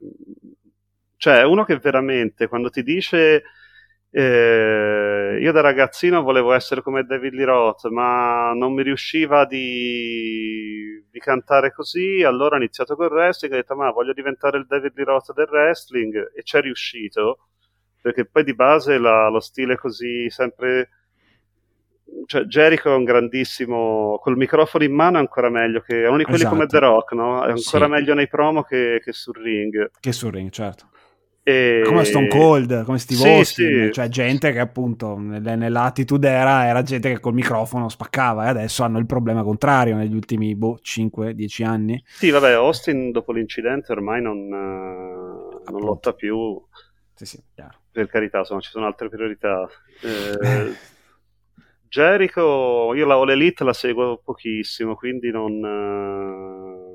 cioè 1.24 1.42
uno 1.42 1.64
che 1.64 1.78
veramente 1.78 2.48
quando 2.48 2.68
ti 2.68 2.82
dice 2.82 3.44
eh, 4.10 5.38
io 5.40 5.52
da 5.52 5.60
ragazzino 5.62 6.22
volevo 6.22 6.52
essere 6.52 6.82
come 6.82 7.04
David 7.04 7.32
Lee 7.32 7.46
Roth 7.46 7.88
ma 7.88 8.52
non 8.52 8.74
mi 8.74 8.82
riusciva 8.82 9.46
di, 9.46 11.02
di 11.10 11.18
cantare 11.20 11.72
così 11.72 12.22
allora 12.22 12.56
ho 12.56 12.58
iniziato 12.58 12.94
col 12.94 13.10
wrestling 13.10 13.54
e 13.54 13.56
ho 13.56 13.60
detto 13.60 13.74
ma 13.74 13.90
voglio 13.90 14.12
diventare 14.12 14.58
il 14.58 14.66
David 14.66 14.92
Lee 14.96 15.04
Roth 15.06 15.32
del 15.32 15.48
wrestling 15.50 16.32
e 16.34 16.42
ci 16.42 16.58
è 16.58 16.60
riuscito 16.60 17.38
perché 18.04 18.26
poi 18.26 18.44
di 18.44 18.54
base 18.54 18.98
la, 18.98 19.30
lo 19.30 19.40
stile 19.40 19.76
così 19.78 20.28
sempre 20.28 20.90
cioè, 22.26 22.42
Jericho 22.44 22.92
è 22.92 22.96
un 22.96 23.04
grandissimo 23.04 24.18
col 24.20 24.36
microfono 24.36 24.84
in 24.84 24.92
mano 24.92 25.16
è 25.16 25.20
ancora 25.20 25.48
meglio 25.48 25.80
che 25.80 26.02
è 26.04 26.06
uno 26.08 26.18
di 26.18 26.24
quelli 26.24 26.40
Esatto. 26.40 26.54
come 26.54 26.66
The 26.66 26.78
Rock 26.80 27.12
no? 27.12 27.44
è 27.46 27.50
ancora 27.50 27.86
Sì. 27.86 27.90
meglio 27.90 28.12
nei 28.12 28.28
promo 28.28 28.62
che, 28.62 29.00
che 29.02 29.12
sul 29.12 29.34
ring 29.42 29.90
Che 29.98 30.12
sul 30.12 30.32
ring, 30.32 30.50
certo. 30.50 30.90
e... 31.42 31.80
Come 31.86 32.04
Stone 32.04 32.28
Cold, 32.28 32.84
come 32.84 32.98
Steve 32.98 33.20
Sì, 33.20 33.28
Austin, 33.28 33.86
sì. 33.86 33.92
cioè 33.92 34.08
gente 34.08 34.52
che 34.52 34.60
appunto 34.60 35.16
nell'attitude 35.18 36.28
era, 36.28 36.66
era 36.66 36.82
gente 36.82 37.08
che 37.10 37.20
col 37.20 37.32
microfono 37.32 37.88
spaccava 37.88 38.44
e 38.44 38.48
adesso 38.48 38.82
hanno 38.82 38.98
il 38.98 39.06
problema 39.06 39.42
contrario 39.42 39.96
negli 39.96 40.14
ultimi 40.14 40.54
boh, 40.54 40.78
5-10 40.82 41.64
anni. 41.64 42.02
sì 42.06 42.28
vabbè 42.28 42.52
Austin 42.52 43.10
dopo 43.12 43.32
l'incidente 43.32 43.92
ormai 43.92 44.20
non, 44.20 44.36
eh, 44.38 45.70
non 45.70 45.80
lotta 45.80 46.12
più 46.12 46.62
Sì, 47.14 47.24
sì, 47.24 47.42
chiaro. 47.54 47.78
Per 47.94 48.08
carità 48.08 48.38
insomma 48.38 48.60
ci 48.60 48.70
sono 48.70 48.86
altre 48.86 49.08
priorità. 49.08 49.68
Eh, 50.02 50.74
Jericho 51.88 52.92
io 52.92 53.06
la 53.06 53.14
All 53.14 53.30
Elite 53.30 53.62
la 53.62 53.72
seguo 53.72 54.18
pochissimo 54.18 54.96
quindi 54.96 55.30
non 55.30 55.64
eh, 55.64 56.88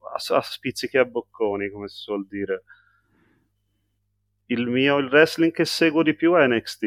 a, 0.00 0.36
a 0.36 0.42
spizzichi 0.42 0.98
a 0.98 1.04
bocconi 1.04 1.70
come 1.70 1.86
si 1.86 1.98
suol 1.98 2.26
dire. 2.26 2.64
Il 4.46 4.66
mio 4.66 4.98
il 4.98 5.06
wrestling 5.06 5.52
che 5.52 5.64
seguo 5.64 6.02
di 6.02 6.14
più 6.14 6.34
è 6.34 6.44
NXT 6.48 6.84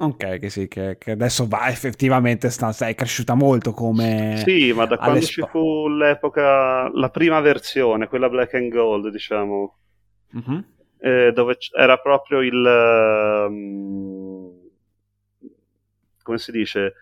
Ok, 0.00 0.38
che 0.38 0.48
sì, 0.48 0.68
che, 0.68 0.96
che 0.96 1.10
adesso 1.10 1.48
va 1.48 1.68
effettivamente, 1.68 2.50
sta, 2.50 2.72
è 2.86 2.94
cresciuta 2.94 3.34
molto 3.34 3.72
come... 3.72 4.40
sì 4.44 4.72
ma 4.72 4.86
da 4.86 4.96
quando 4.96 5.20
ci 5.20 5.42
fu 5.50 5.88
l'epoca 5.88 6.88
la 6.88 7.10
prima 7.10 7.40
versione 7.40 8.06
quella 8.06 8.28
black 8.28 8.54
and 8.54 8.70
gold 8.70 9.10
diciamo. 9.10 9.76
Mhm. 10.30 10.76
Eh, 11.00 11.32
dove 11.32 11.56
era 11.76 11.96
proprio 11.98 12.40
il 12.40 12.64
ehm, 12.66 14.52
come 16.22 16.38
si 16.38 16.50
dice? 16.52 16.94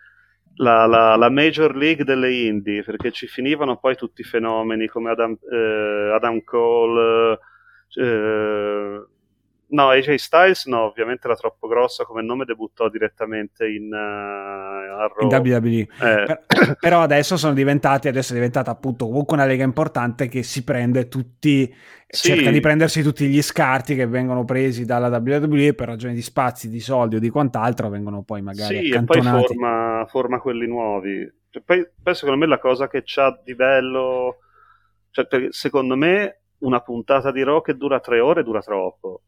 La, 0.58 0.86
la- 0.86 1.16
la 1.16 1.28
major 1.30 1.76
league 1.76 2.04
delle 2.04 2.32
indie 2.32 2.82
perché 2.82 3.10
ci 3.12 3.26
finivano 3.26 3.76
poi 3.76 3.94
tutti 3.96 4.22
i 4.22 4.24
fenomeni 4.24 4.86
come 4.86 5.10
Adam, 5.10 5.36
eh, 5.52 6.12
Adam 6.14 6.42
Cole 6.44 7.38
eh, 7.94 9.06
no 9.68 9.88
AJ 9.88 10.14
Styles 10.14 10.66
no 10.66 10.82
ovviamente 10.82 11.26
era 11.26 11.34
troppo 11.36 11.66
grossa 11.66 12.04
come 12.04 12.22
nome 12.22 12.44
debuttò 12.44 12.88
direttamente 12.88 13.66
in, 13.68 13.92
eh, 13.92 13.96
a 13.96 15.10
In. 15.20 15.26
WWE. 15.26 15.78
Eh, 15.80 15.86
Per- 15.98 16.44
però 16.80 17.00
adesso 17.02 17.36
sono 17.36 17.52
diventati, 17.54 18.08
adesso 18.08 18.32
è 18.32 18.34
diventata 18.36 18.70
appunto 18.70 19.06
comunque 19.06 19.34
una 19.36 19.44
lega 19.46 19.64
importante 19.64 20.28
che 20.28 20.42
si 20.42 20.62
prende 20.64 21.08
tutti, 21.08 21.72
Sì. 22.06 22.34
cerca 22.34 22.50
di 22.50 22.60
prendersi 22.60 23.02
tutti 23.02 23.26
gli 23.26 23.42
scarti 23.42 23.94
che 23.96 24.06
vengono 24.06 24.44
presi 24.44 24.84
dalla 24.84 25.08
WWE 25.08 25.74
per 25.74 25.88
ragioni 25.88 26.14
di 26.14 26.22
spazi, 26.22 26.68
di 26.68 26.80
soldi 26.80 27.16
o 27.16 27.18
di 27.18 27.28
quant'altro, 27.30 27.88
vengono 27.88 28.22
poi 28.22 28.42
magari 28.42 28.76
Sì, 28.76 28.90
e 28.92 29.02
poi 29.04 29.18
accantonati. 29.18 29.46
forma, 29.54 30.06
forma 30.08 30.40
quelli 30.40 30.66
nuovi. 30.68 31.28
Cioè, 31.50 31.62
poi, 31.64 31.86
poi 32.02 32.14
secondo 32.14 32.38
me 32.38 32.46
la 32.46 32.58
cosa 32.58 32.86
che 32.88 33.02
c'ha 33.04 33.36
di 33.44 33.54
bello, 33.56 34.38
cioè, 35.10 35.26
secondo 35.50 35.96
me 35.96 36.42
una 36.58 36.80
puntata 36.80 37.32
di 37.32 37.42
Raw 37.42 37.60
che 37.62 37.74
dura 37.74 37.98
tre 38.00 38.20
ore 38.20 38.42
dura 38.44 38.60
troppo. 38.60 39.22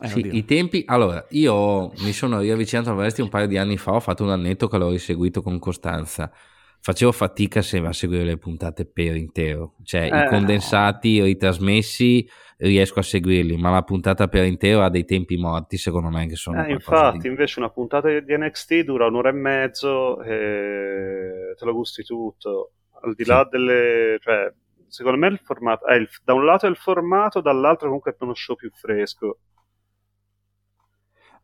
Eh, 0.00 0.08
Sì, 0.08 0.28
i 0.36 0.44
tempi. 0.44 0.82
Allora, 0.86 1.24
io 1.30 1.90
mi 1.98 2.12
sono 2.12 2.40
riavvicinato 2.40 2.90
a 2.90 2.94
Vesti 2.94 3.20
un 3.20 3.28
paio 3.28 3.46
di 3.46 3.56
anni 3.56 3.76
fa. 3.76 3.92
Ho 3.92 4.00
fatto 4.00 4.24
un 4.24 4.30
annetto 4.30 4.68
che 4.68 4.76
l'ho 4.78 4.90
riseguito 4.90 5.40
con 5.42 5.58
costanza. 5.58 6.30
Facevo 6.80 7.12
fatica 7.12 7.62
se 7.62 7.78
a 7.78 7.92
seguire 7.92 8.24
le 8.24 8.36
puntate 8.36 8.84
per 8.84 9.16
intero, 9.16 9.76
cioè 9.84 10.02
Eh, 10.02 10.18
i 10.18 10.24
condensati 10.24 11.22
ritrasmessi 11.22 12.28
riesco 12.58 12.98
a 12.98 13.02
seguirli, 13.02 13.56
ma 13.56 13.70
la 13.70 13.82
puntata 13.82 14.28
per 14.28 14.44
intero 14.44 14.82
ha 14.82 14.90
dei 14.90 15.06
tempi 15.06 15.36
morti, 15.38 15.78
secondo 15.78 16.10
me, 16.10 16.26
che 16.26 16.36
sono 16.36 16.60
Eh, 16.60 16.72
infatti, 16.72 17.18
di- 17.20 17.28
invece 17.28 17.58
una 17.58 17.70
puntata 17.70 18.08
di 18.20 18.36
NXT 18.36 18.80
dura 18.82 19.06
un'ora 19.06 19.30
e 19.30 19.32
mezzo 19.32 20.22
e 20.22 21.54
te 21.56 21.64
lo 21.64 21.72
gusti 21.72 22.02
tutto. 22.04 22.72
Al 23.02 23.14
di 23.14 23.24
Sì. 23.24 23.30
là 23.30 23.44
delle... 23.50 24.18
Cioè, 24.20 24.52
secondo 24.88 25.18
me 25.18 25.28
il 25.28 25.40
formato... 25.42 25.86
eh, 25.86 25.96
il- 25.96 26.08
da 26.22 26.34
un 26.34 26.44
lato 26.44 26.66
è 26.66 26.68
il 26.68 26.76
formato, 26.76 27.40
dall'altro 27.40 27.86
comunque 27.86 28.12
è 28.12 28.16
uno 28.20 28.34
show 28.34 28.56
più 28.56 28.70
fresco. 28.72 29.38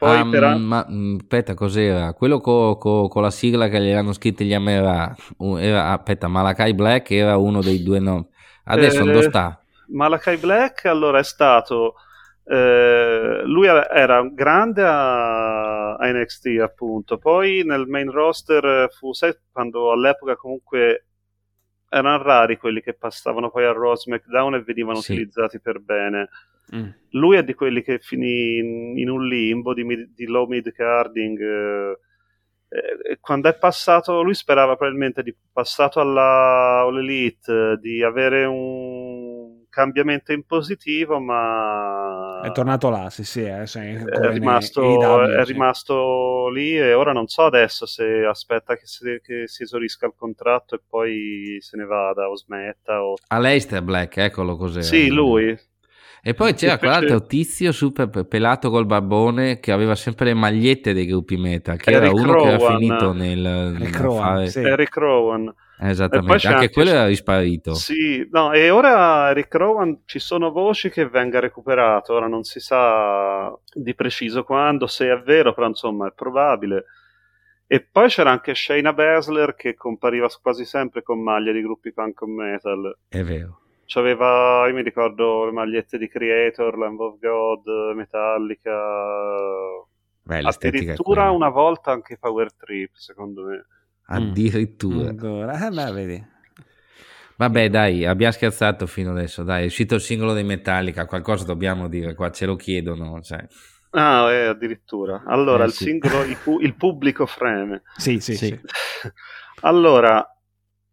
Poi 0.00 0.18
Ah, 0.18 0.24
per... 0.28 0.42
mm, 0.44 0.66
ma 0.66 0.86
mm, 0.88 1.16
aspetta, 1.20 1.54
cos'era? 1.54 2.14
Quello 2.14 2.40
co- 2.40 2.76
co- 2.78 3.08
con 3.08 3.22
la 3.22 3.30
sigla 3.30 3.68
che 3.68 3.80
gli 3.80 3.88
erano 3.88 4.12
scritti 4.14 4.44
gli 4.46 4.54
Amera. 4.54 5.14
uh, 5.38 5.56
era, 5.56 5.90
aspetta, 5.92 6.26
Malakai 6.28 6.72
Black 6.74 7.10
era 7.10 7.36
uno 7.36 7.60
dei 7.62 7.82
due 7.82 7.98
nomi. 7.98 8.26
Adesso 8.64 9.02
Eh, 9.02 9.04
dove 9.04 9.22
sta? 9.22 9.62
Malachi 9.88 10.36
Black 10.36 10.84
allora 10.86 11.18
è 11.18 11.24
stato 11.24 11.94
eh, 12.44 13.42
lui 13.44 13.66
era- 13.66 13.88
era 13.90 14.22
grande 14.32 14.82
a, 14.84 15.94
a 15.96 16.06
NXT 16.10 16.46
appunto 16.62 17.18
poi 17.18 17.62
nel 17.64 17.86
main 17.86 18.10
roster 18.10 18.64
eh, 18.64 18.88
fu 18.96 19.12
sai 19.12 19.36
quando 19.52 19.90
all'epoca 19.92 20.36
comunque 20.36 21.06
erano 21.88 22.22
rari 22.22 22.56
quelli 22.56 22.80
che 22.82 22.94
passavano 22.94 23.50
poi 23.50 23.64
a 23.64 23.72
Raw 23.72 23.94
SmackDown 23.94 24.54
e 24.54 24.62
venivano 24.62 24.98
Sì. 24.98 25.00
utilizzati 25.00 25.60
per 25.60 25.80
bene 25.80 26.28
Mm. 26.74 26.88
lui 27.10 27.36
è 27.36 27.42
di 27.42 27.54
quelli 27.54 27.82
che 27.82 27.98
finì 27.98 28.58
in, 28.58 28.98
in 28.98 29.10
un 29.10 29.26
limbo 29.26 29.74
di, 29.74 29.82
mid- 29.82 30.14
di 30.14 30.26
low 30.26 30.46
mid 30.46 30.70
carding 30.72 31.40
eh, 31.40 31.98
eh, 32.68 33.18
quando 33.20 33.48
è 33.48 33.58
passato 33.58 34.22
lui 34.22 34.34
sperava 34.34 34.76
probabilmente 34.76 35.24
di 35.24 35.34
passato 35.52 35.98
alla 35.98 36.82
All 36.82 36.98
Elite 36.98 37.72
eh, 37.72 37.76
di 37.78 38.04
avere 38.04 38.44
un 38.44 39.64
cambiamento 39.68 40.32
in 40.32 40.44
positivo 40.44 41.18
ma 41.18 42.40
È 42.44 42.52
tornato 42.52 42.88
là, 42.90 43.10
sì, 43.10 43.24
sì, 43.24 43.42
eh, 43.42 43.66
sì, 43.66 43.78
è 43.78 44.28
rimasto, 44.30 44.82
AEW, 44.82 45.38
è 45.38 45.44
sì. 45.44 45.52
rimasto 45.52 46.48
lì 46.50 46.76
e 46.76 46.92
ora 46.92 47.12
non 47.12 47.26
so 47.26 47.44
adesso 47.44 47.86
se 47.86 48.24
aspetta 48.24 48.76
che 48.76 48.86
si, 48.86 49.18
che 49.20 49.48
si 49.48 49.64
esaurisca 49.64 50.06
il 50.06 50.14
contratto 50.16 50.76
e 50.76 50.80
poi 50.86 51.58
se 51.60 51.76
ne 51.76 51.84
vada 51.84 52.28
o 52.28 52.36
smetta 52.36 53.02
o... 53.02 53.14
Aleister 53.28 53.82
Black, 53.82 54.18
eccolo 54.18 54.56
cos'era. 54.56 54.84
sì 54.84 55.08
lui 55.08 55.56
E 56.22 56.34
poi 56.34 56.52
c'era 56.54 56.76
quell'altro 56.78 57.24
tizio 57.26 57.72
super 57.72 58.08
pe- 58.10 58.24
pelato 58.26 58.68
col 58.70 58.84
barbone 58.86 59.58
che 59.58 59.72
aveva 59.72 59.94
sempre 59.94 60.26
le 60.26 60.34
magliette 60.34 60.92
dei 60.92 61.06
gruppi 61.06 61.36
metal, 61.36 61.78
che 61.78 61.90
Eric 61.90 62.02
era 62.02 62.12
uno 62.12 62.42
che 62.42 62.48
era 62.48 62.56
Rowan. 62.56 62.76
finito 62.76 63.12
nel, 63.12 63.46
Eric 63.46 63.78
nel 63.80 63.94
Rowan, 63.94 64.22
fare- 64.34 64.46
sì. 64.48 64.60
Eric 64.60 64.96
Rowan 64.96 65.54
poi 65.80 65.88
Esattamente, 65.88 66.36
c'è 66.36 66.48
anche 66.48 66.60
anche- 66.60 66.72
quello 66.74 66.90
era 66.90 67.06
risparito. 67.06 67.72
Sì, 67.74 68.28
no, 68.30 68.52
e 68.52 68.68
ora 68.68 69.30
Eric 69.30 69.54
Rowan 69.54 70.02
ci 70.04 70.18
sono 70.18 70.50
voci 70.50 70.90
che 70.90 71.08
venga 71.08 71.40
recuperato, 71.40 72.12
ora 72.12 72.26
non 72.26 72.42
si 72.42 72.60
sa 72.60 73.50
di 73.72 73.94
preciso 73.94 74.44
quando, 74.44 74.86
se 74.86 75.10
è 75.10 75.18
vero, 75.22 75.54
però 75.54 75.68
insomma 75.68 76.08
è 76.08 76.12
probabile. 76.14 76.84
E 77.66 77.80
poi 77.80 78.08
c'era 78.08 78.30
anche 78.30 78.54
Shayna 78.54 78.92
Baszler 78.92 79.54
che 79.54 79.74
compariva 79.74 80.28
quasi 80.42 80.66
sempre 80.66 81.02
con 81.02 81.22
maglie 81.22 81.52
di 81.52 81.62
gruppi 81.62 81.92
punk 81.94 82.20
o 82.20 82.26
metal. 82.26 82.98
È 83.08 83.22
vero. 83.22 83.59
C'aveva, 83.92 84.66
io 84.68 84.74
mi 84.74 84.82
ricordo 84.82 85.44
le 85.46 85.50
magliette 85.52 85.98
di 85.98 86.08
Creator, 86.08 86.78
Lamb 86.78 87.00
of 87.00 87.18
God, 87.18 87.66
Metallica, 87.96 88.70
Beh, 90.24 90.40
addirittura 90.40 91.30
una 91.30 91.48
volta 91.48 91.90
anche 91.90 92.16
Power 92.16 92.54
Trip, 92.54 92.90
secondo 92.94 93.44
me. 93.46 93.66
Addirittura. 94.08 95.08
Ancora. 95.08 95.66
Eh, 95.66 95.70
beh, 95.70 95.92
vedi. 95.92 96.26
Vabbè, 97.36 97.70
dai, 97.70 98.04
abbiamo 98.04 98.32
scherzato 98.32 98.86
fino 98.86 99.12
adesso. 99.12 99.42
Dai, 99.42 99.62
è 99.62 99.66
uscito 99.66 99.94
il 99.94 100.00
singolo 100.00 100.34
dei 100.34 100.44
Metallica. 100.44 101.06
Qualcosa 101.06 101.44
dobbiamo 101.44 101.88
dire 101.88 102.14
qua, 102.14 102.30
ce 102.30 102.44
lo 102.46 102.56
chiedono. 102.56 103.20
Cioè. 103.22 103.46
Ah, 103.92 104.30
eh, 104.32 104.46
addirittura. 104.46 105.22
Allora, 105.26 105.64
Eh, 105.64 105.66
il 105.66 105.72
sì. 105.72 105.84
singolo, 105.84 106.22
il, 106.22 106.36
pu- 106.38 106.60
il 106.60 106.76
pubblico 106.76 107.26
freme. 107.26 107.82
Sì, 107.96 108.20
sì, 108.20 108.34
Sì. 108.36 108.46
sì. 108.46 108.60
Allora, 109.62 110.24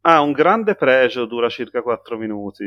ha 0.10 0.22
un 0.22 0.32
grande 0.32 0.76
pregio, 0.76 1.26
dura 1.26 1.50
circa 1.50 1.82
4 1.82 2.18
minuti. 2.18 2.66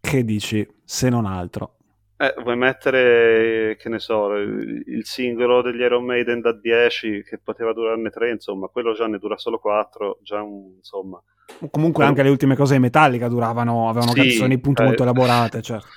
Che 0.00 0.24
dici, 0.24 0.66
se 0.84 1.10
non 1.10 1.26
altro? 1.26 1.74
Eh, 2.16 2.34
vuoi 2.42 2.56
mettere, 2.56 3.76
che 3.76 3.88
ne 3.90 3.98
so, 3.98 4.34
il 4.34 5.04
singolo 5.04 5.60
degli 5.60 5.80
Iron 5.80 6.04
Maiden 6.04 6.40
da 6.40 6.52
10 6.52 7.22
che 7.22 7.38
poteva 7.38 7.74
durarne 7.74 8.08
3, 8.08 8.30
insomma, 8.30 8.68
quello 8.68 8.94
già 8.94 9.06
ne 9.06 9.18
dura 9.18 9.36
solo 9.36 9.58
4, 9.58 10.18
già 10.22 10.42
un, 10.42 10.76
insomma. 10.78 11.22
Comunque 11.70 12.04
anche 12.04 12.22
le 12.22 12.30
ultime 12.30 12.56
cose 12.56 12.74
di 12.74 12.80
Metallica 12.80 13.28
duravano, 13.28 13.88
avevano 13.88 14.12
Sì, 14.12 14.20
canzoni 14.20 14.54
appunto 14.54 14.82
eh. 14.82 14.86
molto 14.86 15.02
elaborate, 15.02 15.60
certo. 15.60 15.88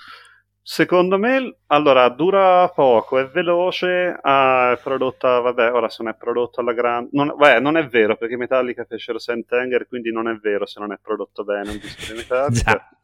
Secondo 0.63 1.17
me, 1.17 1.57
allora, 1.67 2.07
dura 2.09 2.69
poco, 2.69 3.17
è 3.17 3.25
veloce, 3.27 4.15
ah, 4.21 4.71
è 4.73 4.79
prodotta, 4.81 5.39
vabbè, 5.39 5.71
ora 5.73 5.89
se 5.89 6.03
non 6.03 6.11
è 6.11 6.15
prodotto 6.15 6.59
alla 6.61 6.73
grande... 6.73 7.09
Non, 7.13 7.33
beh, 7.35 7.59
non 7.59 7.77
è 7.77 7.87
vero, 7.87 8.15
perché 8.15 8.37
Metallica 8.37 8.85
fecero 8.85 9.17
Sentenger, 9.17 9.87
quindi 9.87 10.11
non 10.11 10.27
è 10.27 10.35
vero 10.35 10.67
se 10.67 10.79
non 10.79 10.91
è 10.91 10.99
prodotto 11.01 11.43
bene 11.43 11.71
un 11.71 11.79
disco 11.79 12.11
di 12.13 12.17
Metallica. 12.19 12.89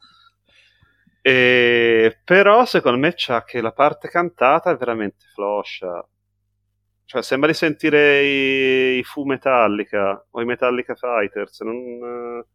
E, 1.27 2.21
però 2.23 2.63
secondo 2.63 2.97
me 2.97 3.11
c'ha 3.13 3.43
che 3.43 3.59
la 3.59 3.73
parte 3.73 4.07
cantata 4.07 4.71
è 4.71 4.77
veramente 4.77 5.25
floscia. 5.33 6.07
Cioè, 7.03 7.21
sembra 7.21 7.49
di 7.49 7.53
sentire 7.53 8.23
i, 8.23 8.97
i 8.99 9.03
Fu 9.03 9.25
Metallica 9.25 10.25
o 10.29 10.41
i 10.41 10.45
Metallica 10.45 10.95
Fighters. 10.95 11.59
Non, 11.61 12.45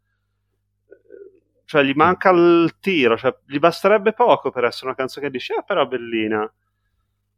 cioè, 1.73 1.85
gli 1.85 1.95
manca 1.95 2.29
il 2.31 2.75
tiro. 2.81 3.17
Cioè, 3.17 3.35
gli 3.47 3.59
basterebbe 3.59 4.13
poco 4.13 4.51
per 4.51 4.65
essere 4.65 4.89
una 4.89 4.95
canzone 4.95 5.27
che 5.27 5.33
dici, 5.33 5.55
ah, 5.55 5.63
però 5.63 5.87
bellina. 5.87 6.51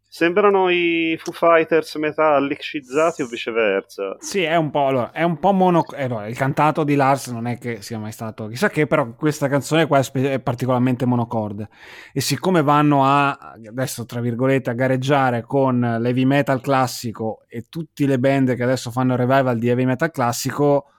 Sembrano 0.03 0.69
i 0.71 1.17
Foo 1.21 1.33
Fighters 1.33 1.95
metallicizzati 1.97 3.23
o 3.23 3.27
viceversa. 3.27 4.17
Sì, 4.19 4.43
è 4.43 4.57
un 4.57 4.71
po', 4.71 4.89
allora, 4.89 5.13
è 5.13 5.23
un 5.23 5.39
po' 5.39 5.53
mono... 5.53 5.85
Eh, 5.95 6.09
no, 6.09 6.27
il 6.27 6.37
cantato 6.37 6.83
di 6.83 6.97
Lars 6.97 7.29
non 7.29 7.47
è 7.47 7.59
che 7.59 7.81
sia 7.81 7.99
mai 8.01 8.11
stato 8.11 8.49
chissà 8.49 8.69
che, 8.69 8.89
però 8.89 9.15
questa 9.15 9.47
canzone 9.47 9.87
qua 9.87 10.01
è, 10.01 10.41
particolarmente 10.41 11.05
monocorde. 11.05 11.69
E 12.13 12.21
siccome 12.21 12.63
vanno 12.63 13.05
a, 13.05 13.39
adesso 13.69 14.05
tra 14.05 14.21
virgolette, 14.21 14.71
a 14.71 14.75
gareggiare 14.75 15.43
con 15.43 15.79
l'heavy 15.79 16.25
metal 16.25 16.61
classico 16.61 17.45
e 17.49 17.67
tutte 17.69 18.05
le 18.07 18.19
band 18.19 18.57
che 18.57 18.65
adesso 18.65 18.91
fanno 18.91 19.15
revival 19.15 19.59
di 19.59 19.69
heavy 19.69 19.85
metal 19.85 20.11
classico, 20.11 20.91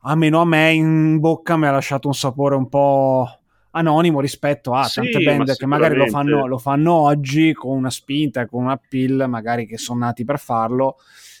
almeno 0.00 0.40
a 0.40 0.44
me 0.44 0.72
in 0.72 1.18
bocca 1.18 1.56
mi 1.56 1.66
ha 1.66 1.70
lasciato 1.72 2.08
un 2.08 2.14
sapore 2.14 2.54
un 2.54 2.68
po' 2.68 3.28
anonimo 3.70 4.20
rispetto 4.20 4.72
a 4.72 4.84
Sì, 4.84 5.00
tante 5.00 5.20
ma 5.20 5.36
band 5.36 5.56
che 5.56 5.66
magari 5.66 5.94
lo 5.96 6.06
fanno, 6.06 6.46
lo 6.46 6.58
fanno 6.58 6.92
oggi 6.92 7.52
con 7.52 7.76
una 7.76 7.90
spinta 7.90 8.46
con 8.46 8.64
una 8.64 8.76
pill, 8.76 9.24
magari 9.26 9.66
che 9.66 9.76
sono 9.76 10.00
nati 10.00 10.24
per 10.24 10.38
farlo. 10.38 10.96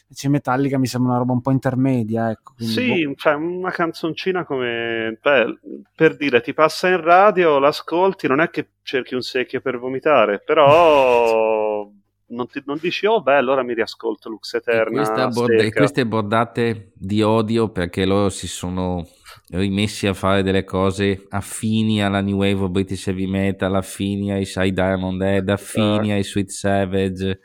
Invece 0.08 0.28
Metallica 0.28 0.78
mi 0.78 0.86
sembra 0.86 1.10
una 1.10 1.18
roba 1.18 1.32
un 1.32 1.40
po' 1.40 1.50
intermedia, 1.50 2.30
ecco. 2.30 2.52
Sì, 2.58 3.06
boh. 3.06 3.14
cioè 3.16 3.34
una 3.34 3.70
canzoncina 3.70 4.44
come 4.44 5.18
beh, 5.20 5.58
per 5.94 6.16
dire 6.16 6.40
ti 6.40 6.54
passa 6.54 6.88
in 6.88 7.00
radio, 7.00 7.58
l'ascolti, 7.58 8.28
non 8.28 8.40
è 8.40 8.50
che 8.50 8.68
cerchi 8.82 9.14
un 9.14 9.22
secchio 9.22 9.60
per 9.60 9.78
vomitare, 9.78 10.40
però 10.44 11.88
non, 12.28 12.46
ti- 12.48 12.62
non 12.66 12.78
dici 12.80 13.06
oh 13.06 13.20
beh 13.22 13.36
allora 13.36 13.62
mi 13.62 13.74
riascolto 13.74 14.28
Lux 14.28 14.54
E 14.54 14.56
Eterna. 14.58 14.96
questa 15.02 15.28
borda- 15.28 15.58
secca". 15.62 15.78
queste 15.78 16.06
bordate 16.06 16.90
di 16.94 17.22
odio 17.22 17.70
perché 17.70 18.04
loro 18.04 18.28
si 18.30 18.48
sono 18.48 19.06
rimessi 19.50 20.06
a 20.06 20.14
fare 20.14 20.42
delle 20.42 20.64
cose 20.64 21.26
affini 21.28 22.02
alla 22.02 22.20
New 22.20 22.38
Wave 22.38 22.64
of 22.64 22.70
British 22.70 23.06
Heavy 23.06 23.26
Metal, 23.26 23.72
affini 23.74 24.32
ai 24.32 24.44
Side 24.44 24.72
Diamond 24.72 25.20
Head, 25.22 25.48
affini 25.48 26.12
ai 26.12 26.24
Sweet 26.24 26.48
Savage 26.48 27.40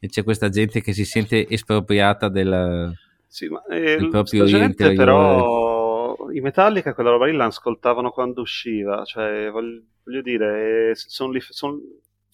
e 0.00 0.08
c'è 0.08 0.22
questa 0.22 0.48
gente 0.48 0.80
che 0.80 0.92
si 0.92 1.04
sente 1.04 1.46
espropriata 1.48 2.28
del... 2.28 2.92
Sì, 3.26 3.48
ma 3.48 3.62
eh, 3.66 3.92
il 3.94 4.08
proprio 4.10 4.44
gente 4.44 4.64
interiore. 4.84 4.96
però 4.96 6.16
i 6.32 6.40
Metallica 6.40 6.94
quella 6.94 7.10
roba 7.10 7.26
lì 7.26 7.32
l'ascoltavano 7.32 8.10
quando 8.10 8.40
usciva, 8.40 9.04
cioè 9.04 9.50
voglio, 9.50 9.82
voglio 10.04 10.22
dire, 10.22 10.90
eh, 10.90 10.94
son 10.94 11.30
lì- 11.32 11.40
son- 11.40 11.80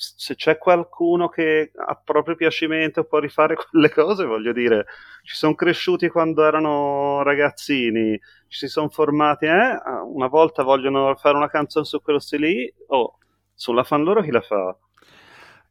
se 0.03 0.35
c'è 0.35 0.57
qualcuno 0.57 1.29
che 1.29 1.73
a 1.87 1.95
proprio 1.95 2.35
piacimento 2.35 3.05
può 3.05 3.19
rifare 3.19 3.55
quelle 3.71 3.91
cose, 3.91 4.25
voglio 4.25 4.53
dire, 4.53 4.87
ci 5.23 5.37
sono 5.37 5.55
cresciuti 5.55 6.09
quando 6.09 6.43
erano 6.45 7.23
ragazzini, 7.23 8.19
ci 8.49 8.59
si 8.61 8.69
sono 8.69 8.89
formati, 8.89 9.45
eh, 9.45 9.79
una 10.15 10.29
volta 10.29 10.63
vogliono 10.63 11.15
fare 11.17 11.37
una 11.37 11.49
canzone 11.51 11.85
su 11.85 12.01
quello 12.01 12.19
stile 12.19 12.49
lì, 12.49 12.75
oh, 12.87 13.19
sulla 13.55 13.85
fan 13.85 14.03
loro 14.03 14.23
chi 14.23 14.31
la 14.31 14.41
fa? 14.41 14.75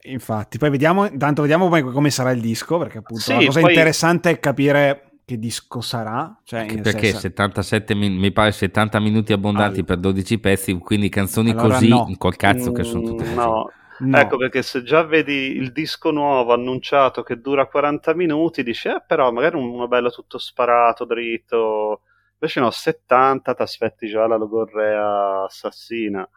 Infatti, 0.03 0.57
poi 0.57 0.69
vediamo, 0.69 1.05
intanto 1.07 1.41
vediamo 1.41 1.67
come 1.91 2.09
sarà 2.09 2.31
il 2.31 2.39
disco, 2.39 2.77
perché 2.77 2.99
appunto 2.99 3.21
Sì, 3.21 3.33
la 3.33 3.45
cosa 3.45 3.59
poi- 3.61 3.69
interessante 3.71 4.29
è 4.29 4.39
capire 4.39 5.03
che 5.25 5.37
disco 5.37 5.81
sarà. 5.81 6.39
Cioè, 6.43 6.65
perché 6.81 7.07
senso- 7.07 7.19
77 7.19 7.95
min- 7.95 8.15
mi 8.17 8.31
pare 8.31 8.51
70 8.51 8.99
minuti 8.99 9.33
abbondanti 9.33 9.81
Ah. 9.81 9.83
per 9.83 9.97
12 9.97 10.39
pezzi, 10.39 10.73
quindi 10.77 11.09
canzoni 11.09 11.51
Allora 11.51 11.73
così 11.73 11.89
no. 11.89 12.09
col 12.17 12.35
cazzo 12.35 12.71
che 12.71 12.83
sono 12.83 13.01
Mm, 13.01 13.05
tutte 13.05 13.23
così. 13.25 13.35
No, 13.35 13.69
no. 13.99 14.19
Ecco 14.19 14.37
perché 14.37 14.61
se 14.63 14.83
già 14.83 15.03
vedi 15.03 15.55
il 15.57 15.71
disco 15.71 16.11
nuovo 16.11 16.53
annunciato 16.53 17.23
che 17.23 17.39
dura 17.41 17.67
40 17.67 18.13
minuti, 18.15 18.63
dici, 18.63 18.87
eh, 18.87 19.03
però 19.05 19.31
magari 19.31 19.55
un- 19.55 19.69
uno 19.69 19.87
bello 19.87 20.09
tutto 20.09 20.37
sparato, 20.37 21.05
dritto. 21.05 22.01
Invece 22.33 22.59
no, 22.61 22.71
70, 22.71 23.53
ti 23.53 23.61
aspetti 23.61 24.07
già 24.07 24.25
la 24.27 24.37
logorrea 24.37 25.43
assassina. 25.43 26.27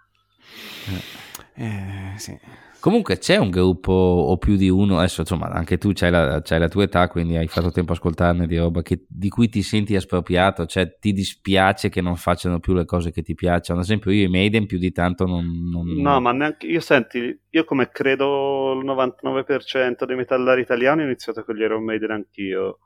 Eh, 1.57 2.15
sì. 2.19 2.39
Comunque 2.83 3.19
c'è 3.19 3.37
un 3.37 3.49
gruppo 3.49 3.93
o 3.93 4.37
più 4.39 4.57
di 4.57 4.69
uno, 4.69 4.99
adesso 4.99 5.21
insomma 5.21 5.47
anche 5.51 5.79
tu 5.79 5.93
c'hai 5.95 6.11
la, 6.11 6.43
la 6.45 6.69
tua 6.69 6.83
età, 6.83 7.07
quindi 7.07 7.37
hai 7.37 7.47
fatto 7.47 7.71
tempo 7.71 7.93
a 7.93 7.95
ascoltarne 7.95 8.45
di 8.49 8.57
roba 8.59 8.83
che- 8.83 9.05
di 9.09 9.29
cui 9.29 9.49
ti 9.49 9.63
senti 9.63 9.95
espropriato, 9.95 10.67
cioè 10.67 10.99
ti 10.99 11.13
dispiace 11.13 11.89
che 11.91 12.01
non 12.01 12.17
facciano 12.17 12.59
più 12.59 12.75
le 12.75 12.85
cose 12.85 13.13
che 13.13 13.23
ti 13.23 13.35
piacciono. 13.37 13.79
Ad 13.79 13.85
esempio 13.85 14.11
io 14.11 14.25
i 14.25 14.29
Maiden 14.29 14.67
più 14.67 14.79
di 14.79 14.91
tanto 14.91 15.27
non... 15.27 15.45
non- 15.71 15.87
No, 16.03 16.21
ma 16.21 16.33
neanche 16.33 16.67
io 16.67 16.81
senti, 16.81 17.41
io 17.51 17.65
come 17.65 17.89
credo 17.89 18.73
il 18.77 18.85
99% 18.85 20.05
dei 20.05 20.17
metallari 20.17 20.63
italiani 20.63 21.03
ho 21.03 21.05
iniziato 21.05 21.45
con 21.45 21.55
gli 21.55 21.61
Iron 21.61 21.85
Maiden 21.85 22.11
anch'io. 22.11 22.79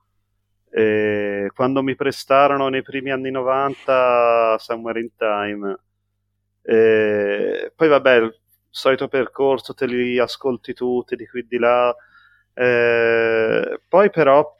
E 0.68 1.50
quando 1.54 1.82
mi 1.82 1.94
prestarono 1.94 2.68
nei 2.68 2.82
primi 2.82 3.10
anni 3.12 3.30
90 3.30 4.56
Somewhere 4.58 5.00
in 5.00 5.08
Time. 5.16 5.78
E 6.60 7.72
poi 7.74 7.88
vabbè, 7.88 8.20
solito 8.76 9.08
percorso, 9.08 9.74
te 9.74 9.86
li 9.86 10.18
ascolti 10.18 10.72
tutti 10.74 11.16
di 11.16 11.26
qui 11.26 11.46
di 11.46 11.58
là. 11.58 11.94
Eh, 12.54 13.80
poi 13.88 14.10
però 14.10 14.54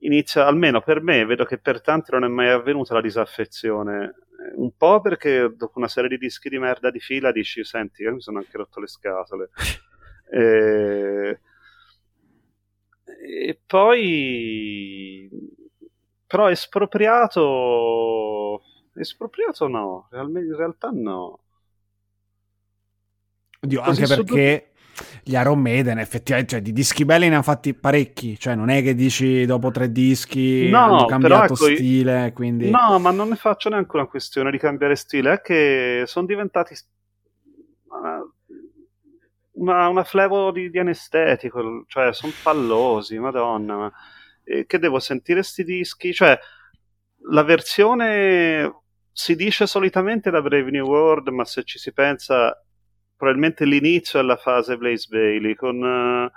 inizia, 0.00 0.46
almeno 0.46 0.80
per 0.80 1.02
me, 1.02 1.24
vedo 1.24 1.44
che 1.44 1.58
per 1.58 1.80
tanti 1.80 2.12
non 2.12 2.24
è 2.24 2.28
mai 2.28 2.48
avvenuta 2.50 2.94
la 2.94 3.00
disaffezione. 3.00 4.14
Eh, 4.52 4.56
Un 4.56 4.76
po' 4.76 5.00
perché 5.00 5.52
dopo 5.56 5.78
una 5.78 5.88
serie 5.88 6.08
di 6.08 6.18
dischi 6.18 6.48
di 6.48 6.58
merda 6.58 6.90
di 6.90 7.00
fila 7.00 7.32
dici, 7.32 7.64
senti, 7.64 8.02
io 8.02 8.14
mi 8.14 8.20
sono 8.20 8.38
anche 8.38 8.56
rotto 8.56 8.80
le 8.80 8.86
scatole. 8.86 9.50
E, 10.30 11.40
e 13.50 13.58
poi, 13.66 15.28
però 16.26 16.48
espropriato, 16.50 18.62
espropriato 18.94 19.68
no, 19.68 20.08
in 20.12 20.54
realtà 20.56 20.90
no. 20.92 21.40
Oddio, 23.60 23.80
anche 23.80 24.06
perché 24.06 24.70
gli 25.22 25.34
Iron 25.34 25.60
Maiden 25.60 25.98
effettivamente, 25.98 26.52
cioè 26.52 26.62
di 26.62 26.72
dischi 26.72 27.04
belli 27.04 27.28
ne 27.28 27.34
hanno 27.34 27.42
fatti 27.42 27.74
parecchi, 27.74 28.38
cioè 28.38 28.54
non 28.54 28.68
è 28.68 28.82
che 28.82 28.94
dici 28.94 29.44
dopo 29.46 29.70
tre 29.70 29.90
dischi 29.92 30.68
No, 30.68 30.84
hanno 30.84 31.04
cambiato 31.06 31.54
ecco, 31.54 31.54
stile, 31.56 32.32
quindi... 32.34 32.70
No, 32.70 32.98
ma 32.98 33.10
non 33.10 33.28
ne 33.28 33.36
faccio 33.36 33.68
neanche 33.68 33.96
una 33.96 34.06
questione 34.06 34.50
di 34.50 34.58
cambiare 34.58 34.96
stile, 34.96 35.34
è 35.34 35.40
che 35.40 36.02
sono 36.06 36.26
diventati 36.26 36.74
una, 39.52 39.88
una, 39.88 40.04
flevo 40.04 40.50
di, 40.50 40.70
di 40.70 40.78
anestetico, 40.78 41.84
cioè 41.86 42.12
sono 42.12 42.32
pallosi, 42.42 43.18
madonna. 43.18 43.76
Ma, 43.76 43.92
eh, 44.44 44.66
che 44.66 44.78
devo 44.78 44.98
sentire 44.98 45.42
sti 45.42 45.64
dischi? 45.64 46.12
Cioè, 46.12 46.38
la 47.30 47.42
versione 47.42 48.82
si 49.12 49.34
dice 49.34 49.66
solitamente 49.66 50.30
da 50.30 50.40
Brave 50.40 50.70
New 50.70 50.86
World, 50.86 51.28
ma 51.28 51.44
se 51.44 51.64
ci 51.64 51.78
si 51.78 51.92
pensa, 51.92 52.54
probabilmente 53.18 53.66
l'inizio 53.66 54.18
è 54.20 54.22
la 54.22 54.36
fase 54.36 54.78
Blaze 54.78 55.08
Bailey, 55.10 55.54
con... 55.54 55.82
eh, 55.84 56.30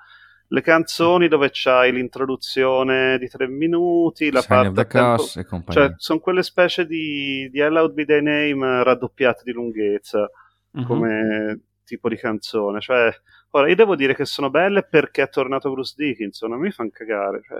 le 0.51 0.61
canzoni 0.61 1.29
dove 1.29 1.47
c'hai 1.53 1.93
l'introduzione 1.93 3.17
di 3.17 3.29
tre 3.29 3.47
minuti, 3.47 4.29
la 4.31 4.41
Sign 4.41 4.51
of 4.67 4.73
parte 4.73 4.87
tempo- 4.87 5.15
Cross 5.15 5.35
e 5.37 5.45
compagnia. 5.45 5.87
cioè, 5.87 5.93
sono 5.97 6.19
quelle 6.19 6.43
specie 6.43 6.85
di, 6.85 7.47
di 7.49 7.59
Hell 7.59 7.93
Be 7.93 8.03
Thy 8.03 8.21
Name 8.21 8.83
raddoppiate 8.83 9.43
di 9.45 9.53
lunghezza 9.53 10.29
Mhm. 10.73 10.85
come 10.85 11.59
tipo 11.85 12.09
di 12.09 12.17
canzone. 12.17 12.81
Cioè, 12.81 13.13
ora 13.51 13.67
io 13.69 13.75
devo 13.75 13.95
dire 13.95 14.13
che 14.15 14.25
sono 14.25 14.49
belle 14.49 14.83
perché 14.83 15.23
è 15.23 15.29
tornato 15.29 15.71
Bruce 15.71 15.93
Dickinson, 15.95 16.49
non 16.49 16.59
mi 16.59 16.71
fanno 16.71 16.89
cagare. 16.91 17.41
Cioè, 17.47 17.57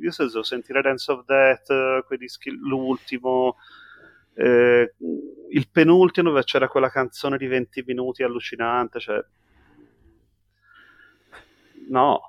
io 0.00 0.10
se 0.12 0.26
devo 0.26 0.42
sentire 0.44 0.80
Dance 0.82 1.10
of 1.10 1.24
Death, 1.24 1.70
eh, 1.70 2.02
quei 2.06 2.18
dischi, 2.18 2.50
l'ultimo, 2.50 3.56
eh, 4.38 4.94
il 5.50 5.68
penultimo 5.70 6.30
dove 6.30 6.44
c'era 6.44 6.68
quella 6.68 6.90
canzone 6.90 7.36
di 7.36 7.46
20 7.46 7.82
minuti 7.86 8.22
allucinante, 8.22 9.00
cioè. 9.00 9.18
No, 11.90 12.20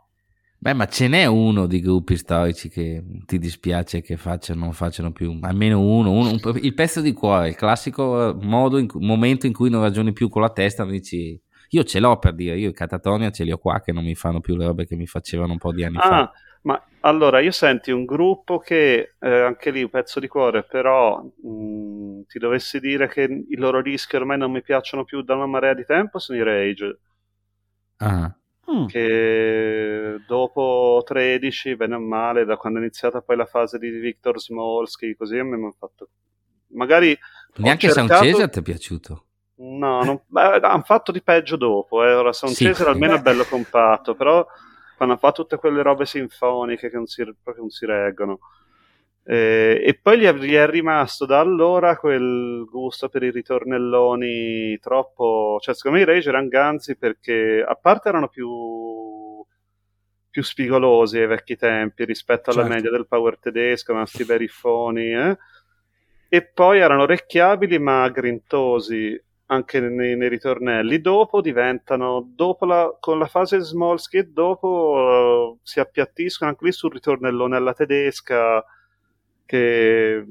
Beh, 0.61 0.73
ma 0.73 0.87
ce 0.87 1.07
n'è 1.07 1.25
uno 1.25 1.67
di 1.67 1.79
gruppi 1.79 2.17
storici 2.17 2.67
che 2.67 3.01
ti 3.25 3.37
dispiace 3.39 4.01
che 4.01 4.17
facciano, 4.17 4.59
non 4.59 4.73
facciano 4.73 5.13
più, 5.13 5.37
almeno 5.41 5.79
uno, 5.79 6.11
uno- 6.11 6.31
un- 6.31 6.59
il 6.61 6.73
pezzo 6.73 6.99
di 6.99 7.13
cuore, 7.13 7.47
il 7.49 7.55
classico 7.55 8.37
modo 8.41 8.77
in 8.77 8.87
momento 8.95 9.47
in 9.47 9.53
cui 9.53 9.69
non 9.69 9.81
ragioni 9.81 10.11
più 10.11 10.27
con 10.27 10.41
la 10.41 10.49
testa, 10.49 10.83
dici, 10.83 11.41
io 11.69 11.83
ce 11.85 11.99
l'ho 12.01 12.17
per 12.19 12.33
dire, 12.35 12.57
io 12.57 12.69
i 12.69 12.73
Catatonia 12.73 13.29
ce 13.31 13.45
li 13.45 13.53
ho 13.53 13.57
qua 13.57 13.79
che 13.79 13.93
non 13.93 14.03
mi 14.03 14.15
fanno 14.15 14.41
più 14.41 14.57
le 14.57 14.65
robe 14.65 14.85
che 14.85 14.97
mi 14.97 15.05
facevano 15.07 15.53
un 15.53 15.59
po' 15.59 15.71
di 15.71 15.85
anni 15.85 15.97
fa. 15.97 16.29
Ma 16.61 16.81
allora 17.01 17.39
io 17.39 17.51
senti 17.51 17.91
un 17.91 18.03
gruppo 18.05 18.59
che 18.59 19.13
eh, 19.19 19.29
anche 19.41 19.71
lì 19.71 19.81
un 19.83 19.89
pezzo 19.89 20.19
di 20.19 20.27
cuore, 20.27 20.63
però 20.63 21.21
mh, 21.21 22.23
ti 22.27 22.37
dovessi 22.39 22.79
dire 22.79 23.07
che 23.07 23.21
i 23.21 23.55
loro 23.55 23.81
dischi 23.81 24.15
ormai 24.17 24.37
non 24.37 24.51
mi 24.51 24.61
piacciono 24.61 25.03
più 25.05 25.21
da 25.21 25.35
una 25.35 25.45
marea 25.45 25.73
di 25.73 25.85
tempo, 25.85 26.19
sono 26.19 26.37
i 26.39 26.43
Rage, 26.43 26.99
Ah. 28.01 28.33
Mm. 28.71 28.85
che 28.85 30.17
dopo 30.27 31.01
13, 31.05 31.75
bene 31.75 31.95
o 31.95 31.99
male, 31.99 32.45
da 32.45 32.55
quando 32.55 32.79
è 32.79 32.81
iniziata 32.83 33.19
poi 33.21 33.35
la 33.35 33.45
fase 33.45 33.79
di 33.79 33.89
Victor 33.89 34.39
Smolsky, 34.39 35.15
così 35.15 35.37
a 35.39 35.43
me 35.43 35.57
mi 35.57 35.63
hanno 35.63 35.75
fatto... 35.77 36.09
Magari 36.73 37.17
Neanche 37.55 37.89
Sound 37.89 38.09
cercato- 38.09 38.29
Cesar 38.29 38.49
ti 38.49 38.59
è 38.59 38.61
piaciuto? 38.61 39.23
No, 39.55 40.03
non... 40.03 40.21
beh, 40.27 40.59
hanno 40.61 40.83
fatto 40.83 41.11
di 41.11 41.21
peggio 41.23 41.55
dopo. 41.57 42.03
Eh. 42.05 42.13
Ora 42.13 42.31
Sound 42.31 42.53
Sì. 42.55 42.65
Chaser 42.65 42.87
almeno 42.89 43.15
è 43.15 43.21
bello 43.21 43.43
compatto, 43.45 44.13
però 44.13 44.45
quando 44.99 45.15
fatto 45.15 45.43
tutte 45.43 45.55
quelle 45.55 45.81
robe 45.81 46.05
sinfoniche 46.05 46.89
che 46.89 46.97
non 46.97 47.05
si, 47.05 47.23
proprio 47.23 47.63
non 47.63 47.69
si 47.69 47.85
reggono. 47.85 48.39
Eh, 49.23 49.81
e 49.81 49.93
poi 50.01 50.19
gli 50.19 50.25
è, 50.25 50.33
gli 50.33 50.53
è, 50.55 50.67
rimasto 50.67 51.25
da 51.25 51.39
allora 51.39 51.95
quel 51.95 52.65
gusto 52.69 53.07
per 53.07 53.23
i 53.23 53.31
ritornelloni 53.31 54.77
troppo... 54.79 55.57
Cioè, 55.61 55.73
secondo 55.73 55.97
me 55.97 56.03
i 56.03 56.05
Rage 56.05 56.27
erano 56.27 56.49
ganzi 56.49 56.97
perché, 56.97 57.63
a 57.65 57.75
parte 57.75 58.09
erano 58.09 58.27
più, 58.27 59.41
più 60.29 60.43
spigolosi 60.43 61.17
ai 61.17 61.27
vecchi 61.27 61.55
tempi 61.55 62.03
rispetto 62.03 62.49
alla 62.49 62.63
certo. 62.63 62.75
media 62.75 62.91
del 62.91 63.07
power 63.07 63.39
tedesco, 63.39 63.93
ma 63.93 64.05
sti 64.05 64.25
beriffoni, 64.25 65.13
eh? 65.13 65.37
e 66.27 66.45
poi 66.45 66.79
erano 66.79 67.03
orecchiabili 67.03 67.79
ma 67.79 68.09
grintosi 68.09 69.17
anche 69.51 69.79
nei, 69.79 70.15
nei 70.15 70.29
ritornelli. 70.29 71.01
Dopo 71.01 71.41
diventano, 71.41 72.27
dopo 72.33 72.65
la, 72.65 72.95
con 72.99 73.19
la 73.19 73.27
fase 73.27 73.59
small 73.59 73.97
skate, 73.97 74.31
dopo 74.31 75.57
uh, 75.57 75.59
si 75.63 75.79
appiattiscono 75.79 76.49
anche 76.49 76.65
lì 76.65 76.71
sul 76.71 76.91
ritornellone 76.91 77.55
alla 77.55 77.73
tedesca 77.73 78.63
che 79.45 80.25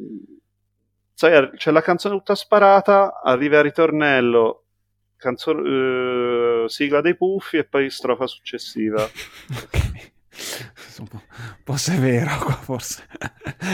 sai, 1.14 1.50
c'è 1.56 1.70
la 1.72 1.82
canzone 1.82 2.16
tutta 2.16 2.34
sparata, 2.34 3.20
arriva 3.20 3.58
il 3.58 3.64
ritornello, 3.64 4.64
canzone, 5.16 6.62
uh, 6.62 6.68
sigla 6.68 7.00
dei 7.00 7.16
puffi 7.16 7.56
e 7.58 7.64
poi 7.64 7.90
strofa 7.90 8.26
successiva. 8.26 9.06
un 10.99 11.07
po', 11.07 11.20
un 11.20 11.62
po' 11.64 11.76
severo 11.76 12.30
forse. 12.62 13.05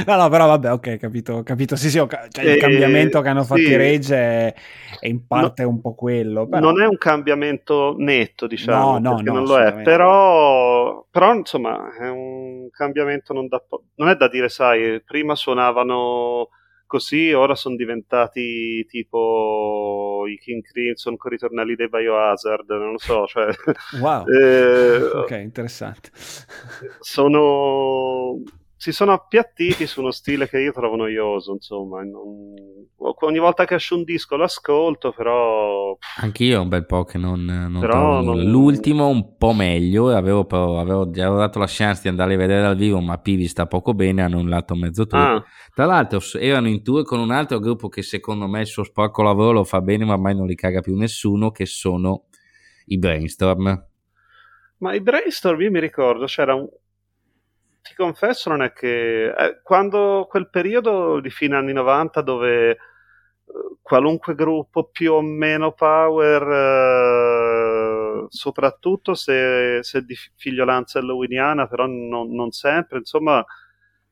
no, 0.06 0.16
no, 0.16 0.28
però 0.28 0.46
vabbè, 0.46 0.72
ok, 0.72 0.96
capito, 0.96 1.42
capito. 1.42 1.76
Sì, 1.76 1.90
sì, 1.90 1.98
cioè, 1.98 2.44
il 2.44 2.58
cambiamento 2.58 3.20
che 3.20 3.28
hanno 3.28 3.44
fatto 3.44 3.60
sì. 3.60 3.68
i 3.68 3.76
Rage 3.76 4.16
è, 4.16 4.54
è, 5.00 5.06
in 5.08 5.26
parte 5.26 5.62
no, 5.62 5.68
un 5.68 5.80
po' 5.80 5.94
quello. 5.94 6.46
Però... 6.46 6.60
Non 6.60 6.80
è 6.80 6.86
un 6.86 6.96
cambiamento 6.96 7.94
netto, 7.98 8.46
diciamo, 8.46 8.98
no, 8.98 9.10
no, 9.10 9.20
no 9.20 9.32
non 9.32 9.44
lo 9.44 9.58
è, 9.58 9.82
però, 9.82 11.04
però 11.10 11.34
insomma 11.34 11.94
è 11.98 12.08
un 12.08 12.68
cambiamento 12.70 13.32
non, 13.32 13.48
da, 13.48 13.62
non 13.96 14.08
è 14.08 14.16
da 14.16 14.28
dire, 14.28 14.48
sai, 14.48 15.02
prima 15.04 15.34
suonavano 15.34 16.48
così, 16.94 17.32
ora 17.32 17.56
sono 17.56 17.74
diventati 17.74 18.86
tipo 18.86 20.26
i 20.28 20.38
King 20.38 20.62
Crimson 20.62 21.16
con 21.16 21.32
i 21.32 21.34
ritornelli 21.34 21.74
dei 21.74 21.88
Biohazard, 21.88 22.70
non 22.70 22.92
lo 22.92 22.98
so, 22.98 23.26
cioè... 23.26 23.52
Wow, 24.00 24.24
eh, 24.30 25.02
ok, 25.02 25.30
interessante. 25.32 26.10
Sono... 27.00 28.40
Si 28.76 28.92
sono 28.92 29.12
appiattiti 29.12 29.86
su 29.86 30.00
uno 30.00 30.10
stile 30.10 30.48
che 30.48 30.58
io 30.58 30.72
trovo 30.72 30.96
noioso, 30.96 31.52
insomma. 31.52 32.02
Non... 32.02 32.54
Ogni 32.96 33.38
volta 33.38 33.64
che 33.64 33.76
esce 33.76 33.94
un 33.94 34.04
disco 34.04 34.36
lo 34.36 34.44
ascolto, 34.44 35.12
però... 35.12 35.96
Anch'io 36.18 36.60
un 36.60 36.68
bel 36.68 36.84
po' 36.84 37.04
che 37.04 37.16
non... 37.16 37.44
non 37.44 37.80
però 37.80 38.20
non... 38.20 38.42
L'ultimo 38.42 39.08
un 39.08 39.36
po' 39.36 39.52
meglio, 39.52 40.10
avevo, 40.10 40.46
avevo, 40.48 40.78
avevo, 40.78 41.04
dato 41.04 41.58
la 41.58 41.66
chance 41.68 42.02
di 42.02 42.08
andare 42.08 42.34
a 42.34 42.36
vedere 42.36 42.62
dal 42.62 42.76
vivo, 42.76 43.00
ma 43.00 43.18
Pivi 43.18 43.46
sta 43.46 43.66
poco 43.66 43.94
bene, 43.94 44.22
hanno 44.22 44.38
un 44.38 44.48
lato 44.48 44.74
mezzo 44.74 45.06
tour. 45.06 45.22
Ah 45.22 45.44
tra 45.74 45.86
l'altro 45.86 46.20
erano 46.38 46.68
in 46.68 46.84
tour 46.84 47.02
con 47.02 47.18
un 47.18 47.32
altro 47.32 47.58
gruppo 47.58 47.88
che 47.88 48.02
secondo 48.02 48.46
me 48.46 48.60
il 48.60 48.66
suo 48.66 48.84
sporco 48.84 49.22
lavoro 49.22 49.50
lo 49.50 49.64
fa 49.64 49.80
bene, 49.80 50.04
ma 50.04 50.12
ormai 50.12 50.36
non 50.36 50.46
li 50.46 50.54
caga 50.54 50.80
più 50.80 50.94
nessuno, 50.94 51.50
che 51.50 51.66
sono 51.66 52.26
i 52.86 52.96
Brainstorm. 52.96 53.84
Ma 54.78 54.94
i 54.94 55.00
Brainstorm 55.00 55.60
io 55.60 55.72
mi 55.72 55.80
ricordo, 55.80 56.26
c'era 56.26 56.54
un... 56.54 56.68
Ti 57.84 57.94
confesso, 57.96 58.48
non 58.48 58.62
è 58.62 58.72
che... 58.72 59.26
Eh, 59.26 59.60
quando 59.62 60.26
quel 60.26 60.48
periodo 60.48 61.20
di 61.20 61.28
fine 61.28 61.54
anni 61.54 61.74
90 61.74 62.22
dove 62.22 62.70
eh, 62.70 62.78
qualunque 63.82 64.34
gruppo 64.34 64.84
più 64.84 65.12
o 65.12 65.20
meno 65.20 65.72
power, 65.72 66.42
eh, 68.22 68.26
soprattutto 68.30 69.12
se, 69.12 69.80
se 69.82 70.02
di 70.02 70.16
figliolanza 70.34 70.98
halloweeniana, 70.98 71.68
però 71.68 71.84
non, 71.84 72.32
non 72.32 72.52
sempre, 72.52 72.98
insomma 72.98 73.44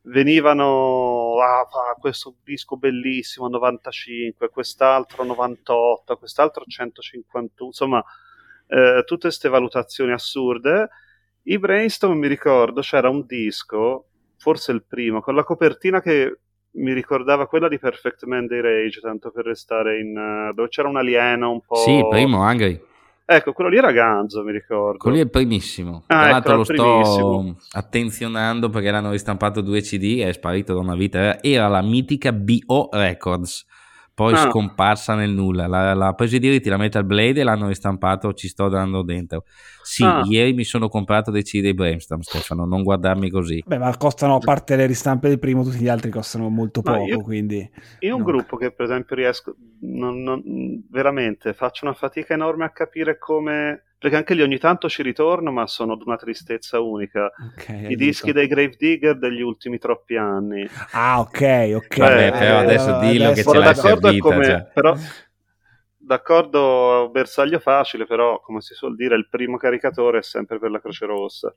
venivano 0.02 1.36
ah, 1.40 1.66
questo 1.98 2.34
disco 2.44 2.76
bellissimo 2.76 3.48
95 3.48 4.48
quest'altro 4.48 5.22
98 5.22 6.16
quest'altro 6.16 6.64
151 6.66 7.68
insomma 7.68 8.04
eh, 8.66 9.04
tutte 9.06 9.28
queste 9.28 9.48
valutazioni 9.48 10.10
assurde 10.10 10.88
i 11.44 11.58
brainstorm 11.58 12.18
mi 12.18 12.28
ricordo 12.28 12.80
c'era 12.80 13.08
un 13.08 13.24
disco 13.26 14.06
forse 14.36 14.72
il 14.72 14.84
primo 14.86 15.20
con 15.20 15.34
la 15.34 15.44
copertina 15.44 16.00
che 16.00 16.38
mi 16.74 16.92
ricordava 16.92 17.46
quella 17.46 17.68
di 17.68 17.78
Perfect 17.78 18.24
Man 18.24 18.46
Day 18.46 18.60
Rage 18.60 19.00
tanto 19.00 19.30
per 19.30 19.44
restare 19.44 20.00
in 20.00 20.16
uh, 20.16 20.54
dove 20.54 20.68
c'era 20.68 20.88
un 20.88 20.96
alieno 20.96 21.50
un 21.50 21.60
po' 21.60 21.76
sì 21.76 22.04
primo 22.08 22.42
Angry 22.42 22.90
Ecco, 23.24 23.52
quello 23.52 23.70
lì 23.70 23.76
era 23.76 23.92
Ganzo, 23.92 24.42
mi 24.42 24.52
ricordo. 24.52 24.98
Quello 24.98 25.16
lì 25.16 25.22
è 25.22 25.24
il 25.24 25.30
primissimo. 25.30 26.02
Ah, 26.08 26.14
Tra 26.14 26.22
ecco, 26.24 26.32
l'altro 26.32 26.56
lo 26.56 26.64
sto 26.64 27.56
attenzionando 27.78 28.68
perché 28.68 28.90
l'hanno 28.90 29.12
ristampato 29.12 29.60
due 29.60 29.80
CD 29.80 30.18
e 30.18 30.28
è 30.28 30.32
sparito 30.32 30.74
da 30.74 30.80
una 30.80 30.96
vita. 30.96 31.42
Era 31.42 31.68
la 31.68 31.82
mitica 31.82 32.32
BO 32.32 32.88
Records, 32.90 33.64
poi 34.14 34.34
ah. 34.34 34.48
scomparsa 34.48 35.14
nel 35.14 35.30
nulla. 35.30 35.66
La, 35.66 35.94
la 35.94 36.12
presa 36.12 36.36
i 36.36 36.38
diritti 36.38 36.68
la 36.68 36.76
Metal 36.76 37.04
Blade 37.04 37.40
e 37.40 37.44
l'hanno 37.44 37.68
ristampato, 37.68 38.32
ci 38.34 38.48
sto 38.48 38.68
dando 38.68 39.02
dentro. 39.02 39.44
Sì, 39.82 40.04
ah. 40.04 40.22
ieri 40.28 40.52
mi 40.52 40.64
sono 40.64 40.88
comprato 40.88 41.30
dei 41.30 41.42
CD 41.42 41.60
dei 41.62 41.74
Brainstorm, 41.74 42.20
Stefano, 42.20 42.64
non 42.66 42.82
guardarmi 42.82 43.30
così. 43.30 43.62
Beh, 43.66 43.78
ma 43.78 43.96
costano, 43.96 44.36
a 44.36 44.38
parte 44.38 44.76
le 44.76 44.86
ristampe 44.86 45.28
del 45.28 45.38
primo, 45.38 45.62
tutti 45.62 45.78
gli 45.78 45.88
altri 45.88 46.10
costano 46.10 46.48
molto 46.48 46.82
poco, 46.82 47.04
io, 47.04 47.20
quindi... 47.22 47.68
Io 48.00 48.16
un 48.16 48.22
gruppo 48.22 48.56
che 48.56 48.70
per 48.70 48.84
esempio 48.84 49.16
riesco, 49.16 49.56
non, 49.80 50.22
non, 50.22 50.42
veramente, 50.90 51.54
faccio 51.54 51.86
una 51.86 51.94
fatica 51.94 52.34
enorme 52.34 52.64
a 52.64 52.70
capire 52.70 53.18
come... 53.18 53.84
Perché 54.02 54.16
anche 54.16 54.34
lì 54.34 54.42
ogni 54.42 54.58
tanto 54.58 54.88
ci 54.88 55.00
ritorno, 55.00 55.52
ma 55.52 55.64
sono 55.68 55.94
di 55.94 56.02
una 56.04 56.16
tristezza 56.16 56.80
unica. 56.80 57.30
Okay, 57.52 57.92
I 57.92 57.94
dischi 57.94 58.32
dei 58.32 58.48
Grave 58.48 58.74
Digger 58.76 59.16
degli 59.16 59.40
ultimi 59.40 59.78
troppi 59.78 60.16
anni. 60.16 60.68
Ah, 60.90 61.20
ok, 61.20 61.72
ok. 61.76 61.98
Vabbè, 61.98 62.32
però 62.32 62.58
adesso 62.58 62.96
eh, 62.96 63.06
dillo 63.06 63.28
adesso... 63.28 63.50
che 63.52 63.56
ce 63.58 63.64
l'hai 63.64 63.74
servita. 63.76 64.18
Come, 64.18 64.44
cioè. 64.44 64.70
Però 64.74 64.96
d'accordo, 65.96 67.10
bersaglio 67.12 67.60
facile, 67.60 68.04
però 68.04 68.40
come 68.40 68.60
si 68.60 68.74
suol 68.74 68.96
dire, 68.96 69.14
il 69.14 69.28
primo 69.28 69.56
caricatore 69.56 70.18
è 70.18 70.22
sempre 70.22 70.58
per 70.58 70.72
la 70.72 70.80
Croce 70.80 71.06
Rossa. 71.06 71.54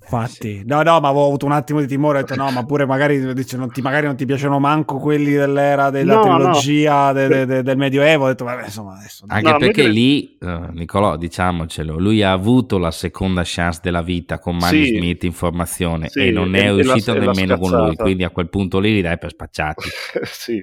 Infatti, 0.00 0.62
no, 0.66 0.82
no, 0.82 1.00
ma 1.00 1.08
avevo 1.08 1.26
avuto 1.26 1.46
un 1.46 1.52
attimo 1.52 1.80
di 1.80 1.86
timore, 1.86 2.18
ho 2.18 2.20
detto 2.22 2.34
no, 2.34 2.50
ma 2.50 2.64
pure 2.64 2.84
magari, 2.84 3.32
dice, 3.32 3.56
non 3.56 3.70
ti, 3.70 3.80
magari 3.80 4.06
non 4.06 4.16
ti 4.16 4.26
piacciono 4.26 4.58
manco 4.58 4.98
quelli 4.98 5.32
dell'era 5.32 5.88
della 5.90 6.16
no, 6.16 6.22
trilogia 6.22 7.06
no. 7.06 7.12
De, 7.14 7.28
de, 7.28 7.46
de, 7.46 7.62
del 7.62 7.76
Medioevo, 7.76 8.24
ho 8.24 8.28
detto 8.28 8.44
vabbè, 8.44 8.64
insomma, 8.64 8.96
adesso... 8.98 9.24
Anche 9.28 9.50
no, 9.50 9.56
perché 9.56 9.88
lì, 9.88 10.36
uh, 10.40 10.72
Nicolò, 10.72 11.16
diciamocelo, 11.16 11.98
lui 11.98 12.22
ha 12.22 12.32
avuto 12.32 12.76
la 12.76 12.90
seconda 12.90 13.42
chance 13.44 13.80
della 13.82 14.02
vita 14.02 14.38
con 14.38 14.56
Manny 14.56 14.84
sì. 14.84 14.96
Smith 14.96 15.24
in 15.24 15.32
formazione 15.32 16.08
sì, 16.10 16.26
e 16.26 16.30
non 16.30 16.54
è 16.54 16.72
riuscito 16.72 17.14
la, 17.14 17.20
nemmeno 17.20 17.56
con 17.56 17.70
lui, 17.70 17.96
quindi 17.96 18.24
a 18.24 18.30
quel 18.30 18.50
punto 18.50 18.80
lì 18.80 18.92
li 18.92 19.00
dai 19.00 19.16
per 19.16 19.30
spacciati. 19.30 19.88
sì, 20.24 20.62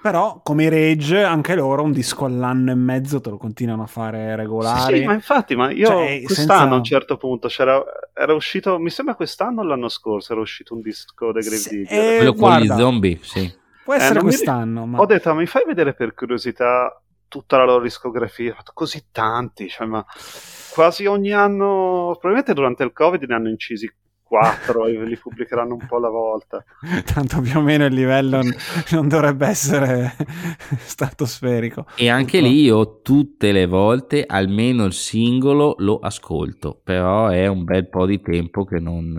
però, 0.00 0.40
come 0.42 0.64
i 0.64 0.68
Rage, 0.68 1.22
anche 1.22 1.54
loro 1.54 1.82
un 1.82 1.92
disco 1.92 2.24
all'anno 2.24 2.70
e 2.70 2.74
mezzo 2.74 3.20
te 3.20 3.30
lo 3.30 3.36
continuano 3.36 3.82
a 3.82 3.86
fare 3.86 4.34
regolare. 4.34 4.96
Sì, 4.96 5.04
ma 5.04 5.12
infatti, 5.12 5.54
ma 5.54 5.70
io 5.70 5.86
cioè, 5.86 6.22
quest'anno 6.22 6.58
senza... 6.58 6.74
a 6.74 6.76
un 6.76 6.84
certo 6.84 7.16
punto 7.16 7.48
c'era, 7.48 7.82
era 8.14 8.34
uscito, 8.34 8.78
mi 8.78 8.90
sembra 8.90 9.14
quest'anno 9.14 9.60
o 9.60 9.64
l'anno 9.64 9.88
scorso 9.88 10.32
era 10.32 10.40
uscito 10.40 10.74
un 10.74 10.80
disco 10.80 11.32
dei 11.32 11.42
Grave 11.42 11.56
sì, 11.56 11.76
Digger. 11.76 12.12
Eh, 12.12 12.16
Quello 12.16 12.34
con 12.34 12.58
gli 12.60 12.66
zombie, 12.66 13.18
sì. 13.22 13.52
Può 13.84 13.94
essere 13.94 14.18
eh, 14.18 14.22
quest'anno. 14.22 14.86
Mi... 14.86 14.92
Ma... 14.92 15.00
Ho 15.00 15.06
detto, 15.06 15.34
mi 15.34 15.46
fai 15.46 15.64
vedere 15.66 15.94
per 15.94 16.14
curiosità 16.14 17.02
tutta 17.28 17.56
la 17.56 17.64
loro 17.64 17.82
discografia? 17.82 18.52
Ho 18.52 18.56
fatto 18.56 18.72
così 18.74 19.06
tanti, 19.12 19.68
cioè, 19.68 19.86
ma 19.86 20.04
quasi 20.72 21.06
ogni 21.06 21.32
anno, 21.32 22.16
probabilmente 22.18 22.54
durante 22.54 22.84
il 22.84 22.92
Covid 22.92 23.22
ne 23.24 23.34
hanno 23.34 23.48
incisi 23.48 23.92
quattro 24.30 24.86
e 24.86 24.92
li 25.04 25.18
pubblicheranno 25.18 25.74
un 25.74 25.86
po' 25.88 25.96
alla 25.96 26.08
volta. 26.08 26.62
Tanto 27.12 27.40
più 27.40 27.58
o 27.58 27.60
meno 27.60 27.84
il 27.84 27.92
livello 27.92 28.40
non 28.92 29.08
dovrebbe 29.08 29.48
essere 29.48 30.12
stratosferico. 30.78 31.86
E 31.96 32.08
anche 32.08 32.40
lì 32.40 32.62
io 32.62 33.00
tutte 33.02 33.50
le 33.50 33.66
volte 33.66 34.24
almeno 34.24 34.84
il 34.84 34.92
singolo 34.92 35.74
lo 35.78 35.98
ascolto, 35.98 36.80
però 36.80 37.26
è 37.26 37.48
un 37.48 37.64
bel 37.64 37.88
po' 37.88 38.06
di 38.06 38.20
tempo 38.20 38.64
che 38.64 38.78
non... 38.78 39.16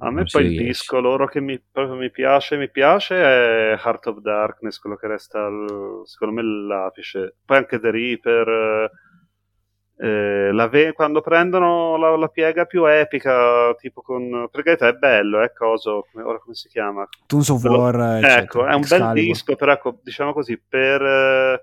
A 0.00 0.10
me 0.10 0.16
non 0.16 0.24
poi 0.30 0.44
il 0.44 0.64
disco 0.64 1.00
loro 1.00 1.26
che 1.26 1.40
mi, 1.40 1.58
proprio 1.72 1.96
mi 1.96 2.10
piace, 2.10 2.58
mi 2.58 2.70
piace 2.70 3.16
è 3.16 3.80
Heart 3.82 4.06
of 4.08 4.18
Darkness, 4.18 4.78
quello 4.78 4.96
che 4.96 5.06
resta 5.06 5.48
secondo 6.04 6.34
me 6.34 6.42
l'apice. 6.42 7.36
Poi 7.42 7.56
anche 7.56 7.80
The 7.80 7.90
Reaper 7.90 8.90
eh, 9.98 10.68
ve- 10.70 10.92
quando 10.92 11.22
prendono 11.22 11.96
la, 11.96 12.16
la, 12.16 12.28
piega 12.28 12.66
più 12.66 12.84
epica, 12.84 13.74
tipo 13.76 14.02
con 14.02 14.48
perché 14.50 14.76
è 14.76 14.92
bello, 14.92 15.40
è 15.40 15.44
eh, 15.44 15.52
coso, 15.54 16.06
come, 16.10 16.24
ora 16.24 16.38
come 16.38 16.54
si 16.54 16.68
chiama? 16.68 17.08
Toons 17.26 17.48
of 17.48 17.64
War, 17.64 18.22
ecco, 18.22 18.66
è 18.66 18.74
un 18.74 18.84
bel 18.86 19.12
disco, 19.12 19.56
però 19.56 19.72
ecco, 19.72 19.98
diciamo 20.02 20.34
così, 20.34 20.58
per 20.58 21.00
eh, 21.00 21.62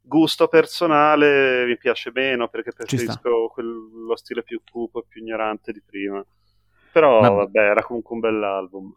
gusto 0.00 0.48
personale 0.48 1.66
mi 1.66 1.76
piace 1.76 2.10
meno 2.12 2.48
perché 2.48 2.72
preferisco 2.72 3.48
quel, 3.52 3.66
lo 4.06 4.16
stile 4.16 4.42
più 4.42 4.60
cupo 4.68 5.00
e 5.00 5.04
più 5.08 5.20
ignorante 5.20 5.72
di 5.72 5.82
prima. 5.84 6.24
Però 6.90 7.20
Ma... 7.20 7.28
vabbè, 7.28 7.60
era 7.60 7.82
comunque 7.82 8.14
un 8.14 8.20
bell'album. 8.20 8.96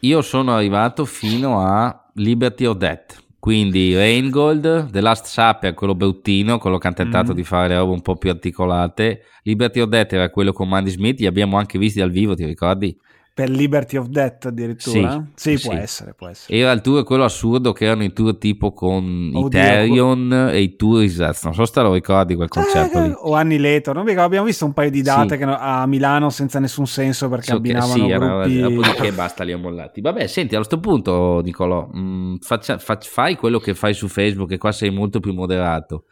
Io 0.00 0.22
sono 0.22 0.54
arrivato 0.54 1.04
fino 1.04 1.60
a 1.60 2.10
Liberty 2.14 2.64
or 2.64 2.76
Death 2.76 3.24
quindi 3.46 3.94
Raingold, 3.94 4.90
The 4.90 5.00
Last 5.00 5.26
Supper, 5.26 5.72
quello 5.72 5.94
bruttino, 5.94 6.58
quello 6.58 6.78
che 6.78 6.88
hanno 6.88 6.96
tentato 6.96 7.30
mm. 7.30 7.36
di 7.36 7.44
fare 7.44 7.76
robe 7.76 7.92
un 7.92 8.02
po' 8.02 8.16
più 8.16 8.28
articolate. 8.28 9.20
Liberty 9.44 9.78
of 9.78 9.88
Death 9.88 10.14
era 10.14 10.30
quello 10.30 10.52
con 10.52 10.68
Mandy 10.68 10.90
Smith, 10.90 11.20
li 11.20 11.26
abbiamo 11.26 11.56
anche 11.56 11.78
visti 11.78 12.00
dal 12.00 12.10
vivo, 12.10 12.34
ti 12.34 12.44
ricordi? 12.44 12.98
Per 13.36 13.50
Liberty 13.50 13.98
of 13.98 14.06
Death 14.06 14.46
addirittura? 14.46 15.22
Sì, 15.34 15.50
sì, 15.50 15.56
sì. 15.58 15.68
può 15.68 15.76
essere, 15.76 16.14
può 16.14 16.26
essere. 16.28 16.56
Era 16.56 16.72
il 16.72 16.80
tour 16.80 17.04
quello 17.04 17.22
assurdo 17.24 17.72
che 17.74 17.84
erano 17.84 18.02
i 18.02 18.10
tour 18.14 18.38
tipo 18.38 18.72
con 18.72 19.30
Oddio, 19.34 19.46
i 19.46 19.50
Therion 19.50 20.48
e 20.52 20.60
i 20.62 20.74
Tourisats. 20.74 21.44
Non 21.44 21.52
so 21.52 21.66
se 21.66 21.72
te 21.74 21.82
lo 21.82 21.92
ricordi 21.92 22.34
quel 22.34 22.48
concerto 22.48 22.96
Eh, 22.96 23.08
lì. 23.08 23.14
o 23.14 23.34
anni 23.34 23.58
later, 23.58 23.94
non 23.94 24.04
ricordo, 24.04 24.24
abbiamo 24.26 24.46
visto 24.46 24.64
un 24.64 24.72
paio 24.72 24.88
di 24.88 25.02
date 25.02 25.36
Sì. 25.36 25.36
che 25.36 25.44
a 25.44 25.86
Milano 25.86 26.30
senza 26.30 26.58
nessun 26.60 26.86
senso 26.86 27.28
perché 27.28 27.44
So 27.44 27.50
che- 27.52 27.58
abbinavano 27.58 27.92
sì, 27.92 28.08
era- 28.10 28.26
gruppi... 28.46 28.58
dopodiché 28.60 29.12
basta, 29.12 29.44
li 29.44 29.52
ho 29.52 29.58
mollati. 29.58 30.00
Vabbè, 30.00 30.26
senti, 30.28 30.54
a 30.54 30.56
questo 30.56 30.80
punto, 30.80 31.42
Nicolò, 31.44 31.86
mh, 31.92 32.36
faccia- 32.40 32.78
fa- 32.78 32.98
fai 33.02 33.34
quello 33.36 33.58
che 33.58 33.74
fai 33.74 33.92
su 33.92 34.08
Facebook, 34.08 34.48
che 34.48 34.56
qua 34.56 34.72
sei 34.72 34.88
molto 34.88 35.20
più 35.20 35.34
moderato. 35.34 36.04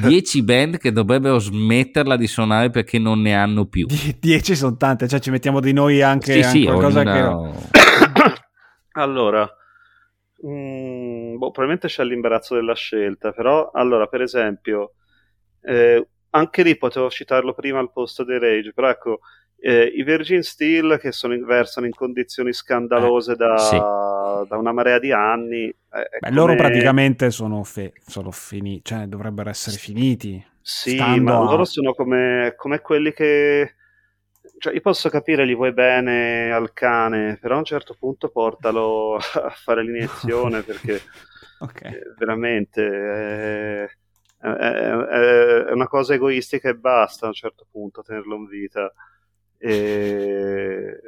10 0.00 0.42
band 0.42 0.78
che 0.78 0.92
dovrebbero 0.92 1.38
smetterla 1.38 2.16
di 2.16 2.26
suonare 2.26 2.70
perché 2.70 2.98
non 2.98 3.20
ne 3.20 3.34
hanno 3.34 3.66
più. 3.66 3.86
Die- 3.86 4.16
Dieci 4.18 4.56
sono 4.56 4.76
tante, 4.76 5.06
cioè 5.08 5.20
ci 5.20 5.30
mettiamo 5.30 5.60
di 5.60 5.72
noi 5.72 6.00
anche, 6.00 6.32
sì, 6.32 6.42
sì, 6.42 6.58
anche 6.58 6.64
qualcosa 6.64 7.00
ognuna- 7.00 7.52
che... 7.70 8.42
Allora, 8.96 9.48
mm, 10.46 11.32
boh, 11.36 11.50
probabilmente 11.50 11.88
c'è 11.88 12.04
l'imbarazzo 12.04 12.54
della 12.54 12.74
scelta, 12.74 13.32
però 13.32 13.70
allora, 13.72 14.06
per 14.06 14.22
esempio, 14.22 14.94
eh, 15.62 16.06
anche 16.30 16.62
lì 16.62 16.76
potevo 16.76 17.10
citarlo 17.10 17.52
prima 17.54 17.78
al 17.78 17.92
posto 17.92 18.24
dei 18.24 18.38
Rage, 18.38 18.72
però 18.72 18.88
ecco, 18.88 19.18
eh, 19.58 19.84
i 19.84 20.02
Virgin 20.02 20.42
Steel 20.42 20.98
che 21.00 21.12
sono 21.12 21.34
in- 21.34 21.44
versano 21.44 21.86
in 21.86 21.92
condizioni 21.92 22.52
scandalose 22.52 23.34
da, 23.34 23.54
Eh, 23.54 23.58
sì. 23.58 23.76
Da 24.46 24.56
una 24.56 24.72
marea 24.72 24.98
di 24.98 25.12
anni. 25.12 25.68
eh, 25.68 26.08
Beh, 26.18 26.30
loro 26.30 26.54
come- 26.54 26.56
praticamente 26.56 27.30
sono, 27.30 27.62
fe- 27.64 27.92
sono 28.06 28.30
finiti, 28.30 28.82
cioè 28.84 29.06
dovrebbero 29.06 29.50
essere 29.50 29.76
finiti. 29.76 30.44
Sì, 30.66 31.20
ma 31.20 31.36
a- 31.36 31.40
loro 31.40 31.64
sono 31.64 31.92
come, 31.94 32.54
come 32.56 32.80
quelli 32.80 33.12
che... 33.12 33.74
Cioè, 34.58 34.72
io 34.74 34.80
posso 34.80 35.08
capire, 35.10 35.44
li 35.44 35.54
vuoi 35.54 35.72
bene 35.72 36.52
al 36.52 36.72
cane, 36.72 37.38
però 37.40 37.56
a 37.56 37.58
un 37.58 37.64
certo 37.64 37.94
punto 37.98 38.30
portalo 38.30 39.16
a 39.34 39.50
fare 39.50 39.82
l'iniezione 39.82 40.62
perché 40.64 41.04
Ok. 41.60 41.82
eh, 41.82 42.14
veramente 42.16 42.82
eh, 42.82 43.84
è, 44.38 44.46
è- 44.48 45.64
è 45.66 45.72
una 45.72 45.86
cosa 45.88 46.14
egoistica 46.14 46.68
e 46.70 46.76
basta 46.76 47.26
a 47.26 47.28
un 47.28 47.34
certo 47.34 47.66
punto 47.70 48.02
tenerlo 48.02 48.36
in 48.36 48.46
vita. 48.46 48.92
E 49.58 51.00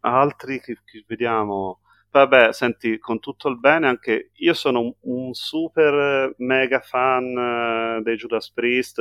altri 0.00 0.60
che, 0.60 0.78
che 0.84 1.04
vediamo. 1.06 1.80
Vabbè, 2.12 2.52
senti, 2.52 2.98
con 2.98 3.20
tutto 3.20 3.48
il 3.48 3.58
bene, 3.58 3.86
anche 3.88 4.32
io 4.34 4.52
sono 4.52 4.80
un, 4.80 4.92
un 5.00 5.32
super 5.32 5.94
eh, 5.94 6.34
mega 6.44 6.80
fan 6.80 7.96
eh, 7.98 8.02
dei 8.02 8.16
Judas 8.16 8.50
Priest. 8.52 9.00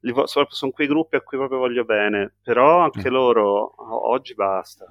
Vo- 0.00 0.26
sono, 0.26 0.46
sono 0.48 0.70
quei 0.72 0.86
gruppi 0.86 1.16
a 1.16 1.20
cui 1.20 1.36
proprio 1.36 1.58
voglio 1.58 1.84
bene, 1.84 2.36
però 2.42 2.78
anche 2.80 3.10
Mm. 3.10 3.12
loro 3.12 3.50
o- 3.76 4.08
oggi 4.10 4.34
basta. 4.34 4.90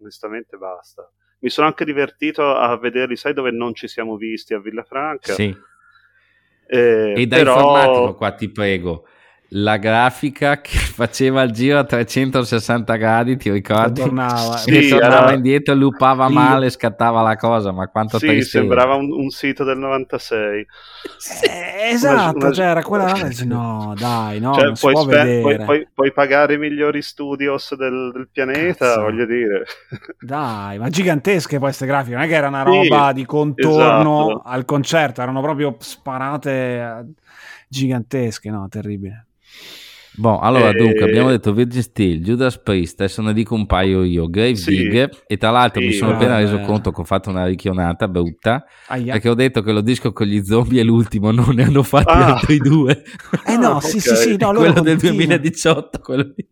Onestamente 0.00 0.56
basta. 0.58 1.10
Mi 1.40 1.50
sono 1.50 1.66
anche 1.66 1.84
divertito 1.84 2.48
a 2.54 2.76
vederli, 2.76 3.16
sai 3.16 3.32
dove 3.34 3.50
non 3.50 3.74
ci 3.74 3.88
siamo 3.88 4.16
visti 4.16 4.54
a 4.54 4.60
Villafranca? 4.60 5.32
Sì. 5.32 5.52
Eh, 6.66 7.14
E 7.16 7.26
da 7.26 7.36
però- 7.36 7.54
informatico 7.56 8.14
qua 8.14 8.32
ti 8.32 8.48
prego. 8.50 9.06
La 9.52 9.78
grafica 9.78 10.60
che 10.60 10.78
faceva 10.78 11.42
il 11.42 11.50
giro 11.50 11.78
a 11.78 11.84
360 11.84 12.94
gradi, 12.96 13.36
ti 13.36 13.50
ricordi? 13.50 14.00
Tornava. 14.00 14.56
Sì, 14.56 14.88
tornava 14.88 15.16
era- 15.16 15.32
indietro, 15.32 15.74
lupava 15.74 16.28
Sì. 16.28 16.32
male, 16.34 16.70
scattava 16.70 17.20
la 17.22 17.36
cosa, 17.36 17.72
ma 17.72 17.88
quanto 17.88 18.18
Sì, 18.18 18.26
tristezza. 18.26 18.58
sembrava 18.58 18.94
un, 18.94 19.10
un 19.10 19.28
sito 19.30 19.64
del 19.64 19.78
96. 19.78 20.66
Eh, 21.42 21.88
esatto, 21.90 22.36
Una- 22.38 22.52
cioè 22.52 22.66
era 22.66 22.82
quella 22.82 23.12
no, 23.44 23.94
dai, 23.98 24.38
no, 24.38 24.52
Cioè, 24.52 24.72
puoi, 24.72 24.92
può 24.92 25.02
spe- 25.02 25.40
puoi- 25.40 25.56
puoi- 25.64 25.88
puoi 25.92 26.12
pagare 26.12 26.54
i 26.54 26.58
migliori 26.58 27.02
studios 27.02 27.74
del, 27.74 28.12
del 28.14 28.28
pianeta, 28.30 28.86
Cazzo. 28.86 29.00
voglio 29.02 29.26
dire. 29.26 29.64
Dai, 30.20 30.78
ma 30.78 30.88
gigantesche 30.90 31.56
poi 31.58 31.68
queste 31.68 31.86
grafiche, 31.86 32.14
non 32.14 32.24
è 32.24 32.28
che 32.28 32.34
era 32.34 32.48
una 32.48 32.62
Sì, 32.62 32.88
roba 32.88 33.12
di 33.12 33.24
contorno 33.26 34.26
esatto. 34.28 34.42
al 34.48 34.64
concerto, 34.64 35.22
erano 35.22 35.40
proprio 35.40 35.76
sparate 35.80 36.50
eh, 36.52 37.04
gigantesche, 37.68 38.50
no, 38.50 38.68
terribile. 38.68 39.26
Boh, 40.12 40.38
allora 40.40 40.70
Eh, 40.70 40.74
dunque 40.74 41.04
abbiamo 41.04 41.30
detto 41.30 41.52
Virgin 41.52 41.82
Steel, 41.82 42.20
Judas 42.20 42.58
Priest, 42.58 43.00
adesso 43.00 43.22
ne 43.22 43.32
dico 43.32 43.54
un 43.54 43.64
paio 43.64 44.02
io, 44.02 44.28
Grave 44.28 44.56
Sì. 44.56 44.70
Digger 44.76 45.08
e 45.26 45.36
tra 45.36 45.50
l'altro 45.50 45.80
Sì, 45.80 45.86
mi 45.86 45.92
sono 45.92 46.10
vabbè. 46.10 46.24
appena 46.24 46.38
reso 46.38 46.58
conto 46.60 46.90
che 46.90 47.00
ho 47.00 47.04
fatto 47.04 47.30
una 47.30 47.46
ricchionata 47.46 48.08
brutta 48.08 48.64
Aia. 48.88 49.12
perché 49.12 49.28
ho 49.30 49.34
detto 49.34 49.62
che 49.62 49.72
lo 49.72 49.80
disco 49.80 50.12
con 50.12 50.26
gli 50.26 50.42
zombie 50.44 50.80
è 50.80 50.84
l'ultimo, 50.84 51.30
non 51.32 51.54
ne 51.54 51.62
hanno 51.64 51.82
fatti 51.84 52.10
Ah. 52.12 52.34
altri 52.34 52.58
due. 52.58 53.02
Eh 53.46 53.56
no, 53.56 53.76
Ah, 53.76 53.80
sì, 53.80 54.00
sì, 54.00 54.14
sì, 54.16 54.36
no, 54.36 54.52
quello 54.52 54.80
del 54.80 54.98
continuano. 54.98 55.16
2018, 55.16 55.98
quello 56.00 56.32
lì. 56.36 56.46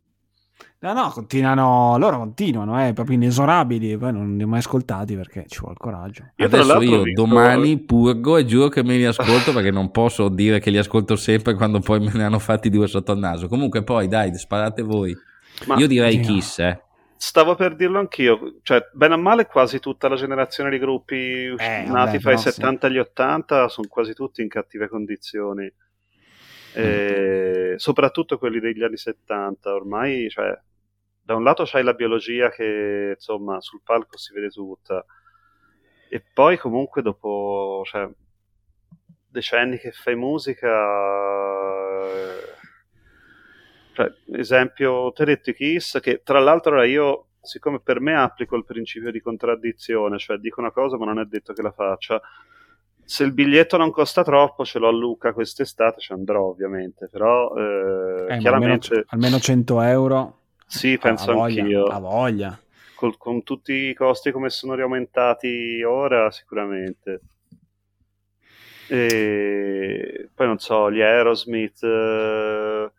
No, 0.80 0.92
no, 0.92 1.10
continuano, 1.10 1.98
loro 1.98 2.18
continuano, 2.18 2.86
eh, 2.86 2.92
proprio 2.92 3.16
inesorabili, 3.16 3.98
poi 3.98 4.12
non 4.12 4.36
li 4.36 4.44
ho 4.44 4.46
mai 4.46 4.60
ascoltati 4.60 5.16
perché 5.16 5.44
ci 5.48 5.58
vuole 5.58 5.74
coraggio. 5.76 6.30
Io, 6.36 6.46
Adesso 6.46 6.80
io 6.82 7.02
visto- 7.02 7.22
domani 7.22 7.78
purgo 7.80 8.36
e 8.36 8.44
giuro 8.44 8.68
che 8.68 8.84
me 8.84 8.96
li 8.96 9.04
ascolto 9.04 9.52
perché 9.52 9.72
non 9.72 9.90
posso 9.90 10.28
dire 10.28 10.60
che 10.60 10.70
li 10.70 10.78
ascolto 10.78 11.16
sempre 11.16 11.54
quando 11.54 11.80
poi 11.80 11.98
me 11.98 12.12
ne 12.12 12.22
hanno 12.22 12.38
fatti 12.38 12.70
due 12.70 12.86
sotto 12.86 13.10
il 13.10 13.18
naso. 13.18 13.48
Comunque 13.48 13.82
poi 13.82 14.06
dai, 14.06 14.32
sparate 14.38 14.82
voi. 14.82 15.12
Ma 15.66 15.74
Io 15.78 15.88
direi 15.88 16.20
Dio. 16.20 16.32
Kiss, 16.34 16.60
eh. 16.60 16.80
stavo 17.16 17.56
per 17.56 17.74
dirlo 17.74 17.98
anch'io, 17.98 18.58
cioè, 18.62 18.80
bene 18.92 19.14
o 19.14 19.18
male, 19.18 19.46
quasi 19.46 19.80
tutta 19.80 20.06
la 20.08 20.14
generazione 20.14 20.70
di 20.70 20.78
gruppi 20.78 21.48
us- 21.48 21.60
Eh, 21.60 21.86
nati 21.86 21.90
vabbè, 21.90 22.20
fra 22.20 22.30
i 22.30 22.34
però 22.34 22.36
sì. 22.36 22.50
70 22.52 22.86
e 22.86 22.90
gli 22.92 22.98
80 22.98 23.66
sono 23.68 23.88
quasi 23.88 24.14
tutti 24.14 24.42
in 24.42 24.48
cattive 24.48 24.88
condizioni. 24.88 25.68
E 26.74 27.74
soprattutto 27.78 28.38
quelli 28.38 28.60
degli 28.60 28.84
anni 28.84 28.96
70, 28.96 29.74
ormai, 29.74 30.28
cioè, 30.28 30.56
da 31.28 31.34
un 31.34 31.42
lato 31.42 31.64
c'hai 31.66 31.82
la 31.82 31.92
biologia 31.92 32.48
che 32.48 33.12
insomma 33.14 33.60
sul 33.60 33.82
palco 33.84 34.16
si 34.16 34.32
vede 34.32 34.48
tutta, 34.48 35.04
e 36.08 36.24
poi 36.32 36.56
comunque 36.56 37.02
dopo 37.02 37.82
cioè, 37.84 38.08
decenni 39.28 39.76
che 39.76 39.92
fai 39.92 40.16
musica, 40.16 40.68
eh, 42.06 42.40
cioè, 43.92 44.10
esempio, 44.38 45.12
te 45.12 45.26
detto 45.26 45.50
i 45.50 45.54
Kiss, 45.54 46.00
che 46.00 46.22
tra 46.24 46.38
l'altro 46.38 46.82
io, 46.82 47.26
siccome 47.42 47.80
per 47.80 48.00
me 48.00 48.16
applico 48.16 48.56
il 48.56 48.64
principio 48.64 49.10
di 49.10 49.20
contraddizione, 49.20 50.16
cioè 50.16 50.38
dico 50.38 50.60
una 50.60 50.72
cosa 50.72 50.96
ma 50.96 51.04
non 51.04 51.20
è 51.20 51.26
detto 51.26 51.52
che 51.52 51.60
la 51.60 51.72
faccia, 51.72 52.18
se 53.04 53.24
il 53.24 53.34
biglietto 53.34 53.76
non 53.76 53.90
costa 53.90 54.24
troppo, 54.24 54.64
ce 54.64 54.78
l'ho 54.78 54.88
a 54.88 54.92
Luca 54.92 55.34
quest'estate, 55.34 56.00
ci 56.00 56.12
andrò 56.14 56.44
ovviamente, 56.44 57.06
però 57.12 57.54
eh, 57.54 57.60
Eh, 57.60 57.64
ma 57.64 58.22
almeno, 58.22 58.40
chiaramente 58.40 59.04
almeno 59.08 59.38
100 59.38 59.80
euro. 59.82 60.37
Sì, 60.68 60.98
penso 60.98 61.30
a 61.30 61.34
voglia, 61.34 61.64
anch'io. 61.64 61.86
A 61.86 61.98
voglia. 61.98 62.58
Col- 62.94 63.16
con 63.16 63.42
tutti 63.42 63.72
i 63.72 63.94
costi 63.94 64.30
come 64.30 64.50
sono 64.50 64.74
riaumentati 64.74 65.82
ora, 65.82 66.30
sicuramente. 66.30 67.22
E 68.90 70.30
poi 70.34 70.46
non 70.46 70.58
so, 70.58 70.90
gli 70.90 71.00
Aerosmith, 71.02 71.82
eh, 71.82 72.90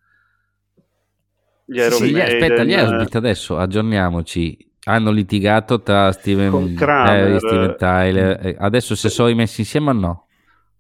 gli 1.66 1.78
Iron 1.78 2.02
Sì, 2.02 2.12
Maiden, 2.12 2.28
aspetta, 2.28 2.64
gli 2.64 2.74
eh, 2.74 2.74
Aerosmith 2.74 3.16
adesso 3.16 3.58
aggiorniamoci. 3.58 4.68
Hanno 4.86 5.12
litigato 5.12 5.82
tra 5.82 6.12
Steven. 6.12 6.98
Harris, 7.02 7.44
Steven 7.44 7.76
Tyler. 7.76 8.46
eh, 8.46 8.56
Adesso 8.60 8.96
se 8.96 9.10
sono 9.10 9.28
rimessi 9.30 9.62
insieme 9.62 9.90
o 9.90 9.94
no? 9.94 10.29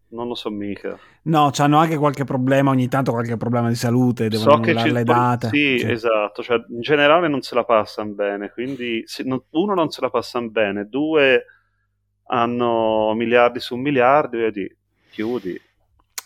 Non 0.09 0.27
lo 0.27 0.35
so 0.35 0.49
mica. 0.49 0.97
No, 1.23 1.51
hanno 1.57 1.77
anche 1.77 1.97
qualche 1.97 2.23
problema, 2.23 2.71
ogni 2.71 2.87
tanto 2.87 3.11
qualche 3.11 3.37
problema 3.37 3.67
di 3.69 3.75
salute, 3.75 4.27
devono 4.29 4.55
so 4.55 4.59
che 4.61 4.75
ci- 4.75 4.91
le 4.91 5.03
date. 5.03 5.49
Sì, 5.49 5.77
Sì. 5.79 5.89
esatto, 5.91 6.41
cioè, 6.43 6.63
in 6.69 6.81
generale 6.81 7.27
non 7.27 7.41
se 7.41 7.55
la 7.55 7.63
passano 7.65 8.11
bene, 8.13 8.49
quindi 8.51 9.03
se- 9.05 9.23
non- 9.23 9.43
uno 9.51 9.73
non 9.73 9.89
se 9.89 10.01
la 10.01 10.09
passano 10.09 10.49
bene, 10.49 10.85
due 10.87 11.45
hanno 12.31 13.13
miliardi 13.15 13.59
su 13.59 13.75
miliardi, 13.75 14.37
vedi, 14.37 14.77
chiudi. 15.09 15.53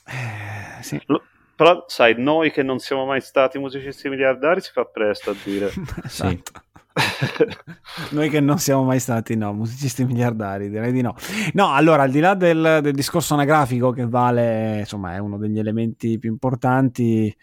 Eh, 0.05 0.83
sì. 0.83 1.01
Lo- 1.05 1.23
Però 1.63 1.85
sai, 1.87 2.15
noi 2.17 2.51
che 2.51 2.61
non 2.61 2.79
siamo 2.79 3.05
mai 3.05 3.21
stati 3.21 3.57
musicisti 3.57 4.09
miliardari 4.09 4.59
si 4.59 4.71
fa 4.73 4.83
presto 4.83 5.29
a 5.29 5.35
dire. 5.45 5.71
esatto. 6.03 6.51
Noi 8.11 8.27
che 8.27 8.41
non 8.41 8.59
siamo 8.59 8.83
mai 8.83 8.99
stati, 8.99 9.37
no, 9.37 9.53
musicisti 9.53 10.03
miliardari, 10.03 10.69
direi 10.69 10.91
di 10.91 10.99
no. 10.99 11.15
No, 11.53 11.73
allora, 11.73 12.03
al 12.03 12.11
di 12.11 12.19
là 12.19 12.33
del, 12.33 12.79
del 12.81 12.93
discorso 12.93 13.35
anagrafico 13.35 13.91
che 13.91 14.05
vale, 14.05 14.79
insomma, 14.79 15.13
è 15.13 15.19
uno 15.19 15.37
degli 15.37 15.57
elementi 15.57 16.19
più 16.19 16.29
importanti, 16.31 17.33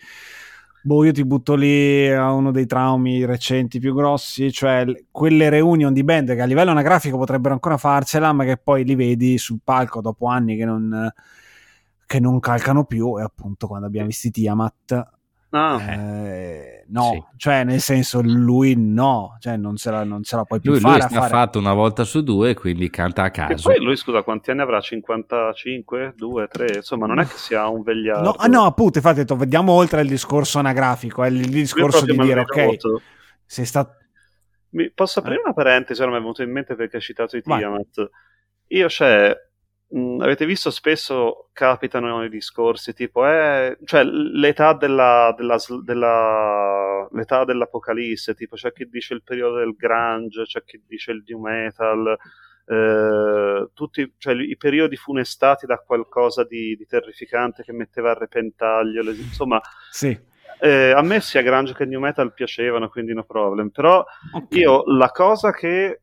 boh, 0.82 1.04
io 1.04 1.12
ti 1.12 1.24
butto 1.24 1.54
lì 1.54 2.06
a 2.10 2.30
uno 2.30 2.50
dei 2.50 2.66
traumi 2.66 3.24
recenti 3.24 3.78
più 3.78 3.94
grossi, 3.94 4.52
cioè 4.52 4.84
quelle 5.10 5.48
reunion 5.48 5.94
di 5.94 6.04
band 6.04 6.34
che 6.34 6.42
a 6.42 6.44
livello 6.44 6.72
anagrafico 6.72 7.16
potrebbero 7.16 7.54
ancora 7.54 7.78
farcela, 7.78 8.34
ma 8.34 8.44
che 8.44 8.58
poi 8.58 8.84
li 8.84 8.96
vedi 8.96 9.38
sul 9.38 9.60
palco 9.64 10.02
dopo 10.02 10.26
anni 10.26 10.58
che 10.58 10.66
non, 10.66 11.10
che 12.10 12.18
non 12.18 12.40
calcano 12.40 12.86
più, 12.86 13.20
e 13.20 13.22
appunto 13.22 13.68
quando 13.68 13.86
abbiamo 13.86 14.08
visto 14.08 14.30
Tiamat, 14.30 15.08
Ah, 15.52 15.82
eh, 15.82 16.84
no, 16.88 17.10
sì. 17.12 17.36
cioè 17.36 17.64
nel 17.64 17.80
senso 17.80 18.20
lui 18.22 18.74
no, 18.76 19.36
cioè 19.40 19.56
non 19.56 19.76
se 19.76 19.90
la, 19.90 20.04
non 20.04 20.22
ce 20.22 20.36
la 20.36 20.44
puoi 20.44 20.60
più 20.60 20.70
Lui, 20.70 20.80
fare 20.80 21.06
lui 21.08 21.18
ha 21.18 21.22
fatto 21.22 21.58
una 21.58 21.72
volta 21.72 22.04
su 22.04 22.22
due, 22.22 22.54
quindi 22.54 22.88
canta 22.88 23.22
a 23.22 23.26
e 23.26 23.30
caso. 23.30 23.68
poi 23.68 23.80
lui, 23.80 23.96
scusa, 23.96 24.22
quanti 24.22 24.50
anni 24.50 24.60
avrà? 24.60 24.80
55? 24.80 26.14
2, 26.16 26.48
3? 26.48 26.72
Insomma, 26.76 27.06
non 27.06 27.18
è 27.20 27.26
che 27.26 27.36
sia 27.36 27.66
un 27.68 27.82
vegliardo. 27.82 28.22
No, 28.22 28.30
ah, 28.38 28.46
no, 28.46 28.64
appunto, 28.64 28.98
infatti 28.98 29.18
detto, 29.18 29.34
vediamo 29.36 29.72
oltre 29.72 30.00
il 30.02 30.08
discorso 30.08 30.58
anagrafico, 30.58 31.22
è 31.22 31.28
il 31.28 31.34
Lui 31.34 31.44
è 31.44 31.48
discorso 31.48 32.04
di 32.04 32.16
dire, 32.16 32.40
ok, 32.40 32.56
malvenuto. 32.56 33.02
sei 33.44 33.64
stato... 33.64 33.94
Mi, 34.70 34.90
posso 34.92 35.18
aprire 35.20 35.38
eh. 35.38 35.42
una 35.42 35.52
parentesi? 35.52 36.00
Ora 36.00 36.10
mi 36.12 36.16
è 36.16 36.20
venuto 36.20 36.42
in 36.42 36.50
mente 36.50 36.76
perché 36.76 36.96
hai 36.96 37.02
citato 37.02 37.36
i 37.36 37.42
Tiamat. 37.42 38.08
Io, 38.68 38.88
cioè, 38.88 39.36
mh, 39.90 40.20
avete 40.20 40.46
visto 40.46 40.70
spesso 40.70 41.48
capitano 41.52 42.24
i 42.24 42.28
discorsi 42.28 42.92
tipo, 42.92 43.26
eh, 43.26 43.78
cioè, 43.84 44.04
l'età 44.04 44.72
della, 44.74 45.34
della, 45.36 45.58
della, 45.82 47.08
l'età 47.12 47.44
dell'apocalisse, 47.44 48.34
tipo, 48.34 48.56
c'è 48.56 48.72
chi 48.72 48.88
dice 48.88 49.14
il 49.14 49.22
periodo 49.22 49.56
del 49.56 49.74
grunge, 49.76 50.44
c'è 50.44 50.62
chi 50.64 50.82
dice 50.86 51.12
il 51.12 51.24
new 51.26 51.40
metal, 51.40 52.16
eh, 52.66 53.68
tutti 53.74 54.14
cioè, 54.16 54.34
i 54.34 54.56
periodi 54.56 54.96
funestati 54.96 55.66
da 55.66 55.78
qualcosa 55.78 56.44
di, 56.44 56.76
di 56.76 56.86
terrificante 56.86 57.64
che 57.64 57.72
metteva 57.72 58.12
a 58.12 58.18
repentaglio, 58.18 59.02
le, 59.02 59.12
insomma, 59.12 59.60
sì. 59.90 60.16
eh, 60.60 60.92
a 60.92 61.02
me 61.02 61.20
sia 61.20 61.42
grunge 61.42 61.74
che 61.74 61.84
new 61.84 62.00
metal 62.00 62.32
piacevano, 62.32 62.88
quindi 62.88 63.12
no 63.12 63.24
problem, 63.24 63.70
però 63.70 64.04
okay. 64.32 64.60
io 64.60 64.84
la 64.86 65.10
cosa 65.10 65.52
che 65.52 66.02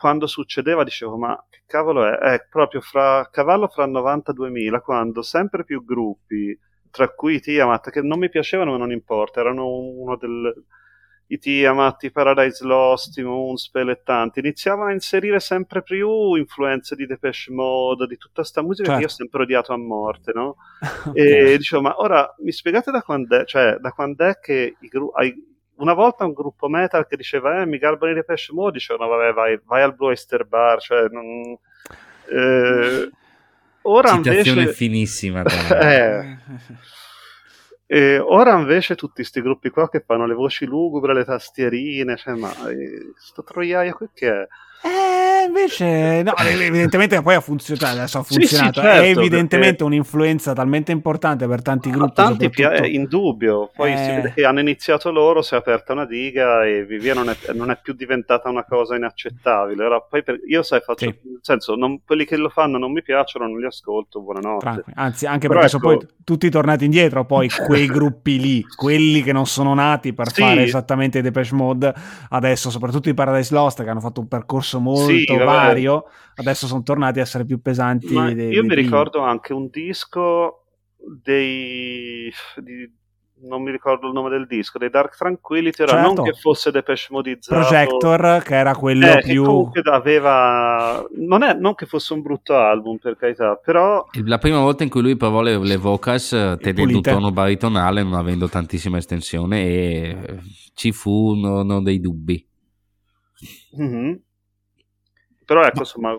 quando 0.00 0.26
succedeva 0.26 0.82
dicevo 0.82 1.18
ma 1.18 1.44
che 1.50 1.60
cavolo 1.66 2.06
è? 2.06 2.16
È 2.16 2.46
proprio 2.48 2.80
fra 2.80 3.28
cavallo 3.30 3.68
fra 3.68 3.84
90 3.84 4.30
e 4.30 4.34
2000 4.34 4.80
quando 4.80 5.20
sempre 5.20 5.62
più 5.62 5.84
gruppi 5.84 6.58
tra 6.90 7.10
cui 7.10 7.38
Tiamat 7.38 7.90
che 7.90 8.00
non 8.00 8.18
mi 8.18 8.30
piacevano 8.30 8.70
ma 8.70 8.78
non 8.78 8.92
importa 8.92 9.40
erano 9.40 9.68
uno 9.68 10.16
del 10.16 10.54
i 11.30 11.38
Tiamat, 11.38 12.02
i 12.04 12.10
Paradise 12.10 12.64
Lost, 12.64 13.16
i 13.18 13.22
Moonspell 13.22 13.90
e 13.90 14.00
tanti, 14.02 14.40
iniziavano 14.40 14.90
a 14.90 14.92
inserire 14.92 15.38
sempre 15.38 15.82
più 15.82 16.34
influenze 16.34 16.96
di 16.96 17.06
Depeche 17.06 17.52
Mode, 17.52 18.06
di 18.06 18.16
tutta 18.16 18.40
questa 18.40 18.62
musica 18.62 18.88
certo. 18.88 18.98
che 18.98 19.06
io 19.06 19.06
ho 19.06 19.16
sempre 19.16 19.42
odiato 19.42 19.72
a 19.72 19.76
morte, 19.76 20.32
no? 20.34 20.56
okay. 21.06 21.52
E 21.52 21.56
dicevo, 21.56 21.82
ma 21.82 22.00
ora 22.00 22.34
mi 22.38 22.50
spiegate 22.50 22.90
da 22.90 23.02
quando 23.02 23.38
è, 23.38 23.44
cioè, 23.44 23.76
da 23.78 23.92
quando 23.92 24.24
è 24.24 24.40
che 24.40 24.74
i 24.80 24.88
gru- 24.88 25.14
hai, 25.16 25.32
una 25.80 25.94
volta 25.94 26.24
un 26.24 26.32
gruppo 26.32 26.68
metal 26.68 27.06
che 27.06 27.16
diceva, 27.16 27.60
eh, 27.60 27.66
mi 27.66 27.78
garbano 27.78 28.12
i 28.12 28.14
Depeche 28.14 28.52
Mode, 28.52 28.72
diceva, 28.72 29.04
no, 29.04 29.10
vabbè, 29.10 29.32
vai, 29.32 29.60
vai 29.64 29.82
al 29.82 29.94
Blue 29.94 30.08
Oyster 30.08 30.44
Bar, 30.44 30.80
cioè, 30.80 31.08
non... 31.08 31.56
Eh, 32.28 33.10
ora 33.82 34.08
Citazione 34.12 34.60
invece... 34.60 34.72
finissima. 34.72 35.42
eh, 35.80 36.38
e 37.86 38.18
ora 38.18 38.56
invece 38.56 38.94
tutti 38.94 39.14
questi 39.16 39.40
gruppi 39.40 39.70
qua 39.70 39.88
che 39.88 40.04
fanno 40.06 40.26
le 40.26 40.34
voci 40.34 40.64
lugubre, 40.64 41.14
le 41.14 41.24
tastierine, 41.24 42.16
cioè, 42.16 42.34
ma 42.34 42.50
eh, 42.68 43.12
sto 43.16 43.42
troiaio 43.42 43.94
qui 43.94 44.08
che 44.14 44.28
è? 44.28 44.46
Eh, 44.82 45.19
invece, 45.44 46.22
no, 46.22 46.34
evidentemente 46.36 47.20
poi 47.22 47.34
ha 47.34 47.40
funzionato, 47.40 47.86
adesso 47.86 48.18
ha 48.18 48.22
funzionato. 48.22 48.80
Sì, 48.80 48.86
sì, 48.86 48.86
certo, 48.86 49.02
è 49.02 49.08
evidentemente 49.08 49.68
perché... 49.76 49.84
un'influenza 49.84 50.52
talmente 50.52 50.92
importante 50.92 51.46
per 51.46 51.62
tanti 51.62 51.90
gruppi. 51.90 52.14
Tanti 52.14 52.44
soprattutto... 52.44 52.82
è 52.82 52.86
indubbio. 52.86 53.70
Poi 53.74 53.92
eh... 53.92 53.96
si 53.96 54.10
vede 54.10 54.32
che 54.34 54.44
hanno 54.44 54.60
iniziato 54.60 55.10
loro, 55.10 55.42
si 55.42 55.54
è 55.54 55.56
aperta 55.56 55.92
una 55.92 56.04
diga 56.04 56.64
e 56.64 56.84
via 56.84 57.14
non 57.14 57.30
è, 57.30 57.36
non 57.52 57.70
è 57.70 57.78
più 57.80 57.94
diventata 57.94 58.48
una 58.48 58.64
cosa 58.64 58.96
inaccettabile. 58.96 59.82
Allora, 59.82 60.00
poi 60.00 60.22
per... 60.22 60.40
io 60.46 60.62
sai, 60.62 60.80
faccio, 60.80 61.06
sì. 61.06 61.18
nel 61.24 61.38
senso, 61.40 61.74
non, 61.74 62.00
quelli 62.04 62.24
che 62.24 62.36
lo 62.36 62.48
fanno 62.48 62.78
non 62.78 62.92
mi 62.92 63.02
piacciono, 63.02 63.46
non 63.46 63.58
li 63.58 63.66
ascolto, 63.66 64.20
buonanotte. 64.20 64.60
Tranquilli. 64.60 64.96
Anzi, 64.96 65.26
anche 65.26 65.48
Però 65.48 65.60
perché 65.60 65.76
ecco... 65.76 65.88
sono 65.88 65.98
poi 65.98 66.08
tutti 66.24 66.50
tornati 66.50 66.84
indietro, 66.84 67.24
poi 67.24 67.48
quei 67.66 67.86
gruppi 67.86 68.38
lì, 68.38 68.64
quelli 68.64 69.22
che 69.22 69.32
non 69.32 69.46
sono 69.46 69.74
nati 69.74 70.12
per 70.12 70.30
fare 70.30 70.62
esattamente 70.62 71.22
Depeche 71.22 71.54
Mode, 71.54 71.94
adesso 72.30 72.70
soprattutto 72.70 73.08
i 73.08 73.14
Paradise 73.14 73.54
Lost 73.54 73.82
che 73.82 73.88
hanno 73.88 74.00
fatto 74.00 74.20
un 74.20 74.28
percorso 74.28 74.48
percorso 74.50 74.78
sì, 75.38 75.44
vario, 75.44 76.04
adesso 76.36 76.66
sono 76.66 76.82
tornati 76.82 77.18
a 77.18 77.22
essere 77.22 77.44
più 77.44 77.60
pesanti. 77.60 78.12
Ma 78.12 78.32
dei, 78.32 78.46
io 78.46 78.50
dei 78.50 78.60
mi 78.62 78.68
primi. 78.68 78.82
ricordo 78.82 79.20
anche 79.20 79.52
un 79.52 79.68
disco 79.68 80.64
dei... 81.22 82.32
Di, 82.56 82.98
non 83.42 83.62
mi 83.62 83.70
ricordo 83.70 84.06
il 84.06 84.12
nome 84.12 84.28
del 84.28 84.46
disco, 84.46 84.76
dei 84.76 84.90
Dark 84.90 85.16
Tranquility, 85.16 85.82
era 85.82 85.92
certo. 85.92 86.12
non 86.12 86.24
che 86.24 86.34
fosse 86.34 86.70
Depeche 86.70 87.06
Modizzato. 87.08 87.58
Projector, 87.58 88.42
che 88.42 88.54
era 88.54 88.74
quello 88.74 89.06
eh, 89.06 89.22
più... 89.22 89.44
comunque 89.44 89.80
aveva... 89.84 91.02
Non, 91.16 91.42
è, 91.42 91.54
non 91.54 91.74
che 91.74 91.86
fosse 91.86 92.12
un 92.12 92.20
brutto 92.20 92.54
album, 92.54 92.98
per 92.98 93.16
carità, 93.16 93.54
però... 93.56 94.04
La 94.24 94.36
prima 94.36 94.60
volta 94.60 94.82
in 94.82 94.90
cui 94.90 95.00
lui 95.00 95.16
provò 95.16 95.40
le, 95.40 95.56
le 95.56 95.76
vocals 95.78 96.34
eh, 96.34 96.58
tenendo 96.60 96.96
un 96.96 97.00
tono 97.00 97.32
baritonale, 97.32 98.02
non 98.02 98.12
avendo 98.12 98.46
tantissima 98.46 98.98
estensione, 98.98 99.62
e 99.62 100.16
ci 100.74 100.92
furono 100.92 101.80
dei 101.80 101.98
dubbi. 101.98 102.46
Mm-hmm. 103.80 104.14
Però 105.50 105.64
ecco, 105.64 105.80
insomma, 105.80 106.12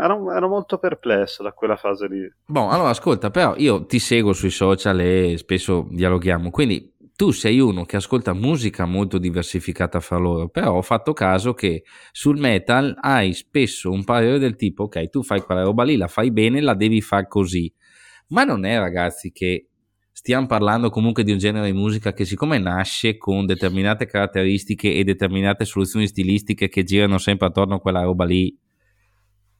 ero, 0.00 0.32
ero, 0.32 0.48
molto 0.48 0.78
perplesso 0.78 1.42
da 1.42 1.52
quella 1.52 1.76
fase 1.76 2.08
lì. 2.08 2.26
Boh, 2.46 2.68
allora 2.68 2.88
ascolta, 2.88 3.28
però 3.28 3.52
io 3.58 3.84
ti 3.84 3.98
seguo 3.98 4.32
sui 4.32 4.48
social 4.48 4.98
e 5.00 5.34
spesso 5.36 5.88
dialoghiamo, 5.90 6.48
quindi 6.48 6.94
tu 7.14 7.30
sei 7.30 7.60
uno 7.60 7.84
che 7.84 7.96
ascolta 7.96 8.32
musica 8.32 8.86
molto 8.86 9.18
diversificata 9.18 10.00
fra 10.00 10.16
loro, 10.16 10.48
però 10.48 10.72
ho 10.72 10.80
fatto 10.80 11.12
caso 11.12 11.52
che 11.52 11.82
sul 12.12 12.38
metal 12.38 12.96
hai 12.98 13.34
spesso 13.34 13.90
un 13.90 14.04
parere 14.04 14.38
del 14.38 14.56
tipo, 14.56 14.84
ok, 14.84 15.10
tu 15.10 15.22
fai 15.22 15.42
quella 15.42 15.64
roba 15.64 15.82
lì, 15.82 15.98
la 15.98 16.08
fai 16.08 16.30
bene, 16.30 16.62
la 16.62 16.72
devi 16.72 17.02
fare 17.02 17.28
così. 17.28 17.70
Ma 18.28 18.44
non 18.44 18.64
è, 18.64 18.78
ragazzi, 18.78 19.32
che 19.32 19.68
stiamo 20.12 20.46
parlando 20.46 20.88
comunque 20.88 21.24
di 21.24 21.32
un 21.32 21.36
genere 21.36 21.66
di 21.66 21.76
musica 21.76 22.14
che 22.14 22.24
siccome 22.24 22.58
nasce 22.58 23.18
con 23.18 23.44
determinate 23.44 24.06
caratteristiche 24.06 24.94
e 24.94 25.04
determinate 25.04 25.66
soluzioni 25.66 26.06
stilistiche 26.06 26.70
che 26.70 26.84
girano 26.84 27.18
sempre 27.18 27.48
attorno 27.48 27.74
a 27.74 27.80
quella 27.80 28.00
roba 28.00 28.24
lì, 28.24 28.58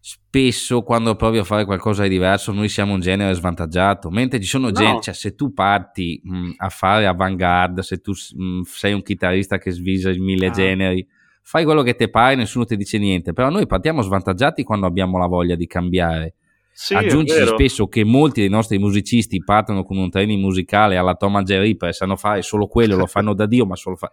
spesso 0.01 0.83
quando 0.83 1.17
provi 1.17 1.39
a 1.39 1.45
fare 1.45 1.65
qualcosa 1.65 2.05
di 2.05 2.09
diverso 2.09 2.53
noi 2.53 2.69
siamo 2.69 2.95
un 2.95 3.01
genere 3.01 3.35
svantaggiato 3.35 4.11
mentre 4.11 4.41
ci 4.41 4.47
sono 4.47 4.67
no. 4.67 4.73
generi 4.73 5.01
cioè 5.01 5.15
se 5.15 5.35
tu 5.35 5.53
parti 5.53 6.21
mh, 6.23 6.51
a 6.57 6.69
fare 6.69 7.07
avant-garde 7.07 7.83
se 7.83 7.99
tu 7.99 8.13
mh, 8.13 8.61
sei 8.63 8.93
un 8.93 9.03
chitarrista 9.03 9.59
che 9.59 9.73
svisa 9.73 10.11
in 10.11 10.23
mille 10.23 10.47
ah. 10.47 10.51
generi 10.51 11.07
fai 11.43 11.65
quello 11.65 11.83
che 11.83 11.97
ti 11.97 12.09
pare 12.09 12.37
nessuno 12.37 12.65
ti 12.65 12.77
dice 12.77 12.99
niente 12.99 13.33
però 13.33 13.51
noi 13.51 13.67
partiamo 13.67 14.01
svantaggiati 14.01 14.63
quando 14.63 14.87
abbiamo 14.87 15.19
la 15.19 15.27
voglia 15.27 15.57
di 15.57 15.67
cambiare 15.67 16.35
sì, 16.73 16.95
aggiungi 16.95 17.33
spesso 17.33 17.89
che 17.89 18.05
molti 18.05 18.41
dei 18.41 18.49
nostri 18.49 18.79
musicisti 18.79 19.43
partono 19.43 19.83
con 19.83 19.97
un 19.97 20.11
training 20.11 20.41
musicale 20.41 20.97
alla 20.97 21.15
Tom 21.15 21.43
Jerry 21.43 21.77
per 21.77 21.93
sanno 21.93 22.15
fare 22.15 22.43
solo 22.43 22.69
quello 22.69 22.95
lo 22.95 23.07
fanno 23.07 23.35
da 23.35 23.47
Dio 23.47 23.67
ma 23.67 23.75
solo 23.75 23.97
fa... 23.97 24.13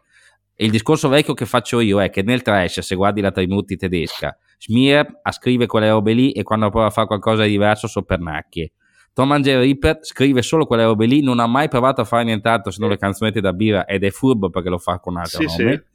e 0.56 0.66
il 0.66 0.72
discorso 0.72 1.10
vecchio 1.10 1.36
che 1.36 1.46
faccio 1.46 1.80
io 1.80 2.02
è 2.02 2.10
che 2.10 2.24
nel 2.24 2.42
trash 2.42 2.80
se 2.80 2.96
guardi 2.96 3.22
la 3.22 3.32
Trimutti 3.32 3.76
tedesca 3.76 4.36
Smear 4.58 5.22
scrive 5.32 5.66
quelle 5.68 5.90
robe 5.90 6.14
lì 6.14 6.32
e 6.32 6.44
quando 6.44 6.70
prova 6.70 6.88
a 6.88 6.92
fare 6.92 7.08
qualcosa 7.08 7.44
di 7.44 7.52
diverso 7.52 7.88
so 7.88 8.04
pernacchie. 8.04 8.72
Tom 9.16 9.32
Angelo 9.32 9.62
Ripper 9.62 10.00
scrive 10.02 10.42
solo 10.42 10.66
quelle 10.66 10.84
robe 10.84 11.06
lì, 11.06 11.22
non 11.22 11.40
ha 11.40 11.48
mai 11.48 11.70
provato 11.70 12.02
a 12.02 12.04
fare 12.04 12.26
nient'altro 12.26 12.70
se 12.70 12.82
non 12.82 12.90
le 12.90 12.98
canzonette 12.98 13.40
da 13.40 13.54
birra 13.54 13.86
ed 13.86 14.04
è 14.04 14.10
furbo 14.10 14.50
perché 14.50 14.68
lo 14.68 14.78
fa 14.78 15.00
con 15.00 15.16
altri 15.16 15.48
sì, 15.48 15.64
nome. 15.64 15.74
Sì. 15.74 15.94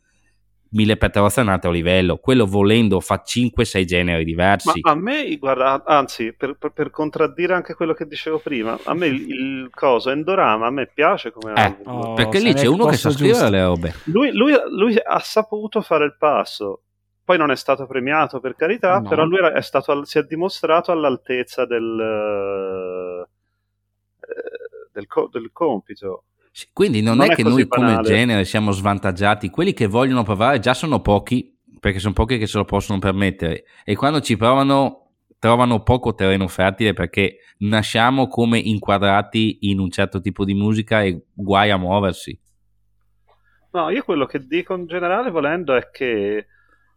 Mille 0.73 0.97
Petrozza 0.97 1.41
è 1.41 1.45
un 1.45 1.51
altro 1.51 1.71
livello, 1.71 2.17
quello 2.17 2.47
volendo 2.47 3.01
fa 3.01 3.23
5-6 3.27 3.85
generi 3.85 4.25
diversi. 4.25 4.81
Ma 4.83 4.93
a 4.93 4.95
me, 4.95 5.37
guarda, 5.37 5.83
anzi, 5.85 6.33
per, 6.33 6.57
per, 6.59 6.71
per, 6.71 6.91
contraddire 6.91 7.55
anche 7.55 7.75
quello 7.75 7.93
che 7.93 8.07
dicevo 8.07 8.39
prima, 8.39 8.79
a 8.85 8.95
me 8.95 9.09
il, 9.09 9.29
il 9.29 9.71
coso 9.75 10.11
Endorama 10.11 10.69
a 10.69 10.71
me 10.71 10.87
piace 10.87 11.33
come 11.33 11.55
eh, 11.55 11.77
oh, 11.85 12.15
perché 12.15 12.39
lì 12.39 12.55
c'è 12.55 12.67
uno 12.67 12.87
che 12.87 12.97
sa 12.97 13.11
scrivere 13.11 13.51
le 13.51 13.65
robe. 13.65 13.95
Lui, 14.05 14.33
lui, 14.33 14.55
lui 14.71 14.97
ha 14.97 15.19
saputo 15.19 15.81
fare 15.83 16.05
il 16.05 16.17
passo 16.17 16.85
poi 17.31 17.39
non 17.39 17.53
è 17.53 17.57
stato 17.57 17.87
premiato 17.87 18.41
per 18.41 18.57
carità, 18.57 18.99
no. 18.99 19.09
però 19.09 19.25
lui 19.25 19.39
è 19.55 19.63
stato, 19.63 20.05
si 20.05 20.19
è 20.19 20.25
dimostrato 20.25 20.91
all'altezza 20.91 21.65
del, 21.65 23.25
eh, 23.25 23.29
del, 24.91 25.07
del 25.31 25.51
compito. 25.53 26.25
Quindi 26.73 27.01
non, 27.03 27.19
non, 27.19 27.31
è, 27.31 27.35
che 27.37 27.45
noi 27.45 27.67
banale. 27.67 27.95
come 27.95 28.05
genere 28.05 28.45
siamo 28.45 28.73
svantaggiati, 28.73 29.49
quelli 29.49 29.73
che 29.73 29.87
vogliono 29.87 30.25
provare 30.25 30.59
già 30.59 30.75
sono 30.75 31.01
pochi, 31.01 31.57
perché 31.79 32.01
sono 32.01 32.15
pochi 32.15 32.37
che 32.37 32.49
se 32.49 32.59
lo 32.59 32.65
possono 32.65 32.99
permettere, 32.99 33.63
e 33.85 33.95
quando 33.95 34.21
ci 34.21 34.37
provano 34.37 35.13
trovano 35.39 35.85
poco 35.85 36.13
terreno 36.13 36.49
fertile 36.49 36.95
perché 36.95 37.37
nasciamo 37.59 38.27
come 38.27 38.59
inquadrati 38.59 39.71
in 39.71 39.79
un 39.79 39.89
certo 39.89 40.21
tipo 40.21 40.45
di 40.45 40.53
musica 40.53 41.03
e 41.03 41.27
guai 41.33 41.71
a 41.71 41.79
muoversi. 41.79 42.37
No, 43.71 43.89
io 43.89 44.03
quello 44.03 44.27
che 44.27 44.45
dico 44.45 44.75
in 44.75 44.87
generale 44.87 45.31
volendo 45.31 45.77
è 45.77 45.91
che 45.93 46.47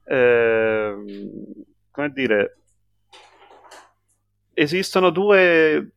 eh, 0.06 0.96
come 1.92 2.12
dire, 2.12 2.58
esistono 4.54 5.10
due, 5.10 5.92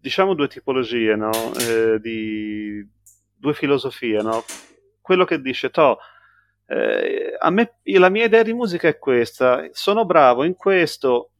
diciamo 0.00 0.34
due 0.34 0.48
tipologie, 0.48 1.14
no? 1.16 1.30
eh, 1.58 1.98
di, 2.00 2.86
due 3.34 3.54
filosofie, 3.54 4.20
no? 4.22 4.44
Quello 5.00 5.24
che 5.24 5.40
dice, 5.40 5.70
to, 5.70 5.98
eh, 6.66 7.38
me, 7.50 7.78
la 7.82 8.08
mia 8.10 8.26
idea 8.26 8.42
di 8.42 8.52
musica 8.52 8.88
è 8.88 8.98
questa, 8.98 9.68
sono 9.72 10.04
bravo 10.04 10.44
in 10.44 10.54
questo, 10.54 11.30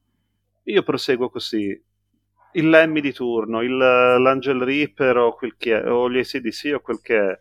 io 0.64 0.83
proseguo 0.83 1.29
così. 1.29 1.85
Il 2.53 2.71
Lemmy 2.71 3.01
di 3.01 3.12
turno, 3.12 3.61
il, 3.61 3.77
l'Angel 3.77 4.62
Reaper 4.62 5.19
o, 5.19 5.35
quel 5.35 5.55
che 5.57 5.79
è, 5.79 5.91
o 5.91 6.11
gli 6.11 6.19
ACDC 6.19 6.73
o 6.75 6.81
quel 6.81 7.01
che 7.03 7.19
è 7.19 7.39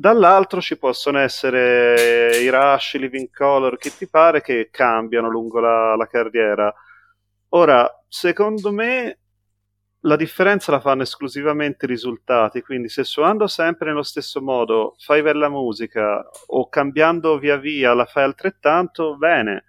Dall'altro 0.00 0.62
ci 0.62 0.78
possono 0.78 1.18
essere 1.18 2.38
i 2.38 2.48
Rush, 2.48 2.94
i 2.94 3.00
Living 3.00 3.28
Color, 3.30 3.76
che 3.76 3.94
ti 3.94 4.08
pare 4.08 4.40
che 4.40 4.70
cambiano 4.72 5.28
lungo 5.28 5.60
la, 5.60 5.94
la 5.94 6.06
carriera. 6.06 6.72
Ora, 7.50 7.86
secondo 8.08 8.72
me, 8.72 9.18
la 10.00 10.16
differenza 10.16 10.72
la 10.72 10.80
fanno 10.80 11.02
esclusivamente 11.02 11.84
i 11.84 11.88
risultati, 11.88 12.62
quindi 12.62 12.88
se 12.88 13.04
suonando 13.04 13.46
sempre 13.46 13.90
nello 13.90 14.02
stesso 14.02 14.40
modo 14.40 14.94
fai 14.96 15.20
bella 15.20 15.50
musica 15.50 16.26
o 16.46 16.66
cambiando 16.70 17.36
via 17.36 17.56
via 17.56 17.92
la 17.92 18.06
fai 18.06 18.24
altrettanto, 18.24 19.18
bene. 19.18 19.64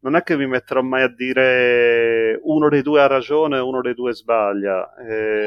Non 0.00 0.16
è 0.16 0.24
che 0.24 0.36
mi 0.36 0.48
metterò 0.48 0.82
mai 0.82 1.02
a 1.02 1.14
dire 1.14 2.40
uno 2.42 2.68
dei 2.68 2.82
due 2.82 3.02
ha 3.02 3.06
ragione 3.06 3.58
e 3.58 3.60
uno 3.60 3.82
dei 3.82 3.94
due 3.94 4.14
sbaglia. 4.14 4.96
Eh, 4.96 5.46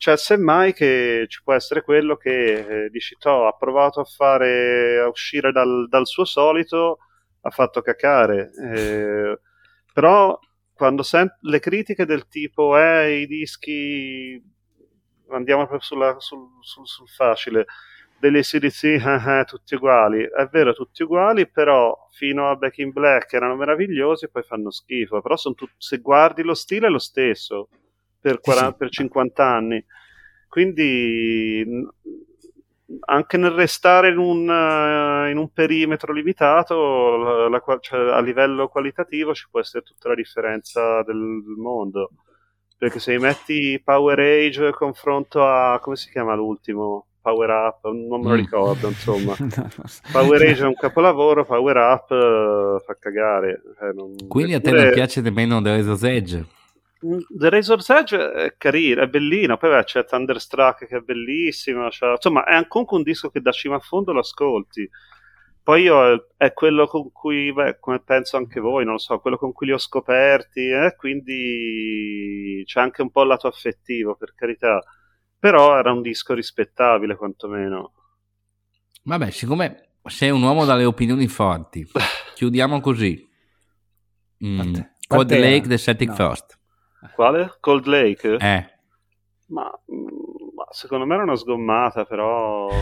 cioè, 0.00 0.16
semmai 0.16 0.72
che 0.72 1.26
ci 1.28 1.42
può 1.42 1.52
essere 1.52 1.82
quello 1.82 2.16
che 2.16 2.84
eh, 2.84 2.88
dici, 2.88 3.16
to, 3.18 3.46
ha 3.46 3.52
provato 3.52 4.00
a 4.00 4.04
fare, 4.04 4.98
a 4.98 5.08
uscire 5.08 5.52
dal, 5.52 5.88
dal 5.90 6.06
suo 6.06 6.24
solito, 6.24 7.00
ha 7.42 7.50
fatto 7.50 7.82
cacare. 7.82 8.50
Eh, 8.64 9.38
però 9.92 10.38
quando 10.72 11.02
sento 11.02 11.36
le 11.42 11.60
critiche 11.60 12.06
del 12.06 12.28
tipo 12.28 12.78
eh, 12.78 13.20
i 13.20 13.26
dischi 13.26 14.42
andiamo 15.28 15.66
proprio 15.66 15.86
sulla, 15.86 16.16
sul, 16.18 16.48
sul, 16.62 16.86
sul, 16.86 17.06
facile 17.06 17.66
delle 18.18 18.40
CDC 18.40 18.84
eh, 18.84 19.40
eh, 19.40 19.44
tutti 19.44 19.74
uguali. 19.74 20.22
È 20.22 20.46
vero 20.50 20.72
tutti 20.72 21.02
uguali 21.02 21.46
però 21.46 22.08
fino 22.10 22.48
a 22.48 22.56
Back 22.56 22.78
in 22.78 22.92
Black 22.92 23.34
erano 23.34 23.54
meravigliosi 23.54 24.24
e 24.24 24.28
poi 24.30 24.44
fanno 24.44 24.70
schifo. 24.70 25.20
Però 25.20 25.34
tut- 25.36 25.74
se 25.76 25.98
guardi 25.98 26.42
lo 26.42 26.54
stile 26.54 26.86
è 26.86 26.90
lo 26.90 26.98
stesso 26.98 27.68
per, 28.20 28.40
40, 28.40 28.70
sì. 28.70 28.76
per 28.76 28.90
50 28.90 29.44
anni 29.44 29.84
quindi 30.50 31.64
anche 33.06 33.36
nel 33.36 33.52
restare 33.52 34.08
in 34.08 34.18
un, 34.18 34.48
uh, 34.48 35.30
in 35.30 35.36
un 35.36 35.52
perimetro 35.52 36.12
limitato, 36.12 37.16
la, 37.16 37.48
la, 37.48 37.78
cioè, 37.78 38.10
a 38.10 38.20
livello 38.20 38.66
qualitativo 38.66 39.32
ci 39.32 39.46
può 39.48 39.60
essere 39.60 39.84
tutta 39.84 40.08
la 40.08 40.16
differenza 40.16 41.04
del, 41.04 41.42
del 41.44 41.56
mondo. 41.56 42.10
Perché 42.76 42.98
se 42.98 43.16
metti 43.18 43.80
Power 43.84 44.18
Age 44.18 44.72
confronto 44.72 45.46
a 45.46 45.78
come 45.80 45.94
si 45.94 46.10
chiama 46.10 46.34
l'ultimo? 46.34 47.06
Power 47.22 47.50
Up, 47.50 47.84
non 47.84 48.22
me 48.22 48.28
lo 48.28 48.34
mm. 48.34 48.38
ricordo, 48.38 48.88
insomma. 48.88 49.36
Power 50.10 50.42
Age 50.42 50.64
è 50.64 50.66
un 50.66 50.74
capolavoro, 50.74 51.44
Power 51.44 51.76
Up 51.76 52.10
uh, 52.10 52.82
fa 52.84 52.96
cagare. 52.98 53.62
Eh, 53.82 53.92
non... 53.94 54.16
Quindi 54.26 54.54
a 54.54 54.60
te 54.60 54.72
non 54.72 54.90
piace 54.92 55.20
nemmeno 55.20 55.62
The 55.62 55.76
Razor's 55.76 56.02
Edge? 56.02 56.58
The 57.00 57.48
Razor's 57.48 57.88
Edge 57.88 58.30
è 58.30 58.54
carino, 58.58 59.02
è 59.02 59.08
bellino, 59.08 59.56
poi 59.56 59.70
beh, 59.70 59.84
c'è 59.84 60.04
Thunderstruck 60.04 60.86
che 60.86 60.98
è 60.98 61.00
bellissimo, 61.00 61.90
cioè, 61.90 62.10
insomma 62.10 62.44
è 62.44 62.66
comunque 62.68 62.98
un 62.98 63.02
disco 63.02 63.30
che 63.30 63.40
da 63.40 63.52
cima 63.52 63.76
a 63.76 63.80
fondo 63.80 64.12
lo 64.12 64.20
ascolti. 64.20 64.88
Poi 65.62 65.82
io 65.82 66.28
è 66.36 66.52
quello 66.52 66.86
con 66.86 67.10
cui, 67.10 67.52
beh, 67.52 67.78
come 67.80 68.00
penso 68.00 68.36
anche 68.36 68.60
voi, 68.60 68.84
non 68.84 68.94
lo 68.94 68.98
so, 68.98 69.18
quello 69.18 69.38
con 69.38 69.52
cui 69.52 69.66
li 69.66 69.72
ho 69.72 69.78
scoperti, 69.78 70.68
eh, 70.68 70.94
quindi 70.96 72.62
c'è 72.66 72.80
anche 72.80 73.02
un 73.02 73.10
po' 73.10 73.22
il 73.22 73.28
lato 73.28 73.46
affettivo, 73.46 74.16
per 74.16 74.34
carità. 74.34 74.82
Però 75.38 75.78
era 75.78 75.92
un 75.92 76.02
disco 76.02 76.34
rispettabile, 76.34 77.16
quantomeno. 77.16 77.92
Vabbè, 79.04 79.30
siccome 79.30 79.92
sei 80.04 80.30
un 80.30 80.42
uomo 80.42 80.66
dalle 80.66 80.84
opinioni 80.84 81.28
forti, 81.28 81.86
chiudiamo 82.34 82.80
così. 82.80 83.26
Mm, 84.44 84.74
Code 85.06 85.38
Lake 85.38 85.68
The 85.68 85.78
Celtic 85.78 86.08
no. 86.08 86.14
Frost. 86.14 86.59
Quale? 87.14 87.56
Cold 87.60 87.86
Lake? 87.86 88.36
Eh. 88.36 88.66
Ma, 89.46 89.62
ma 89.64 90.66
secondo 90.70 91.06
me 91.06 91.14
era 91.14 91.22
una 91.22 91.36
sgommata, 91.36 92.04
però... 92.04 92.68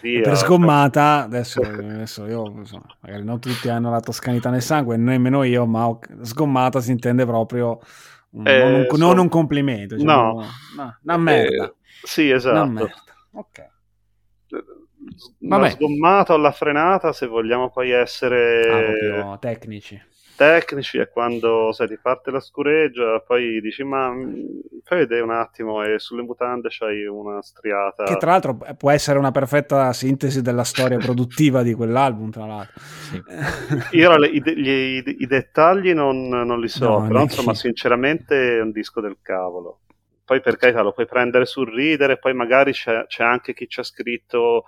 Via. 0.00 0.22
Per 0.22 0.36
sgommata, 0.36 1.24
adesso, 1.24 1.60
adesso 1.60 2.24
io 2.24 2.46
insomma, 2.56 2.86
magari 3.00 3.22
non 3.22 3.38
tutti 3.38 3.68
hanno 3.68 3.90
la 3.90 4.00
toscanità 4.00 4.48
nel 4.48 4.62
sangue, 4.62 4.96
nemmeno 4.96 5.42
io, 5.42 5.66
ma 5.66 5.94
sgommata 6.22 6.80
si 6.80 6.90
intende 6.90 7.26
proprio 7.26 7.80
eh, 8.32 8.58
non, 8.58 8.74
un, 8.74 8.86
so... 8.88 8.96
non, 8.96 9.18
un, 9.18 9.28
complimento, 9.28 9.96
diciamo, 9.96 10.40
no. 10.40 10.46
no, 10.76 10.98
una 11.02 11.16
merda. 11.18 11.64
Eh, 11.66 11.74
sì, 12.02 12.30
esatto. 12.30 12.62
Una 12.62 12.64
merda. 12.64 13.04
Ok. 13.32 13.68
La 15.40 15.68
sgommata 15.70 16.34
o 16.34 16.36
la 16.36 16.52
frenata, 16.52 17.12
se 17.12 17.26
vogliamo 17.26 17.70
poi 17.70 17.90
essere 17.90 19.22
ah, 19.22 19.36
tecnici 19.38 20.00
tecnici 20.40 20.96
è 20.96 21.10
quando 21.10 21.70
sai, 21.72 21.86
ti 21.86 21.98
parte 22.00 22.30
la 22.30 22.40
scureggia, 22.40 23.20
poi 23.20 23.60
dici 23.60 23.84
ma 23.84 24.10
mm, 24.10 24.34
fai 24.84 25.00
vedere 25.00 25.20
un 25.20 25.32
attimo 25.32 25.82
e 25.82 25.98
sulle 25.98 26.22
mutande 26.22 26.70
c'hai 26.70 27.04
una 27.04 27.42
striata. 27.42 28.04
Che 28.04 28.16
tra 28.16 28.30
l'altro 28.30 28.56
può 28.78 28.90
essere 28.90 29.18
una 29.18 29.32
perfetta 29.32 29.92
sintesi 29.92 30.40
della 30.40 30.64
storia 30.64 30.96
produttiva 30.96 31.62
di 31.62 31.74
quell'album, 31.74 32.30
tra 32.30 32.46
l'altro. 32.46 32.80
Sì. 32.80 33.22
Io 33.98 34.16
le, 34.16 34.28
i, 34.28 34.42
gli, 34.42 35.02
i, 35.18 35.26
dettagli 35.26 35.92
non, 35.92 36.26
non, 36.26 36.58
li 36.58 36.68
so, 36.68 37.00
no, 37.00 37.06
però 37.06 37.20
insomma 37.20 37.52
sinceramente 37.52 38.56
è 38.56 38.62
un 38.62 38.70
disco 38.70 39.02
del 39.02 39.18
cavolo. 39.20 39.80
Poi 40.24 40.40
per 40.40 40.56
carità 40.56 40.80
lo 40.80 40.92
puoi 40.92 41.06
prendere 41.06 41.44
sul 41.44 41.70
ridere, 41.70 42.16
poi 42.16 42.32
magari 42.32 42.72
c'è, 42.72 43.04
c'è 43.06 43.24
anche 43.24 43.52
chi 43.52 43.68
ci 43.68 43.80
ha 43.80 43.82
scritto 43.82 44.60
eh, 44.60 44.64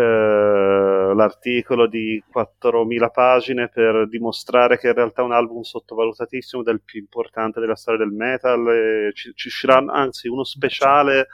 l'articolo 0.00 1.86
di 1.86 2.22
4.000 2.32 3.10
pagine 3.12 3.68
per 3.68 4.08
dimostrare 4.08 4.78
che 4.78 4.88
in 4.88 4.94
realtà 4.94 5.22
è 5.22 5.24
un 5.24 5.32
album 5.32 5.62
sottovalutatissimo 5.62 6.62
del 6.62 6.82
più 6.82 6.98
importante 7.00 7.60
della 7.60 7.76
storia 7.76 8.04
del 8.04 8.14
metal 8.14 9.12
ci, 9.14 9.32
ci 9.34 9.46
uscirà 9.48 9.76
anzi 9.76 10.26
uno 10.28 10.42
speciale 10.42 11.28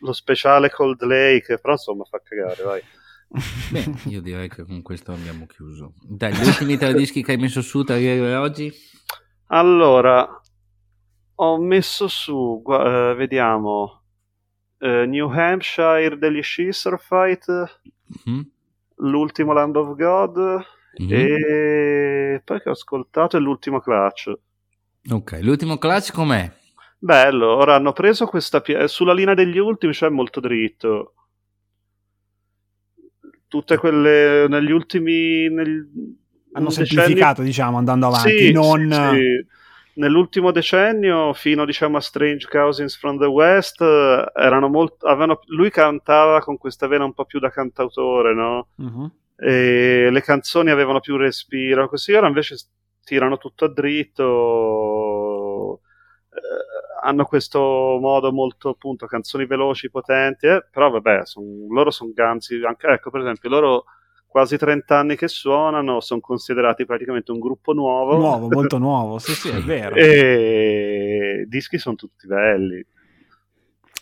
lo 0.00 0.12
speciale 0.12 0.70
Cold 0.70 1.02
Lake 1.02 1.58
però 1.58 1.72
insomma 1.72 2.04
fa 2.04 2.20
cagare 2.22 2.62
vai 2.62 2.82
Beh, 3.70 3.84
io 4.10 4.20
direi 4.20 4.48
che 4.48 4.64
con 4.64 4.82
questo 4.82 5.12
abbiamo 5.12 5.46
chiuso. 5.46 5.94
Dai, 6.02 6.34
gli 6.34 6.46
ultimi 6.46 6.76
tre 6.76 6.92
dischi 6.92 7.22
che 7.22 7.32
hai 7.32 7.38
messo 7.38 7.62
su 7.62 7.82
tra 7.82 7.96
ieri 7.96 8.20
e 8.20 8.34
oggi? 8.34 8.70
Allora, 9.46 10.28
ho 11.36 11.58
messo 11.58 12.08
su, 12.08 12.62
uh, 12.62 13.14
vediamo, 13.14 14.01
uh, 14.82 15.04
New 15.06 15.30
Hampshire 15.30 16.18
degli 16.18 16.42
Scissor 16.42 17.00
Fight, 17.00 17.46
mm-hmm. 18.28 18.40
l'ultimo 18.96 19.52
Land 19.52 19.76
of 19.76 19.96
God 19.96 20.64
mm-hmm. 21.02 21.10
e 21.10 22.42
poi 22.44 22.60
che 22.60 22.68
ho 22.68 22.72
ascoltato 22.72 23.36
è 23.36 23.40
l'ultimo 23.40 23.80
Clutch. 23.80 24.32
Ok, 25.10 25.38
l'ultimo 25.42 25.78
Clutch 25.78 26.12
com'è? 26.12 26.50
Bello, 26.98 27.56
ora 27.56 27.74
hanno 27.74 27.92
preso 27.92 28.26
questa 28.26 28.60
pie- 28.60 28.86
sulla 28.88 29.14
linea 29.14 29.34
degli 29.34 29.58
ultimi, 29.58 29.92
cioè 29.92 30.08
molto 30.08 30.40
dritto. 30.40 31.14
Tutte 33.48 33.76
quelle 33.76 34.46
negli 34.48 34.70
ultimi 34.70 35.48
nel, 35.48 35.86
hanno 36.52 36.70
semplificato, 36.70 37.42
diciamo, 37.42 37.76
andando 37.76 38.06
avanti, 38.06 38.46
sì, 38.46 38.52
non 38.52 38.80
sì, 38.90 39.18
sì 39.18 39.60
nell'ultimo 39.94 40.50
decennio, 40.50 41.32
fino 41.32 41.64
diciamo, 41.64 41.96
a 41.96 42.00
Strange 42.00 42.46
Cousins 42.48 42.96
from 42.96 43.18
the 43.18 43.26
West, 43.26 43.80
erano 43.80 44.68
molto, 44.68 45.06
avevano, 45.06 45.40
lui 45.46 45.70
cantava 45.70 46.40
con 46.40 46.56
questa 46.58 46.86
vena 46.86 47.04
un 47.04 47.12
po' 47.12 47.24
più 47.24 47.38
da 47.38 47.50
cantautore, 47.50 48.34
no? 48.34 48.68
Uh-huh. 48.76 49.10
E 49.36 50.08
le 50.10 50.22
canzoni 50.22 50.70
avevano 50.70 51.00
più 51.00 51.16
respiro, 51.16 51.88
così 51.88 52.12
ora 52.12 52.28
invece 52.28 52.56
tirano 53.04 53.38
tutto 53.38 53.64
a 53.64 53.72
dritto. 53.72 54.32
Eh, 56.30 57.04
hanno 57.04 57.24
questo 57.24 57.58
modo 58.00 58.32
molto 58.32 58.70
appunto 58.70 59.06
canzoni 59.06 59.44
veloci, 59.46 59.90
potenti, 59.90 60.46
eh, 60.46 60.64
però 60.70 60.90
vabbè, 60.90 61.26
son, 61.26 61.66
loro 61.70 61.90
sono 61.90 62.12
ganzi, 62.14 62.62
anche, 62.64 62.86
ecco 62.86 63.10
per 63.10 63.20
esempio, 63.22 63.48
loro 63.50 63.84
quasi 64.32 64.56
30 64.56 64.96
anni 64.96 65.14
che 65.14 65.28
suonano, 65.28 66.00
sono 66.00 66.20
considerati 66.20 66.86
praticamente 66.86 67.32
un 67.32 67.38
gruppo 67.38 67.74
nuovo. 67.74 68.16
Nuovo, 68.16 68.48
molto 68.48 68.78
nuovo, 68.80 69.18
sì 69.18 69.34
sì, 69.34 69.50
è 69.50 69.60
vero. 69.60 69.94
e 69.94 71.42
i 71.44 71.48
dischi 71.48 71.76
sono 71.76 71.96
tutti 71.96 72.26
belli. 72.26 72.82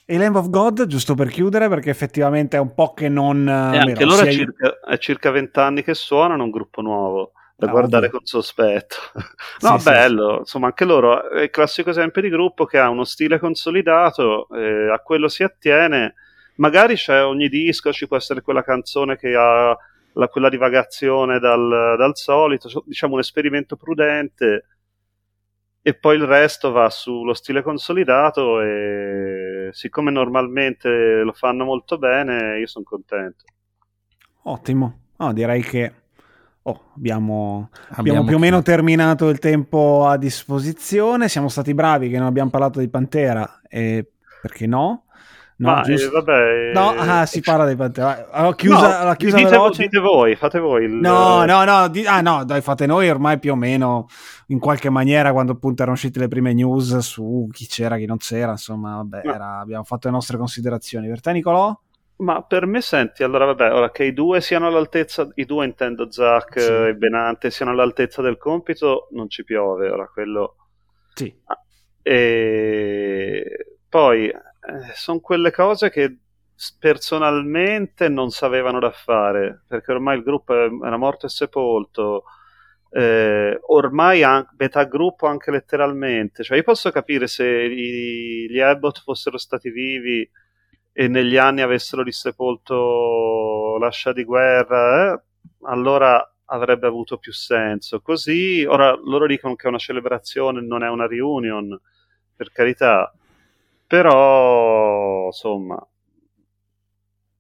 E 0.05 0.19
Lamb 0.19 0.37
of 0.37 0.49
God, 0.49 0.87
giusto 0.87 1.17
per 1.17 1.31
chiudere, 1.31 1.69
perché 1.69 1.91
effettivamente 1.91 2.57
è 2.57 2.61
un 2.61 2.75
po' 2.75 2.95
che 2.95 3.09
non... 3.09 3.47
E 3.49 3.79
anche 3.79 3.93
vero, 3.93 4.07
loro 4.07 4.23
è, 4.23 4.31
circa, 4.31 4.79
è 4.87 4.99
circa 4.99 5.31
20 5.33 5.59
anni 5.59 5.83
che 5.83 5.95
suonano 5.95 6.45
un 6.45 6.51
gruppo 6.51 6.81
nuovo 6.81 7.33
da 7.57 7.67
ah, 7.67 7.71
guardare 7.71 8.07
ovvio. 8.07 8.19
con 8.19 8.27
sospetto. 8.27 8.97
no, 9.63 9.79
sì, 9.79 9.85
bello, 9.85 10.33
sì. 10.35 10.39
insomma, 10.39 10.67
anche 10.67 10.85
loro 10.85 11.29
è 11.29 11.43
il 11.43 11.51
classico 11.51 11.91
esempio 11.91 12.23
di 12.23 12.29
gruppo 12.29 12.67
che 12.67 12.79
ha 12.79 12.89
uno 12.89 13.03
stile 13.03 13.41
consolidato, 13.41 14.49
eh, 14.51 14.93
a 14.93 14.99
quello 15.01 15.27
si 15.27 15.43
attiene. 15.43 16.15
Magari 16.57 16.95
c'è 16.95 17.25
ogni 17.25 17.49
disco, 17.49 17.93
ci 17.93 18.07
può 18.07 18.17
essere 18.17 18.43
quella 18.43 18.63
canzone 18.63 19.17
che 19.17 19.35
ha 19.35 19.77
la, 20.15 20.29
quella 20.29 20.49
divagazione 20.49 21.39
dal, 21.39 21.95
dal 21.97 22.17
solito, 22.17 22.83
diciamo 22.87 23.15
un 23.15 23.21
esperimento 23.21 23.77
prudente 23.77 24.67
e 25.83 25.95
poi 25.95 26.17
il 26.17 26.25
resto 26.25 26.73
va 26.73 26.91
sullo 26.91 27.33
stile 27.33 27.63
consolidato 27.63 28.61
e 28.61 29.69
siccome 29.73 30.11
normalmente 30.11 31.23
lo 31.23 31.33
fanno 31.33 31.65
molto 31.65 31.97
bene 31.97 32.59
io 32.59 32.67
sono 32.67 32.85
contento. 32.85 33.45
Ottimo. 34.43 34.99
Oh, 35.17 35.33
direi 35.33 35.63
che 35.63 35.93
oh, 36.63 36.93
abbiamo, 36.97 37.71
abbiamo, 37.73 37.97
abbiamo, 37.97 38.25
più 38.25 38.37
o 38.37 38.39
meno 38.39 38.63
terminato 38.63 39.29
il 39.29 39.39
tempo 39.39 40.07
a 40.07 40.17
disposizione. 40.17 41.29
Siamo 41.29 41.49
stati 41.49 41.75
bravi 41.75 42.09
che 42.11 42.19
non 42.19 42.27
abbiamo 42.27 42.51
parlato 42.51 42.81
di 42.81 42.89
Pantera 42.89 43.61
e 43.69 44.13
perché 44.41 44.67
no 44.67 45.05
No, 45.61 45.73
Ma, 45.75 45.81
giusto. 45.83 46.09
eh, 46.09 46.11
vabbè, 46.11 46.73
No, 46.73 46.95
eh, 46.95 46.99
ah, 47.07 47.27
si 47.27 47.41
parla 47.43 47.67
dei 47.67 47.77
Pantera. 47.77 48.31
Allora, 48.31 48.55
chiusa, 48.55 48.99
No, 49.01 49.05
la 49.05 49.15
chiusa 49.17 49.37
dite, 49.37 49.51
veloce. 49.51 49.83
dite 49.83 49.99
voi, 49.99 50.35
fate 50.35 50.59
voi. 50.59 50.85
Il, 50.85 50.93
No, 50.95 51.45
no, 51.45 51.65
no, 51.65 51.89
di- 51.89 52.07
ah 52.07 52.23
no, 52.23 52.45
dai, 52.47 52.63
fate 52.63 52.87
noi 52.87 53.11
ormai 53.11 53.39
più 53.39 53.53
o 53.53 53.57
meno 53.57 54.07
in 54.47 54.59
qualche 54.59 54.89
maniera 54.89 55.33
quando 55.33 55.53
appunto 55.53 55.83
erano 55.83 55.97
uscite 55.97 56.19
le 56.19 56.29
prime 56.29 56.55
news 56.55 56.97
su 56.99 57.47
chi 57.53 57.67
c'era, 57.67 57.99
chi 57.99 58.07
non 58.07 58.17
c'era, 58.17 58.53
insomma, 58.53 58.97
vabbè, 58.97 59.21
No. 59.23 59.35
era- 59.35 59.59
abbiamo 59.59 59.85
fatto 59.85 60.09
le 60.09 60.15
nostre 60.15 60.39
considerazioni. 60.39 61.09
Per 61.09 61.21
te 61.21 61.33
Nicolò? 61.33 61.79
Ma 62.17 62.43
per 62.43 62.65
me 62.65 62.81
senti, 62.81 63.23
allora 63.23 63.45
vabbè, 63.45 63.71
ora 63.75 63.91
che 63.91 64.05
i 64.05 64.15
due 64.15 64.41
siano 64.41 64.67
all'altezza, 64.67 65.29
i 65.35 65.45
due 65.45 65.67
intendo 65.67 66.11
Zack 66.11 66.59
Sì. 66.59 66.73
e 66.73 66.95
Benante, 66.95 67.51
siano 67.51 67.71
all'altezza 67.73 68.23
del 68.23 68.39
compito, 68.39 69.09
non 69.11 69.29
ci 69.29 69.45
piove, 69.45 69.91
ora 69.91 70.07
quello... 70.11 70.57
Sì. 71.15 71.35
E 72.03 73.77
poi 73.89 74.33
sono 74.95 75.21
quelle 75.21 75.51
cose 75.51 75.91
che 75.91 76.19
personalmente 76.79 78.09
non 78.09 78.31
sapevano 78.31 78.79
da 78.79 78.91
fare, 78.91 79.63
perché 79.67 79.93
ormai 79.93 80.19
il 80.19 80.23
gruppo 80.23 80.55
era 80.55 80.97
morto 80.97 81.27
e 81.27 81.29
sepolto, 81.31 82.25
eh, 82.91 83.59
ormai 83.69 84.23
an- 84.23 84.47
metà 84.59 84.85
gruppo 84.85 85.27
anche 85.27 85.51
letteralmente, 85.51 86.43
cioè 86.43 86.57
io 86.59 86.63
posso 86.65 86.91
capire 86.91 87.27
se 87.29 87.47
i- 87.47 88.47
gli 88.51 88.59
Abbott 88.61 89.01
fossero 89.03 89.39
stati 89.39 89.71
vivi 89.71 90.29
e 90.93 91.09
negli 91.09 91.37
anni 91.37 91.63
avessero 91.63 92.03
risepolto 92.03 93.77
l'ascia 93.79 94.13
di 94.13 94.25
guerra, 94.25 95.15
eh, 95.15 95.23
allora 95.63 96.23
avrebbe 96.47 96.87
avuto 96.87 97.17
più 97.19 97.33
senso. 97.33 98.01
Così, 98.01 98.65
ora 98.69 98.93
loro 99.03 99.27
dicono 99.27 99.55
che 99.55 99.67
è 99.67 99.69
una 99.69 99.79
celebrazione, 99.79 100.61
non 100.61 100.83
è 100.83 100.89
una 100.89 101.07
reunion, 101.07 101.79
per 102.35 102.51
carità, 102.51 103.13
però 103.91 105.27
insomma, 105.27 105.85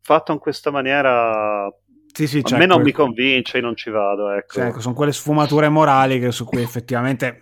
fatto 0.00 0.32
in 0.32 0.38
questa 0.40 0.72
maniera, 0.72 1.72
Sì, 2.12 2.26
sì, 2.26 2.38
a 2.38 2.42
c'è 2.42 2.58
me 2.58 2.66
non 2.66 2.78
quel- 2.78 2.86
mi 2.86 2.92
convince, 2.92 3.60
non 3.60 3.76
ci 3.76 3.88
vado. 3.90 4.30
Ecco. 4.32 4.54
Cioè, 4.54 4.66
ecco, 4.66 4.80
sono 4.80 4.94
quelle 4.94 5.12
sfumature 5.12 5.68
morali 5.68 6.18
che- 6.18 6.32
su 6.32 6.44
cui 6.44 6.60
effettivamente 6.60 7.40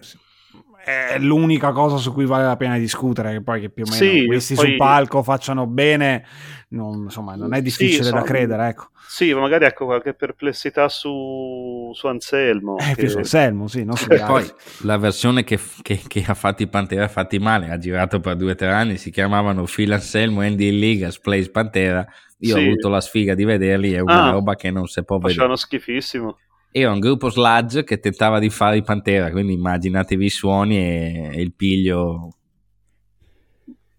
è 1.15 1.19
l'unica 1.19 1.73
cosa 1.73 1.97
su 1.97 2.13
cui 2.13 2.25
vale 2.25 2.45
la 2.45 2.57
pena 2.57 2.79
discutere, 2.79 3.33
che 3.33 3.43
poi 3.43 3.61
che 3.61 3.71
più 3.71 3.85
o 3.85 3.91
meno 3.91 3.97
Sì, 4.19 4.27
questi 4.27 4.55
poi- 4.55 4.67
sul 4.69 4.77
palco 4.77 5.23
facciano 5.23 5.67
bene, 5.67 6.25
non, 6.69 7.03
insomma, 7.05 7.35
non 7.35 7.53
è 7.53 7.59
Sì, 7.59 7.63
difficile 7.63 8.03
da 8.05 8.09
insomma, 8.09 8.23
credere, 8.23 8.69
ecco. 8.69 8.89
Sì, 9.07 9.33
ma 9.33 9.41
magari 9.41 9.65
ecco 9.65 9.87
qualche 9.87 10.13
perplessità 10.15 10.89
su, 10.89 11.91
su 11.95 12.07
Anselmo. 12.07 12.77
Eh, 12.79 12.95
che- 12.95 12.95
più 12.97 13.09
su 13.09 13.19
Anselmo, 13.19 13.67
sì, 13.67 13.85
non 13.85 13.97
su 13.97 14.07
E 14.11 14.19
poi 14.27 14.51
la 14.83 14.97
versione 14.99 15.45
che, 15.45 15.59
che- 15.83 16.03
che 16.07 16.25
ha 16.27 16.35
fatto 16.35 16.63
i 16.63 16.69
Pantera 16.69 17.09
fatti 17.09 17.39
male, 17.39 17.71
ha 17.71 17.79
girato 17.79 18.21
per 18.21 18.37
due 18.37 18.53
o 18.53 18.55
tre 18.55 18.69
anni, 18.71 18.97
si 18.99 19.11
chiamavano 19.11 19.65
Phil 19.65 19.93
Anselmo, 19.93 20.41
Andy 20.43 20.71
Ligas, 20.71 21.19
Plays 21.19 21.49
Pantera. 21.51 22.07
Io 22.41 22.55
Sì. 22.55 22.61
ho 22.61 22.65
avuto 22.65 22.89
la 22.89 23.01
sfiga 23.01 23.35
di 23.35 23.45
vederli, 23.45 23.93
è 23.93 23.99
una 24.01 24.29
Ah. 24.29 24.31
roba 24.31 24.55
che 24.55 24.71
non 24.71 24.87
si 24.87 25.03
può 25.05 25.17
vedere. 25.17 25.33
Facevano 25.35 25.57
schifissimo. 25.57 26.39
Era 26.81 26.93
un 26.93 27.01
gruppo 27.01 27.31
sludge 27.31 27.85
che 27.85 27.99
tentava 27.99 28.39
di 28.39 28.51
fare 28.51 28.77
i 28.77 28.83
Pantera, 28.83 29.31
quindi 29.31 29.55
immaginatevi 29.55 30.25
i 30.25 30.31
suoni 30.31 30.77
e, 30.79 31.31
e 31.35 31.41
il 31.41 31.53
piglio. 31.53 32.33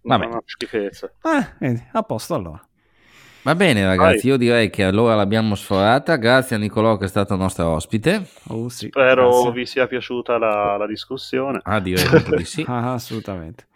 Vabbè. 0.01 0.25
Una 0.25 0.41
schifezza. 0.45 1.11
Eh, 1.59 1.83
a 1.91 2.03
posto 2.03 2.33
allora. 2.33 2.61
Va 3.41 3.55
bene 3.55 3.85
ragazzi, 3.85 4.27
io 4.27 4.35
direi 4.37 4.69
che 4.69 4.83
allora 4.83 5.15
l'abbiamo 5.15 5.55
sforata, 5.55 6.17
grazie 6.17 6.57
a 6.57 6.59
Nicolò 6.59 6.97
che 6.97 7.05
è 7.05 7.07
stato 7.07 7.35
nostro 7.37 7.67
ospite. 7.69 8.27
Oh, 8.47 8.67
sì, 8.67 8.87
Spero 8.87 9.29
grazie. 9.29 9.51
vi 9.53 9.65
sia 9.65 9.87
piaciuta 9.87 10.37
la, 10.37 10.75
la 10.77 10.85
discussione. 10.85 11.59
Ah, 11.63 11.79
direi 11.79 12.03
di 12.35 12.43
sì. 12.43 12.65
Ah, 12.67 12.93
assolutamente. 12.93 13.67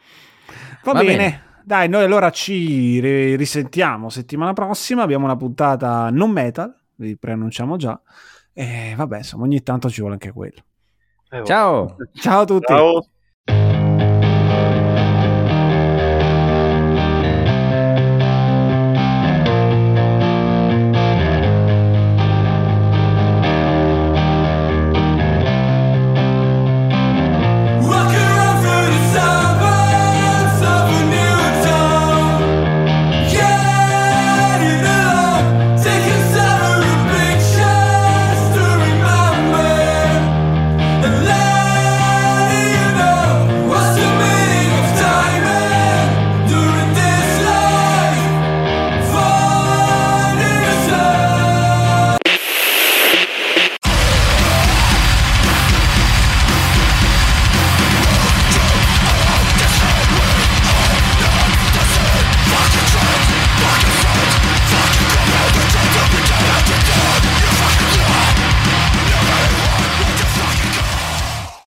Va, 0.83 0.91
Va 0.91 0.99
bene. 0.99 1.15
bene. 1.15 1.43
Dai, 1.63 1.87
noi 1.87 2.03
allora 2.03 2.29
ci 2.29 2.99
ri- 2.99 3.35
risentiamo 3.35 4.09
settimana 4.09 4.51
prossima. 4.51 5.03
Abbiamo 5.03 5.23
una 5.25 5.37
puntata 5.37 6.09
non 6.09 6.29
metal, 6.31 6.75
vi 6.95 7.15
preannunciamo 7.17 7.77
già. 7.77 7.99
E 8.53 8.93
vabbè, 8.95 9.17
insomma, 9.17 9.43
ogni 9.43 9.63
tanto 9.63 9.89
ci 9.89 9.99
vuole 9.99 10.13
anche 10.13 10.31
quello. 10.31 10.63
Eh. 11.29 11.43
Ciao! 11.43 11.95
Ciao 12.13 12.41
a 12.41 12.45
tutti. 12.45 12.73
Ciao. 12.73 13.05